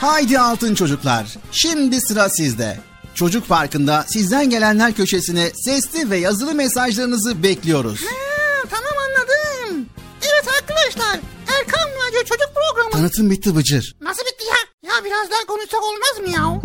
Haydi 0.00 0.38
altın 0.38 0.74
çocuklar. 0.74 1.26
Şimdi 1.52 2.00
sıra 2.00 2.28
sizde. 2.28 2.80
Çocuk 3.14 3.48
Parkı'nda 3.48 4.04
sizden 4.08 4.50
gelenler 4.50 4.92
köşesine 4.92 5.50
sesli 5.64 6.10
ve 6.10 6.16
yazılı 6.16 6.54
mesajlarınızı 6.54 7.42
bekliyoruz. 7.42 8.00
Ha, 8.02 8.66
tamam 8.70 8.92
anladım. 9.08 9.86
Evet 10.22 10.44
arkadaşlar. 10.60 11.20
Erkan 11.58 11.88
Radyo 11.90 12.20
Çocuk 12.20 12.48
Programı. 12.54 12.90
Tanıtım 12.90 13.30
bitti 13.30 13.56
Bıcır. 13.56 13.96
Nasıl 14.00 14.22
bitti 14.22 14.44
ya? 14.44 14.90
Ya 14.90 15.04
biraz 15.04 15.30
daha 15.30 15.46
konuşsak 15.46 15.80
olmaz 15.82 16.18
mı 16.20 16.30
ya? 16.36 16.60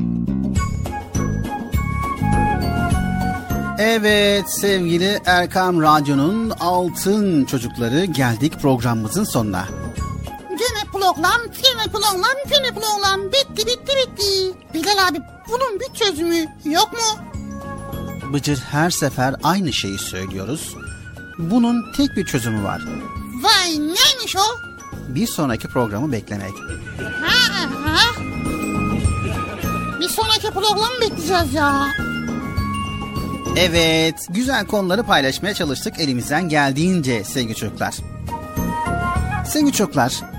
Evet 3.79 4.45
sevgili 4.61 5.21
Erkam 5.25 5.81
Radyo'nun 5.81 6.49
altın 6.49 7.45
çocukları 7.45 8.05
geldik 8.05 8.53
programımızın 8.61 9.23
sonuna. 9.23 9.67
Gene 11.05 11.13
program, 11.13 11.41
tane 11.61 11.91
program, 11.91 12.35
tane 12.49 12.71
program. 12.71 13.31
Bitti, 13.31 13.67
bitti, 13.67 13.93
bitti. 13.95 14.53
Bilal 14.73 15.07
abi, 15.07 15.21
bunun 15.49 15.79
bir 15.79 15.93
çözümü 15.93 16.45
yok 16.65 16.93
mu? 16.93 17.23
Bıcır 18.33 18.57
her 18.57 18.89
sefer 18.89 19.35
aynı 19.43 19.73
şeyi 19.73 19.97
söylüyoruz. 19.97 20.75
Bunun 21.37 21.93
tek 21.97 22.15
bir 22.15 22.25
çözümü 22.25 22.63
var. 22.63 22.81
Vay, 23.41 23.71
neymiş 23.71 24.35
o? 24.35 24.39
Bir 25.07 25.27
sonraki 25.27 25.67
programı 25.67 26.11
beklemek. 26.11 26.53
Ha, 27.21 27.69
ha. 27.85 28.21
Bir 29.99 30.09
sonraki 30.09 30.51
programı 30.51 31.01
bekleyeceğiz 31.01 31.53
ya. 31.53 31.87
Evet, 33.57 34.15
güzel 34.29 34.67
konuları 34.67 35.03
paylaşmaya 35.03 35.53
çalıştık 35.53 35.99
elimizden 35.99 36.49
geldiğince 36.49 37.23
sevgili 37.23 37.55
çocuklar. 37.55 37.95
Sevgili 39.47 39.73
çocuklar, 39.73 40.34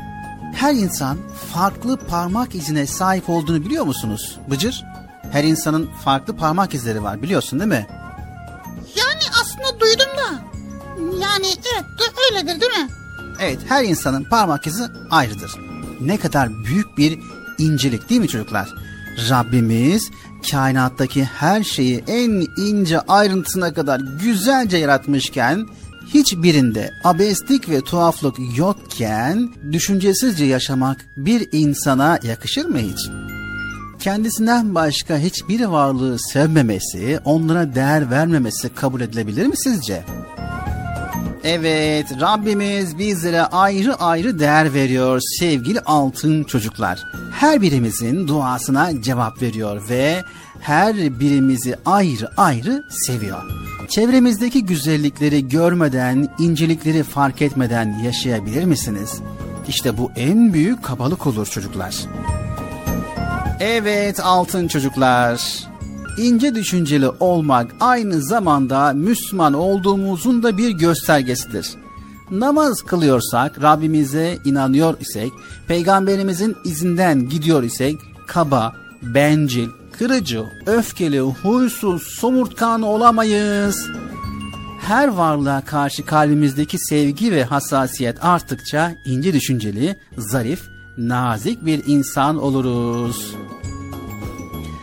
her 0.57 0.75
insan 0.75 1.19
farklı 1.55 1.97
parmak 1.97 2.55
izine 2.55 2.87
sahip 2.87 3.29
olduğunu 3.31 3.65
biliyor 3.65 3.85
musunuz? 3.85 4.39
Bıcır, 4.51 4.85
her 5.33 5.45
insanın 5.45 5.91
farklı 6.05 6.37
parmak 6.37 6.75
izleri 6.75 7.03
var 7.03 7.23
biliyorsun 7.23 7.59
değil 7.61 7.69
mi? 7.69 7.87
Yani 8.97 9.23
aslında 9.41 9.81
duydum 9.81 10.11
da. 10.17 10.43
Yani 11.23 11.47
evet, 11.47 12.13
öyledir 12.31 12.61
değil 12.61 12.73
mi? 12.73 12.89
Evet, 13.41 13.59
her 13.69 13.85
insanın 13.85 14.25
parmak 14.25 14.67
izi 14.67 14.85
ayrıdır. 15.11 15.55
Ne 16.01 16.17
kadar 16.17 16.65
büyük 16.65 16.99
bir 16.99 17.19
incelik 17.59 18.11
değil 18.11 18.21
mi 18.21 18.29
çocuklar? 18.29 18.69
Rabbimiz 19.31 20.11
kainattaki 20.51 21.25
her 21.25 21.63
şeyi 21.63 22.05
en 22.07 22.47
ince 22.57 23.01
ayrıntısına 23.01 23.75
kadar 23.75 24.01
güzelce 24.23 24.77
yaratmışken 24.77 25.67
hiçbirinde 26.15 26.91
abeslik 27.05 27.69
ve 27.69 27.81
tuhaflık 27.81 28.37
yokken 28.57 29.49
düşüncesizce 29.73 30.45
yaşamak 30.45 31.07
bir 31.17 31.49
insana 31.53 32.19
yakışır 32.23 32.65
mı 32.65 32.79
hiç? 32.79 33.11
Kendisinden 34.01 34.75
başka 34.75 35.19
hiçbir 35.19 35.65
varlığı 35.65 36.19
sevmemesi, 36.19 37.21
onlara 37.25 37.75
değer 37.75 38.11
vermemesi 38.11 38.75
kabul 38.75 39.01
edilebilir 39.01 39.47
mi 39.47 39.57
sizce? 39.57 40.05
Evet, 41.45 42.07
Rabbimiz 42.21 42.99
bizlere 42.99 43.43
ayrı 43.43 43.95
ayrı 43.95 44.39
değer 44.39 44.75
veriyor 44.75 45.21
sevgili 45.39 45.81
altın 45.81 46.45
çocuklar. 46.45 47.05
Her 47.33 47.63
birimizin 47.63 48.29
duasına 48.29 49.03
cevap 49.03 49.43
veriyor 49.43 49.83
ve 49.89 50.25
her 50.61 51.21
birimizi 51.21 51.77
ayrı 51.87 52.31
ayrı 52.37 52.85
seviyor. 52.91 53.66
Çevremizdeki 53.89 54.67
güzellikleri 54.67 55.49
görmeden, 55.49 56.29
incelikleri 56.39 57.03
fark 57.03 57.43
etmeden 57.43 57.99
yaşayabilir 58.05 58.65
misiniz? 58.65 59.21
İşte 59.69 59.99
bu 59.99 60.11
en 60.17 60.53
büyük 60.53 60.85
kabalık 60.85 61.27
olur 61.27 61.47
çocuklar. 61.47 61.97
Evet 63.61 64.21
altın 64.21 64.69
çocuklar. 64.69 65.67
İnce 66.19 66.55
düşünceli 66.55 67.09
olmak 67.09 67.75
aynı 67.81 68.23
zamanda 68.23 68.93
Müslüman 68.93 69.55
olduğumuzun 69.55 70.43
da 70.43 70.59
bir 70.59 70.71
göstergesidir. 70.71 71.75
Namaz 72.31 72.83
kılıyorsak, 72.83 73.63
Rabbimize 73.63 74.39
inanıyor 74.45 75.01
isek, 75.01 75.33
peygamberimizin 75.69 76.57
izinden 76.65 77.29
gidiyor 77.29 77.63
isek, 77.63 77.99
kaba, 78.27 78.73
bencil, 79.03 79.69
kırıcı, 79.99 80.45
öfkeli, 80.67 81.21
huysuz, 81.21 82.03
somurtkan 82.03 82.83
olamayız. 82.83 83.91
Her 84.81 85.09
varlığa 85.09 85.61
karşı 85.61 86.05
kalbimizdeki 86.07 86.79
sevgi 86.79 87.33
ve 87.33 87.45
hassasiyet 87.45 88.25
arttıkça 88.25 88.95
ince 89.05 89.33
düşünceli, 89.33 89.97
zarif, 90.19 90.63
nazik 90.99 91.67
bir 91.67 91.83
insan 91.87 92.43
oluruz. 92.43 93.35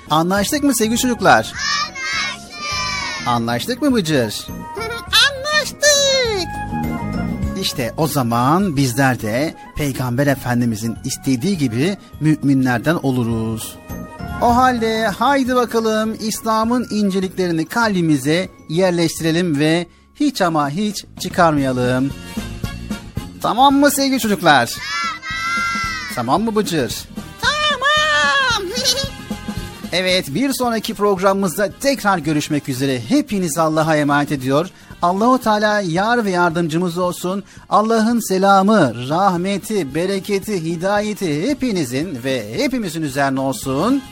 Anlaştık 0.10 0.64
mı 0.64 0.76
sevgili 0.76 0.98
çocuklar? 0.98 1.54
Anlaştık. 1.86 3.28
Anlaştık 3.28 3.82
mı 3.82 3.94
Bıcır? 3.94 4.48
Anlaştık. 5.30 6.50
İşte 7.62 7.94
o 7.98 8.08
zaman 8.08 8.76
bizler 8.76 9.22
de 9.22 9.56
Peygamber 9.76 10.28
Efendimizin 10.28 10.98
istediği 11.04 11.58
gibi 11.58 11.98
müminlerden 12.20 12.96
oluruz. 12.96 13.76
O 14.44 14.56
halde 14.56 15.08
haydi 15.08 15.56
bakalım 15.56 16.16
İslam'ın 16.20 16.88
inceliklerini 16.92 17.66
kalbimize 17.66 18.50
yerleştirelim 18.70 19.60
ve 19.60 19.88
hiç 20.16 20.42
ama 20.42 20.70
hiç 20.70 21.06
çıkarmayalım. 21.20 22.12
Tamam 23.42 23.76
mı 23.76 23.92
sevgili 23.92 24.20
çocuklar? 24.20 24.70
Tamam. 24.70 24.82
Tamam 26.16 26.44
mı 26.44 26.56
Bıcır? 26.56 26.96
Tamam. 27.42 28.72
Evet 29.92 30.34
bir 30.34 30.54
sonraki 30.54 30.94
programımızda 30.94 31.70
tekrar 31.80 32.18
görüşmek 32.18 32.70
üzere. 32.70 33.02
Hepiniz 33.10 33.58
Allah'a 33.58 33.96
emanet 33.96 34.32
ediyor. 34.32 34.70
Allahu 35.02 35.38
Teala 35.38 35.80
yar 35.80 36.26
ve 36.26 36.32
yardımcımız 36.32 36.98
olsun. 36.98 37.44
Allah'ın 37.70 38.20
selamı, 38.20 39.10
rahmeti, 39.10 39.96
bereketi, 39.96 40.64
hidayeti 40.64 41.50
hepinizin 41.50 42.24
ve 42.24 42.58
hepimizin 42.58 43.02
üzerine 43.02 43.40
olsun. 43.40 44.04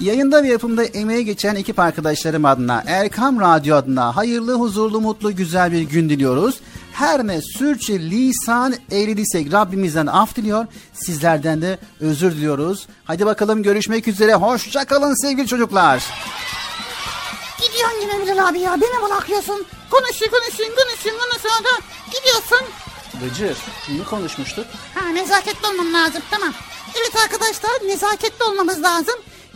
Yayında 0.00 0.42
ve 0.42 0.48
yapımda 0.48 0.84
emeği 0.84 1.24
geçen 1.24 1.54
ekip 1.54 1.78
arkadaşlarım 1.78 2.44
adına, 2.44 2.82
Erkam 2.86 3.40
Radyo 3.40 3.76
adına 3.76 4.16
hayırlı, 4.16 4.54
huzurlu, 4.54 5.00
mutlu, 5.00 5.36
güzel 5.36 5.72
bir 5.72 5.82
gün 5.82 6.08
diliyoruz. 6.08 6.60
Her 6.92 7.26
ne 7.26 7.42
sürçü 7.42 8.10
lisan 8.10 8.74
eylediysek 8.90 9.52
Rabbimizden 9.52 10.06
af 10.06 10.36
diliyor. 10.36 10.66
Sizlerden 10.92 11.62
de 11.62 11.78
özür 12.00 12.32
diliyoruz. 12.32 12.86
Hadi 13.04 13.26
bakalım 13.26 13.62
görüşmek 13.62 14.08
üzere. 14.08 14.34
Hoşça 14.34 14.84
kalın 14.84 15.22
sevgili 15.22 15.46
çocuklar. 15.46 16.04
Gidiyorsun 17.60 18.00
yine 18.00 18.22
Bilal 18.22 18.48
abi 18.48 18.58
ya. 18.58 18.80
Beni 18.80 19.02
bırakıyorsun. 19.02 19.66
Konuşun 19.90 20.26
konuşun 20.26 20.74
konuşun 20.76 21.18
konuşun 21.18 21.64
da 21.64 21.78
gidiyorsun. 22.06 22.68
Bıcır, 23.22 23.56
ne 23.98 24.04
konuşmuştuk? 24.04 24.66
Ha 24.94 25.08
nezaketli 25.08 25.68
olmam 25.68 25.92
lazım 25.92 26.22
tamam. 26.30 26.52
Evet 27.00 27.16
arkadaşlar 27.24 27.88
nezaketli 27.88 28.44
olmamız 28.44 28.82
lazım. 28.82 29.14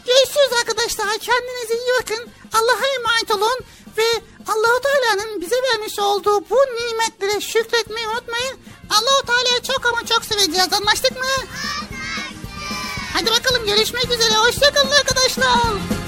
Görüşürüz 0.08 0.52
arkadaşlar. 0.60 1.18
Kendinize 1.18 1.74
iyi 1.74 1.92
bakın. 2.00 2.28
Allah'a 2.52 2.86
emanet 2.98 3.30
olun. 3.30 3.58
Ve 3.98 4.06
Allahu 4.48 4.80
Teala'nın 4.80 5.40
bize 5.40 5.56
vermiş 5.56 5.98
olduğu 5.98 6.50
bu 6.50 6.56
nimetlere 6.56 7.40
şükretmeyi 7.40 8.08
unutmayın. 8.08 8.58
Allahu 8.90 9.26
Teala'yı 9.26 9.62
çok 9.62 9.86
ama 9.86 10.06
çok 10.06 10.24
seveceğiz. 10.24 10.72
Anlaştık 10.72 11.16
mı? 11.16 11.46
Hadi 13.12 13.30
bakalım 13.30 13.66
görüşmek 13.66 14.04
üzere. 14.04 14.34
Hoşçakalın 14.34 14.90
arkadaşlar. 14.90 16.07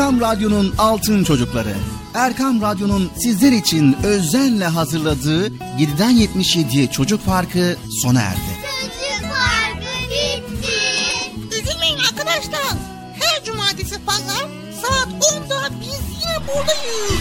Erkam 0.00 0.20
Radyo'nun 0.20 0.74
Altın 0.78 1.24
Çocukları. 1.24 1.74
Erkam 2.14 2.62
Radyo'nun 2.62 3.10
sizler 3.16 3.52
için 3.52 3.96
özenle 4.04 4.64
hazırladığı 4.64 5.46
7'den 5.48 6.12
77'ye 6.12 6.86
Çocuk 6.90 7.26
Parkı 7.26 7.76
sona 8.02 8.20
erdi. 8.20 8.40
Çocuk 8.40 9.30
Parkı 9.30 10.10
bitti. 10.10 11.60
Üzülmeyin 11.60 11.98
arkadaşlar. 11.98 12.76
Her 13.20 13.44
cumartesi 13.44 14.04
pazar 14.06 14.48
saat 14.82 15.08
10'da 15.08 15.70
biz 15.80 16.00
yine 16.22 16.46
buradayız. 16.46 17.20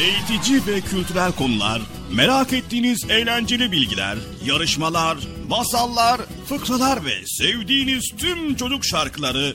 Eğitici 0.00 0.66
ve 0.66 0.80
kültürel 0.80 1.32
konular, 1.32 1.82
merak 2.12 2.52
ettiğiniz 2.52 3.04
eğlenceli 3.10 3.72
bilgiler, 3.72 4.18
yarışmalar, 4.44 5.18
masallar, 5.48 6.20
fıkralar 6.48 7.04
ve 7.04 7.26
sevdiğiniz 7.26 8.12
tüm 8.18 8.54
çocuk 8.54 8.84
şarkıları 8.84 9.54